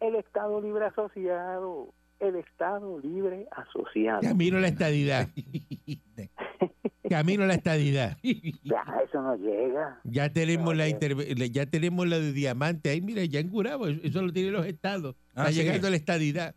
el 0.00 0.14
Estado 0.16 0.62
Libre 0.62 0.86
Asociado. 0.86 1.88
El 2.18 2.36
Estado 2.36 2.98
Libre 3.00 3.46
Asociado. 3.50 4.22
Camino 4.22 4.56
a 4.56 4.60
la 4.60 4.68
estadidad. 4.68 5.28
Camino 7.08 7.44
a 7.44 7.46
la 7.46 7.54
estadidad. 7.54 8.16
Ya, 8.22 8.82
eso 9.06 9.20
no 9.22 9.36
llega. 9.36 10.00
Ya 10.04 10.32
tenemos 10.32 10.74
la 10.76 10.88
interve- 10.88 11.50
ya 11.50 11.66
tenemos 11.66 12.08
la 12.08 12.18
de 12.18 12.32
diamante 12.32 12.90
ahí, 12.90 13.00
mira, 13.02 13.24
ya 13.24 13.40
en 13.40 13.50
Gurabo, 13.50 13.88
eso- 13.88 14.22
lo 14.22 14.32
tienen 14.32 14.52
los 14.52 14.66
estados. 14.66 15.14
Ah, 15.34 15.42
Está 15.42 15.52
sí. 15.52 15.58
llegando 15.58 15.86
a 15.86 15.90
la 15.90 15.96
estadidad. 15.96 16.54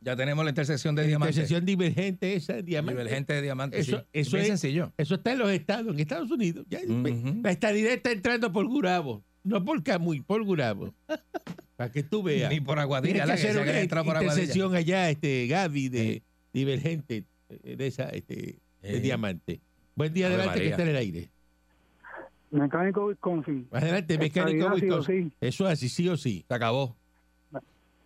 Ya 0.00 0.14
tenemos 0.16 0.44
la 0.44 0.50
intersección 0.50 0.94
de 0.94 1.02
La 1.02 1.08
diamantes. 1.08 1.36
intersección 1.36 1.64
divergente 1.64 2.34
esa, 2.34 2.60
diamante. 2.60 3.00
Divergente 3.00 3.32
de 3.32 3.40
diamantes. 3.42 3.88
Eso, 3.88 4.00
sí. 4.00 4.04
eso 4.12 4.36
es, 4.36 4.46
sencillo. 4.48 4.92
Eso 4.98 5.14
está 5.14 5.32
en 5.32 5.38
los 5.38 5.48
estados, 5.50 5.94
en 5.94 6.00
Estados 6.00 6.30
Unidos. 6.30 6.66
Ya. 6.68 6.80
La 7.42 7.50
estadidad 7.50 7.92
está 7.92 8.12
entrando 8.12 8.52
por 8.52 8.66
Gurabo, 8.66 9.24
no 9.44 9.64
por 9.64 9.82
Camuy, 9.82 10.20
por 10.20 10.44
Gurabo. 10.44 10.92
Para 11.76 11.90
que 11.90 12.02
tú 12.02 12.22
veas. 12.22 12.52
Ni 12.52 12.60
por 12.60 12.74
Tienes 12.74 12.82
Aguadilla, 12.84 13.12
que 13.22 13.26
la 13.28 13.36
que 13.36 13.48
hacer 13.48 13.62
una 13.62 13.80
entrar 13.80 14.04
por 14.04 14.16
Aguadilla. 14.16 14.34
intersección 14.34 14.74
allá, 14.74 15.08
este, 15.08 15.46
Gaby, 15.46 15.88
de 15.88 16.22
divergente, 16.52 17.24
eh, 17.48 17.76
de 17.76 17.86
esa, 17.86 18.10
este, 18.10 18.58
de 18.90 18.96
Eh. 18.98 19.00
diamante. 19.00 19.60
Buen 19.96 20.12
día, 20.12 20.26
Ave 20.26 20.34
adelante, 20.36 20.60
que 20.60 20.68
está 20.68 20.82
en 20.82 20.88
el 20.88 20.96
aire. 20.96 21.28
Mecánico 22.50 23.06
Wisconsin. 23.06 23.68
Adelante, 23.72 24.18
mecánico 24.18 24.66
Estadidad, 24.66 24.74
sí 24.76 24.90
o 24.90 24.96
Wisconsin. 24.98 25.30
sí. 25.30 25.36
Eso 25.40 25.66
es 25.66 25.72
así, 25.72 25.88
sí 25.88 26.08
o 26.08 26.16
sí. 26.16 26.44
Se 26.46 26.54
acabó. 26.54 26.96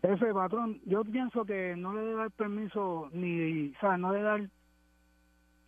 Jefe, 0.01 0.33
patrón, 0.33 0.81
yo 0.87 1.03
pienso 1.05 1.45
que 1.45 1.75
no 1.77 1.93
le 1.93 2.01
debe 2.03 2.15
dar 2.15 2.31
permiso 2.31 3.11
ni, 3.13 3.71
o 3.77 3.81
sea, 3.81 3.97
no 3.97 4.13
le 4.13 4.23
dar 4.23 4.49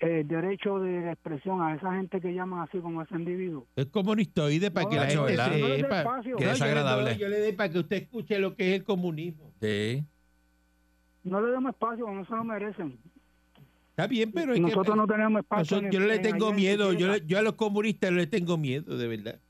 eh, 0.02 0.24
derecho 0.24 0.78
de 0.78 1.10
expresión 1.12 1.60
a 1.60 1.74
esa 1.74 1.92
gente 1.94 2.20
que 2.22 2.32
llaman 2.32 2.60
así 2.66 2.78
como 2.78 3.02
ese 3.02 3.14
individuo. 3.16 3.66
Es 3.76 3.86
comunistoide 3.86 4.70
para 4.70 4.84
No, 4.84 4.90
que 4.90 4.96
la 4.96 5.02
Nacho, 5.04 5.26
gente 5.26 5.36
¿verdad? 5.36 5.58
No 5.58 5.68
le 5.68 5.74
dé 5.74 5.80
sepa. 5.82 5.98
espacio. 5.98 6.32
No, 6.32 6.38
yo 6.40 6.46
le 6.46 6.52
desagradable. 6.52 7.10
doy- 7.10 7.18
Yo 7.18 7.28
le 7.28 7.40
doy 7.40 7.52
para 7.52 7.72
que 7.72 7.78
usted 7.80 7.96
escuche 7.96 8.38
lo 8.38 8.54
que 8.54 8.68
es 8.70 8.80
el 8.80 8.84
comunismo. 8.84 9.52
Sí. 9.60 10.04
No 11.24 11.40
le 11.42 11.50
demos 11.52 11.70
espacio, 11.74 12.06
no 12.10 12.24
se 12.24 12.30
lo 12.34 12.44
merecen. 12.44 12.98
Está 14.00 14.06
bien, 14.08 14.32
pero 14.32 14.54
es 14.54 14.60
Nosotros 14.60 14.94
que 14.94 14.96
no 14.96 15.06
tenemos 15.06 15.40
espacio. 15.40 15.76
nosotros- 15.76 15.92
yo 15.92 16.00
no 16.00 16.06
le 16.06 16.14
en- 16.16 16.22
tengo 16.22 16.52
miedo. 16.52 16.92
Yo, 16.92 17.08
le- 17.12 17.22
yo 17.26 17.38
a 17.38 17.42
los 17.42 17.54
comunistas 17.54 18.10
no 18.10 18.16
le 18.18 18.26
tengo 18.26 18.56
miedo, 18.58 18.96
de 18.96 19.08
verdad. 19.08 19.40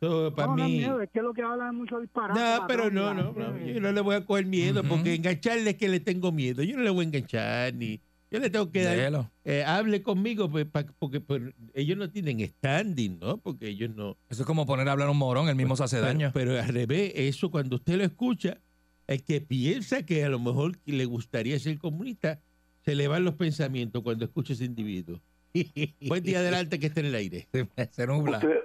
So, 0.00 0.34
para 0.34 0.48
no, 0.56 0.64
mí. 0.64 0.78
miedo, 0.78 1.00
es 1.00 1.10
que 1.10 1.22
lo 1.22 1.32
que 1.32 1.42
hablan 1.42 1.68
es 1.68 1.74
mucho 1.74 2.00
disparate. 2.00 2.38
No, 2.40 2.66
pero 2.66 2.90
no, 2.90 3.14
no, 3.14 3.32
no, 3.32 3.58
yo 3.64 3.80
no 3.80 3.92
le 3.92 4.00
voy 4.00 4.16
a 4.16 4.24
coger 4.24 4.46
miedo 4.46 4.82
porque 4.82 5.14
engancharle 5.14 5.70
es 5.70 5.76
que 5.76 5.88
le 5.88 6.00
tengo 6.00 6.32
miedo. 6.32 6.62
Yo 6.64 6.76
no 6.76 6.82
le 6.82 6.90
voy 6.90 7.04
a 7.04 7.08
enganchar 7.08 7.72
ni. 7.74 8.00
Yo 8.28 8.38
le 8.40 8.48
tengo 8.50 8.70
que 8.72 8.82
dar. 8.82 9.28
Eh, 9.44 9.62
hable 9.62 10.02
conmigo 10.02 10.50
pues, 10.50 10.64
pa- 10.64 10.86
porque 10.98 11.20
pues, 11.20 11.42
ellos 11.74 11.96
no 11.98 12.10
tienen 12.10 12.40
standing, 12.48 13.18
¿no? 13.20 13.36
Porque 13.36 13.68
ellos 13.68 13.90
no. 13.94 14.16
Eso 14.30 14.42
es 14.42 14.46
como 14.46 14.64
poner 14.66 14.88
a 14.88 14.92
hablar 14.92 15.08
a 15.08 15.10
un 15.10 15.18
morón, 15.18 15.48
el 15.48 15.54
mismo 15.54 15.76
se 15.76 15.84
hace 15.84 15.96
Pero, 15.96 16.06
daño. 16.06 16.30
pero 16.34 16.58
al 16.58 16.68
revés, 16.68 17.12
eso 17.14 17.50
cuando 17.50 17.76
usted 17.76 17.96
lo 17.98 18.04
escucha, 18.04 18.58
el 19.06 19.22
que 19.22 19.40
piensa 19.42 20.04
que 20.04 20.24
a 20.24 20.28
lo 20.30 20.40
mejor 20.40 20.78
le 20.86 21.04
gustaría 21.04 21.58
ser 21.60 21.78
comunista, 21.78 22.40
se 22.84 22.94
le 22.94 23.08
van 23.08 23.24
los 23.24 23.34
pensamientos 23.34 24.02
cuando 24.02 24.24
escucha 24.24 24.52
ese 24.52 24.64
individuo. 24.64 25.20
Buen 26.08 26.22
día 26.22 26.38
adelante 26.38 26.78
que 26.78 26.86
esté 26.86 27.00
en 27.00 27.06
el 27.06 27.14
aire. 27.14 27.46
Se 27.90 28.06
nubla. 28.06 28.38
Usted, 28.38 28.60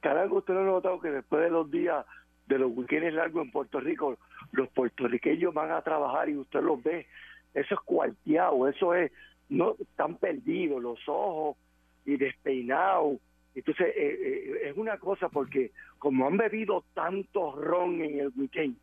carajo, 0.00 0.36
usted 0.36 0.54
no 0.54 0.60
ha 0.60 0.64
notado 0.64 1.00
que 1.00 1.10
después 1.10 1.42
de 1.42 1.50
los 1.50 1.70
días 1.70 2.04
de 2.46 2.58
los 2.58 2.72
weekends 2.76 3.14
largos 3.14 3.44
en 3.44 3.50
Puerto 3.50 3.80
Rico, 3.80 4.18
los 4.52 4.68
puertorriqueños 4.68 5.54
van 5.54 5.72
a 5.72 5.82
trabajar 5.82 6.28
y 6.28 6.36
usted 6.36 6.60
los 6.60 6.82
ve. 6.82 7.06
Eso 7.54 7.74
es 7.74 7.80
cuarteado, 7.80 8.68
eso 8.68 8.94
es, 8.94 9.10
no 9.48 9.76
están 9.80 10.16
perdidos 10.16 10.82
los 10.82 10.98
ojos 11.06 11.56
y 12.04 12.16
despeinados. 12.16 13.18
Entonces, 13.54 13.86
eh, 13.96 14.18
eh, 14.20 14.68
es 14.68 14.76
una 14.76 14.98
cosa 14.98 15.28
porque 15.28 15.72
como 15.98 16.26
han 16.26 16.36
bebido 16.36 16.84
tanto 16.92 17.52
ron 17.52 18.02
en 18.02 18.20
el 18.20 18.32
weekend 18.36 18.76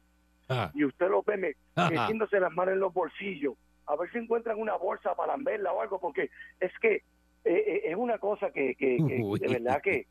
Ah. 0.51 0.69
y 0.73 0.83
usted 0.83 1.09
los 1.09 1.23
ve 1.25 1.55
metiéndose 1.77 2.37
las 2.39 2.51
manos 2.51 2.73
en 2.73 2.81
los 2.81 2.93
bolsillos, 2.93 3.53
a 3.91 3.95
ver 3.97 4.11
si 4.11 4.17
encuentran 4.19 4.59
una 4.59 4.75
bolsa 4.75 5.13
para 5.15 5.33
lamberla 5.33 5.71
o 5.73 5.81
algo, 5.81 5.99
porque 5.99 6.29
es 6.59 6.71
que 6.81 6.95
eh, 6.95 7.03
eh, 7.45 7.81
es 7.85 7.95
una 7.95 8.17
cosa 8.19 8.51
que, 8.51 8.75
que- 8.75 8.97
que 8.97 9.23
de 9.39 9.47
verdad 9.53 9.81
que, 9.81 10.05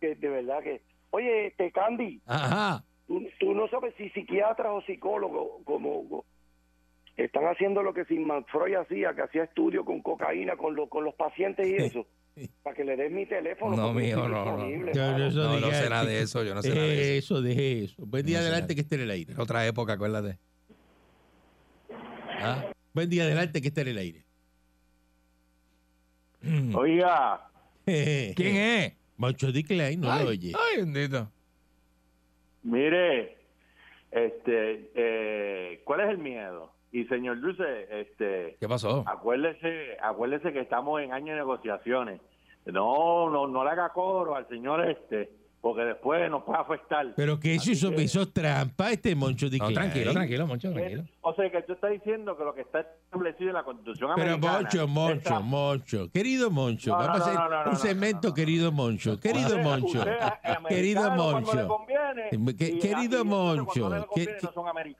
que 0.00 0.14
de 0.14 0.28
verdad 0.28 0.62
que 0.62 0.82
oye 1.10 1.46
este 1.46 1.70
Candy 1.72 2.20
Ajá. 2.26 2.84
tú, 3.06 3.22
tú 3.40 3.54
no 3.54 3.68
sabes 3.68 3.94
si 3.96 4.10
psiquiatras 4.10 4.68
o 4.72 4.82
psicólogos 4.82 5.62
como 5.64 6.24
están 7.16 7.44
haciendo 7.44 7.82
lo 7.82 7.92
que 7.94 8.04
Sigmund 8.06 8.46
Freud 8.46 8.74
hacía 8.76 9.14
que 9.14 9.22
hacía 9.22 9.44
estudios 9.44 9.84
con 9.84 10.00
cocaína 10.02 10.56
con 10.56 10.74
los 10.74 10.88
con 10.88 11.04
los 11.04 11.14
pacientes 11.14 11.66
y 11.66 11.74
eso 11.76 12.06
para 12.62 12.74
que 12.76 12.84
le 12.84 12.96
den 12.96 13.14
mi 13.14 13.26
teléfono 13.26 13.76
No, 13.76 13.98
estoy 14.00 14.28
no, 14.28 14.28
no, 14.28 14.68
Yo- 14.92 15.18
yo 15.18 15.26
eso 15.26 15.42
No, 15.44 15.60
no 15.60 15.70
sé 15.70 15.88
nada 15.90 16.04
de 16.04 16.20
eso, 16.22 16.42
yo 16.42 16.54
no 16.54 16.62
sé 16.62 16.70
nada 16.74 16.86
de 16.86 17.18
eso. 17.18 17.34
Eso, 17.36 17.42
deje 17.42 17.84
eso. 17.84 18.04
Buen 18.06 18.24
día 18.26 18.38
No 18.38 18.44
adelante 18.44 18.74
que 18.74 18.80
esté 18.82 18.94
en 18.96 19.02
el 19.02 19.10
aire. 19.10 19.34
Otra 19.38 19.66
época, 19.66 19.92
acuérdate. 19.94 20.38
Ah. 22.44 22.64
Buen 22.94 23.08
día 23.08 23.24
adelante 23.24 23.60
que 23.62 23.68
esté 23.68 23.82
en 23.82 23.88
el 23.88 23.98
aire. 23.98 24.24
Oiga, 26.74 27.48
¿Quién 27.84 28.56
es? 28.56 28.92
Moncho 29.16 29.52
D. 29.52 29.62
Klein, 29.64 30.00
no 30.00 30.10
ay, 30.10 30.24
lo 30.24 30.30
oye. 30.30 30.52
ay, 30.58 30.78
bendito. 30.80 31.30
mire, 32.62 33.36
este, 34.10 34.90
eh, 34.94 35.80
¿cuál 35.84 36.00
es 36.00 36.08
el 36.10 36.18
miedo? 36.18 36.72
Y 36.90 37.04
señor 37.04 37.40
Dulce, 37.40 37.86
este, 38.00 38.56
¿Qué 38.60 38.68
pasó? 38.68 39.04
acuérdese, 39.06 39.96
acuérdese 40.02 40.52
que 40.52 40.60
estamos 40.60 41.00
en 41.00 41.12
año 41.12 41.32
de 41.32 41.38
negociaciones. 41.38 42.20
No, 42.66 43.30
no, 43.30 43.46
no 43.48 43.64
le 43.64 43.70
haga 43.70 43.88
coro 43.90 44.36
al 44.36 44.46
señor 44.48 44.88
este, 44.88 45.30
porque 45.62 45.82
después 45.82 46.28
nos 46.28 46.42
puede 46.42 46.58
afectar. 46.58 47.06
Pero 47.14 47.38
que 47.38 47.54
eso 47.54 47.70
hizo, 47.70 47.90
que- 47.92 48.02
hizo 48.02 48.28
trampa 48.28 48.90
este 48.90 49.14
Moncho 49.14 49.48
D. 49.48 49.58
No, 49.58 49.72
tranquilo, 49.72 50.12
tranquilo, 50.12 50.44
Moncho, 50.46 50.72
tranquilo. 50.72 51.04
O 51.20 51.32
sea, 51.34 51.48
que 51.52 51.62
tú 51.62 51.72
estás 51.74 51.92
diciendo 51.92 52.36
que 52.36 52.42
lo 52.44 52.52
que 52.52 52.62
está 52.62 52.80
establecido 52.80 53.50
en 53.50 53.54
la 53.54 53.62
Constitución 53.62 54.10
Pero 54.16 54.32
americana... 54.34 54.58
Moncho, 54.58 54.88
Moncho, 54.88 55.14
está- 55.18 55.38
Moncho, 55.40 56.10
querido 56.12 56.50
Moncho, 56.50 56.90
No, 56.90 56.96
vamos 56.98 57.18
no, 57.18 57.24
a 57.24 57.26
hacer 57.28 57.34
no, 57.38 57.48
no, 57.48 57.50
no, 57.50 57.64
un 57.66 57.72
no, 57.74 57.78
segmento, 57.78 58.20
no, 58.24 58.28
no. 58.30 58.34
querido 58.34 58.72
Moncho, 58.72 59.20
querido 59.20 59.46
Usted- 59.50 59.62
Moncho, 59.62 59.98
usted 60.00 60.18
querido 60.68 61.10
Moncho. 61.12 61.68
conviene, 61.68 62.22
Eh, 62.32 62.56
que- 62.58 62.68
y 62.68 62.78
querido 62.80 63.24
Moncho, 63.24 63.82
conviene 63.82 64.06
que- 64.16 64.40
son 64.40 64.52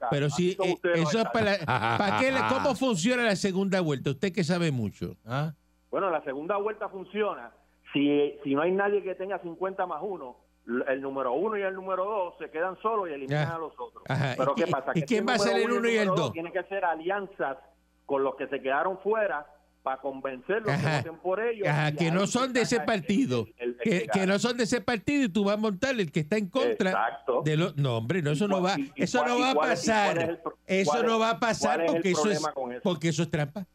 pero 0.09 0.29
si 0.29 0.51
eh, 0.51 0.57
eso 0.95 1.19
es 1.19 1.25
para. 1.33 1.57
¿para 1.65 2.19
qué, 2.19 2.31
cómo 2.49 2.73
funciona 2.73 3.23
la 3.23 3.35
segunda 3.35 3.81
vuelta, 3.81 4.11
usted 4.11 4.31
que 4.31 4.45
sabe 4.45 4.71
mucho. 4.71 5.17
Ah, 5.25 5.53
Bueno, 5.91 6.09
la 6.09 6.23
segunda 6.23 6.55
vuelta 6.57 6.87
funciona 6.87 7.51
si, 7.91 8.33
si 8.45 8.55
no 8.55 8.61
hay 8.61 8.71
nadie 8.71 9.03
que 9.03 9.13
tenga 9.15 9.39
50 9.39 9.85
más 9.85 9.99
uno, 10.01 10.25
l- 10.25 10.42
el 10.87 11.01
número 11.01 11.33
uno 11.33 11.57
y 11.57 11.61
el 11.61 11.73
número 11.75 12.05
dos 12.05 12.33
se 12.39 12.49
quedan 12.49 12.77
solos 12.81 13.09
y 13.09 13.13
eliminan 13.13 13.47
Ya. 13.49 13.55
a 13.55 13.59
los 13.59 13.73
otros. 13.77 14.03
Ajá. 14.07 14.33
Pero 14.37 14.53
¿Y 14.55 14.61
¿qué 14.63 14.67
pasa? 14.71 14.91
y 14.95 14.99
Que 15.01 15.05
quién 15.05 15.25
va 15.27 15.33
a 15.33 15.39
ser 15.39 15.57
el 15.61 15.71
uno 15.71 15.89
y 15.89 15.97
el 15.97 16.07
dos? 16.07 16.31
Tiene 16.31 16.51
que 16.51 16.59
hacer 16.59 16.85
alianzas 16.85 17.57
con 18.05 18.23
los 18.23 18.35
que 18.35 18.47
se 18.47 18.61
quedaron 18.61 18.97
fuera 18.99 19.45
para 19.81 19.97
convencerlos 19.99 20.67
que 20.67 20.71
Ajá. 20.87 20.97
voten 20.99 21.17
por 21.17 21.41
ellos. 21.41 21.67
Ajá, 21.67 21.91
que 21.91 22.09
no 22.09 22.25
son 22.25 22.53
de 22.53 22.61
ese 22.61 22.79
partido, 22.79 23.45
el- 23.57 23.71
el- 23.71 23.77
el 23.93 24.01
que, 24.03 24.07
que 24.07 24.25
no 24.25 24.39
son 24.39 24.55
de 24.55 24.63
ese 24.63 24.79
partido 24.79 25.23
y 25.25 25.29
tú 25.29 25.43
vas 25.43 25.55
a 25.55 25.57
montar 25.57 25.99
el 25.99 26.09
que 26.09 26.21
está 26.21 26.37
en 26.37 26.47
contra 26.49 26.91
Exacto. 26.91 27.41
de 27.43 27.57
los... 27.57 27.75
No, 27.75 27.97
hombre, 27.97 28.21
no, 28.21 28.31
eso 28.31 28.47
no 28.47 28.61
va, 28.61 28.79
¿Y- 28.79 28.93
y 28.95 29.03
eso 29.03 29.19
cuál- 29.19 29.31
no 29.31 29.39
va 29.41 29.51
a 29.51 29.55
pasar. 29.55 30.39
Eso 30.65 31.03
no 31.03 31.19
va 31.19 31.31
a 31.31 31.39
pasar 31.41 31.85
porque 31.85 32.11
eso 32.11 32.31
es, 32.31 32.41
porque 32.81 33.09
eso 33.09 33.23
es 33.23 33.29
trampa. 33.29 33.65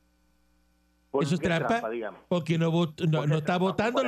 ¿Por 1.10 1.24
Eso 1.24 1.36
es 1.36 1.40
trampa. 1.40 1.82
Porque 2.28 2.58
no, 2.58 2.70
vot- 2.70 3.08
no, 3.08 3.20
¿Por 3.20 3.28
no 3.28 3.38
está 3.38 3.56
votando. 3.56 4.02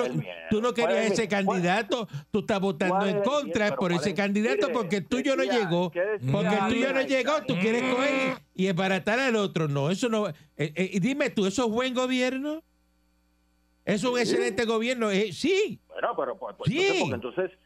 Tú 0.51 0.61
no 0.61 0.74
¿Cuál 0.74 0.74
querías 0.74 1.12
ese 1.12 1.28
candidato, 1.28 2.07
tú 2.30 2.40
estás 2.40 2.61
votando 2.61 2.96
¿Cuál 2.96 3.09
en 3.09 3.22
contra 3.22 3.68
por 3.70 3.76
¿Cuál 3.90 4.01
ese 4.01 4.11
es? 4.11 4.14
candidato 4.16 4.66
Mire, 4.66 4.72
porque 4.74 4.96
el 4.96 5.07
tuyo 5.07 5.34
no 5.34 5.44
llegó. 5.44 5.90
¿qué 5.90 6.01
decía 6.01 6.30
Porque 6.30 6.55
el 6.55 6.68
tuyo 6.68 6.92
no 6.92 7.01
llegó, 7.01 7.32
tú 7.46 7.55
quieres 7.59 7.82
coger 7.94 8.38
y 8.55 8.66
embaratar 8.66 9.18
al 9.18 9.34
otro. 9.36 9.66
No, 9.66 9.90
eso 9.90 10.11
no. 10.11 10.28
eh, 10.28 10.34
eh, 10.59 10.90
y 10.92 11.01
dime 11.01 11.30
tú, 11.30 11.46
¿eso 11.46 11.64
es 11.64 11.70
buen 11.70 11.94
gobierno? 11.94 12.62
¿Eso 13.86 14.09
es 14.09 14.12
un 14.12 14.18
excelente 14.20 14.66
gobierno? 14.66 15.11
Eh, 15.11 15.32
sí. 15.32 15.80
Bueno, 15.88 16.09
pero 16.16 16.36
pues, 16.38 16.55
pues, 16.59 16.70
Sí. 16.70 16.78
entonces, 16.78 17.01
porque 17.01 17.14
entonces... 17.14 17.59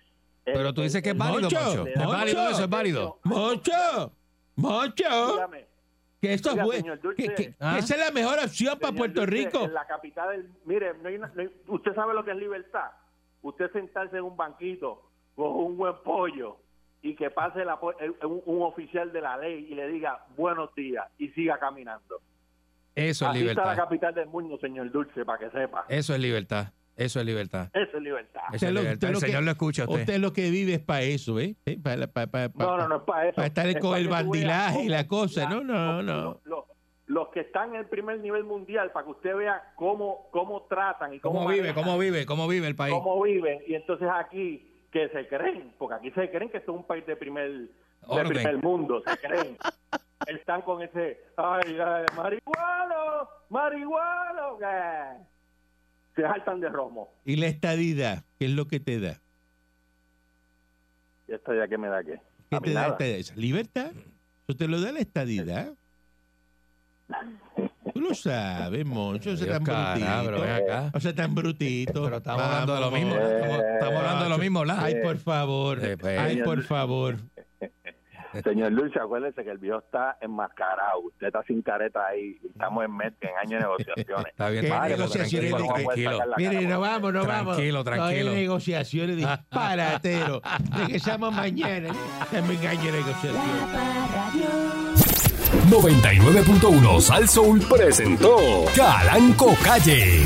Pero 0.45 0.69
el- 0.69 0.75
tú 0.75 0.83
dices 0.83 1.03
que 1.03 1.11
es 1.11 1.17
válido, 1.17 1.41
Moncho, 1.43 1.57
Moncho. 1.61 1.87
¿Es 1.89 1.97
Moncho. 1.97 2.11
válido 2.13 2.49
eso? 2.51 2.63
¿Es 2.65 2.71
válido? 2.71 3.19
Moncho, 3.25 4.13
Moncho, 4.55 5.33
Dígame. 5.33 5.67
Que 6.25 6.35
esto 6.35 6.49
es 6.49 6.55
Oiga, 6.55 6.65
bueno. 6.65 6.81
señor 6.83 7.01
Dulce, 7.01 7.23
Que, 7.23 7.29
que- 7.35 7.35
que 7.51 7.55
¿Ah? 7.61 7.79
esa 7.79 7.95
es 7.95 8.01
la 8.01 8.11
mejor 8.11 8.39
opción 8.39 8.79
para 8.79 8.93
Puerto 8.95 9.21
Dulce, 9.21 9.37
Rico. 9.37 9.65
En 9.65 9.75
la 9.75 9.87
capital 9.87 10.29
del. 10.31 10.51
Mire, 10.65 10.95
no 11.03 11.09
hay 11.09 11.17
una- 11.17 11.29
no 11.35 11.41
hay- 11.43 11.51
usted 11.69 11.95
sabe 11.95 12.15
lo 12.15 12.25
que 12.25 12.31
es 12.31 12.37
libertad. 12.37 12.91
Usted 13.43 13.71
sentarse 13.73 14.17
en 14.17 14.25
un 14.25 14.37
banquito 14.37 15.03
con 15.37 15.47
un 15.53 15.77
buen 15.77 15.95
pollo 16.03 16.57
y 17.03 17.15
que 17.15 17.31
pase 17.31 17.65
la 17.65 17.79
el- 18.01 18.15
un, 18.27 18.43
un 18.47 18.63
oficial 18.63 19.13
de 19.13 19.21
la 19.21 19.37
ley 19.37 19.67
y 19.71 19.75
le 19.75 19.87
diga 19.89 20.25
buenos 20.37 20.75
días 20.75 21.07
y 21.19 21.29
siga 21.31 21.59
caminando. 21.59 22.21
Eso 22.95 23.05
es 23.05 23.07
Así 23.07 23.23
está 23.23 23.33
la 23.33 23.39
libertad. 23.73 23.77
capital 23.77 24.15
del 24.15 24.27
mundo, 24.29 24.57
señor 24.59 24.91
Dulce, 24.91 25.25
para 25.25 25.39
que 25.39 25.51
sepa. 25.51 25.85
Eso 25.89 26.15
es 26.15 26.21
libertad. 26.21 26.69
Eso 26.97 27.21
es 27.21 27.27
libertad. 27.27 27.69
Eso 27.75 27.97
es 27.97 28.03
libertad. 28.03 28.43
Eso 28.49 28.55
Usted 28.55 28.69
es 28.69 28.73
lo- 28.75 28.81
libertad. 28.81 28.95
usted 28.95 29.09
El 29.09 29.15
lo 29.15 29.21
que- 29.21 29.27
señor 29.27 29.43
lo 29.43 29.51
escucha 29.51 29.83
a 29.83 29.85
usted. 29.87 30.01
Usted 30.01 30.19
lo 30.19 30.33
que 30.33 30.51
vive 30.51 30.75
es 30.75 30.81
para 30.81 31.03
eso, 31.03 31.41
¿eh? 31.41 31.57
¿Eh? 31.67 31.79
Para, 31.83 32.07
para, 32.07 32.27
para, 32.29 32.49
No, 32.55 32.77
no, 32.77 32.89
no 32.89 32.97
es 32.97 33.03
para 33.03 33.27
eso. 33.29 33.37
para 33.37 33.47
estar 33.49 33.67
Es 33.67 33.75
con 33.81 33.91
para 33.91 34.01
el 34.01 34.09
veas 34.09 34.23
bandilaje 34.25 34.83
y 34.85 34.89
la 34.89 35.07
cosa. 35.09 35.43
la- 35.45 35.49
No, 35.51 35.61
no, 35.63 36.03
los- 36.03 36.45
no. 36.47 36.67
Los, 37.07 37.29
que 37.29 37.41
están 37.41 37.71
en 37.71 37.81
el 37.81 37.87
primer 37.87 38.19
nivel 38.21 38.45
mundial, 38.45 38.91
para 38.93 39.05
que 39.05 39.11
usted 39.13 39.35
vea 39.37 39.73
cómo, 39.77 40.29
cómo 40.31 40.63
tratan 40.63 41.13
y 41.15 41.21
cómo, 41.21 41.41
¿Cómo 41.41 41.51
vive? 41.51 41.75
¿Cómo 41.75 41.99
vive? 41.99 42.25
¿Cómo 42.25 42.49
vive 42.49 42.67
el 42.67 42.75
país? 42.77 42.95
cómo 42.95 43.21
viven. 43.23 43.61
Y 43.67 43.75
entonces 43.75 44.09
aquí, 44.15 44.87
que 44.91 45.09
se 45.11 45.29
creen, 45.29 45.75
porque 45.79 45.97
aquí 45.97 46.11
se 46.13 46.31
creen 46.31 46.49
que 46.51 46.59
esto 46.59 46.73
es 46.73 46.79
un 46.79 46.87
país 46.87 47.05
de 47.07 47.15
primer, 47.17 47.51
de 47.51 48.25
primer 48.27 48.57
mundo, 48.63 49.03
se 49.07 49.19
creen. 49.19 49.59
Están 50.27 50.63
con 50.63 50.81
ese, 50.81 51.21
ay, 51.37 51.77
ay 51.79 52.07
marihuano, 52.17 53.29
marihuano, 53.51 54.57
que 54.59 54.65
se 56.15 56.23
saltan 56.23 56.61
de 56.61 56.69
romo. 56.69 57.13
Y 57.25 57.37
la 57.37 57.47
estadidad, 57.47 58.25
¿qué 58.39 58.47
es 58.47 58.53
lo 58.53 58.69
que 58.69 58.81
te 58.81 59.01
da? 59.01 59.21
¿Y 61.29 61.33
esto 61.33 61.55
ya 61.55 61.67
que 61.69 61.79
me 61.79 61.89
da 61.89 62.03
qué? 62.03 62.21
¿Qué 62.51 62.61
te 62.61 62.73
da 62.73 62.89
esta 62.89 63.07
esa 63.07 63.35
libertad? 63.37 63.93
Eso 64.47 64.57
te 64.57 64.69
lo 64.69 64.81
da 64.81 64.93
la 64.93 65.01
estadidad. 65.01 65.73
Tú 67.93 68.01
lo 68.01 68.15
sabes, 68.15 68.85
Moncho, 68.85 69.31
o 69.31 69.37
sea, 69.37 69.59
tan 69.59 69.65
brutito. 69.65 70.91
O 70.95 71.01
sea, 71.01 71.15
tan 71.15 71.35
brutito. 71.35 72.05
Pero 72.05 72.17
estamos 72.17 72.43
hablando 72.43 72.75
de 72.75 72.81
lo 72.81 72.91
mismo. 72.91 73.17
Estamos, 73.17 73.99
hablando 73.99 74.25
de 74.25 74.31
lo 74.31 74.39
mismo, 74.39 74.65
¿la? 74.65 74.83
Ay, 74.83 74.97
por 75.03 75.17
favor. 75.19 75.79
Pues. 75.99 76.19
Ay, 76.19 76.43
por 76.43 76.63
favor. 76.63 77.17
Señor 78.43 78.75
Dulce, 78.75 78.99
acuérdese 78.99 79.45
que 79.45 79.51
el 79.51 79.59
viejo 79.59 79.79
está 79.79 80.17
enmascarado. 80.21 81.01
Usted 81.07 81.29
está 81.29 81.43
sin 81.45 81.63
careta 81.63 82.05
ahí. 82.07 82.37
Estamos 82.45 82.85
en, 82.85 82.97
mes- 82.97 83.13
en 83.21 83.31
año 83.43 83.57
de 83.59 83.63
negociaciones. 83.63 84.27
Está 84.33 84.49
bien, 84.51 84.63
¿Qué 84.65 84.69
tranquilo, 84.71 84.97
negociaciones 84.99 85.55
tranquilo. 85.57 86.19
Mire, 86.37 86.67
no 86.67 86.81
vamos, 86.81 87.13
no 87.13 87.25
vamos. 87.27 87.55
Tranquilo, 87.57 87.85
tranquilo. 87.85 88.25
No 88.25 88.31
hay 88.33 88.37
negociaciones 88.43 89.17
disparatero. 89.17 90.43
Regresamos 90.77 91.33
mañana. 91.35 91.89
Me 92.33 92.55
engañe 92.55 92.91
negociaciones. 92.93 93.41
La 93.41 93.67
Parradio. 93.67 94.75
99.1 95.71 97.01
Sal 97.01 97.29
Soul 97.29 97.61
presentó 97.69 98.37
Calanco 98.77 99.55
Calle. 99.65 100.23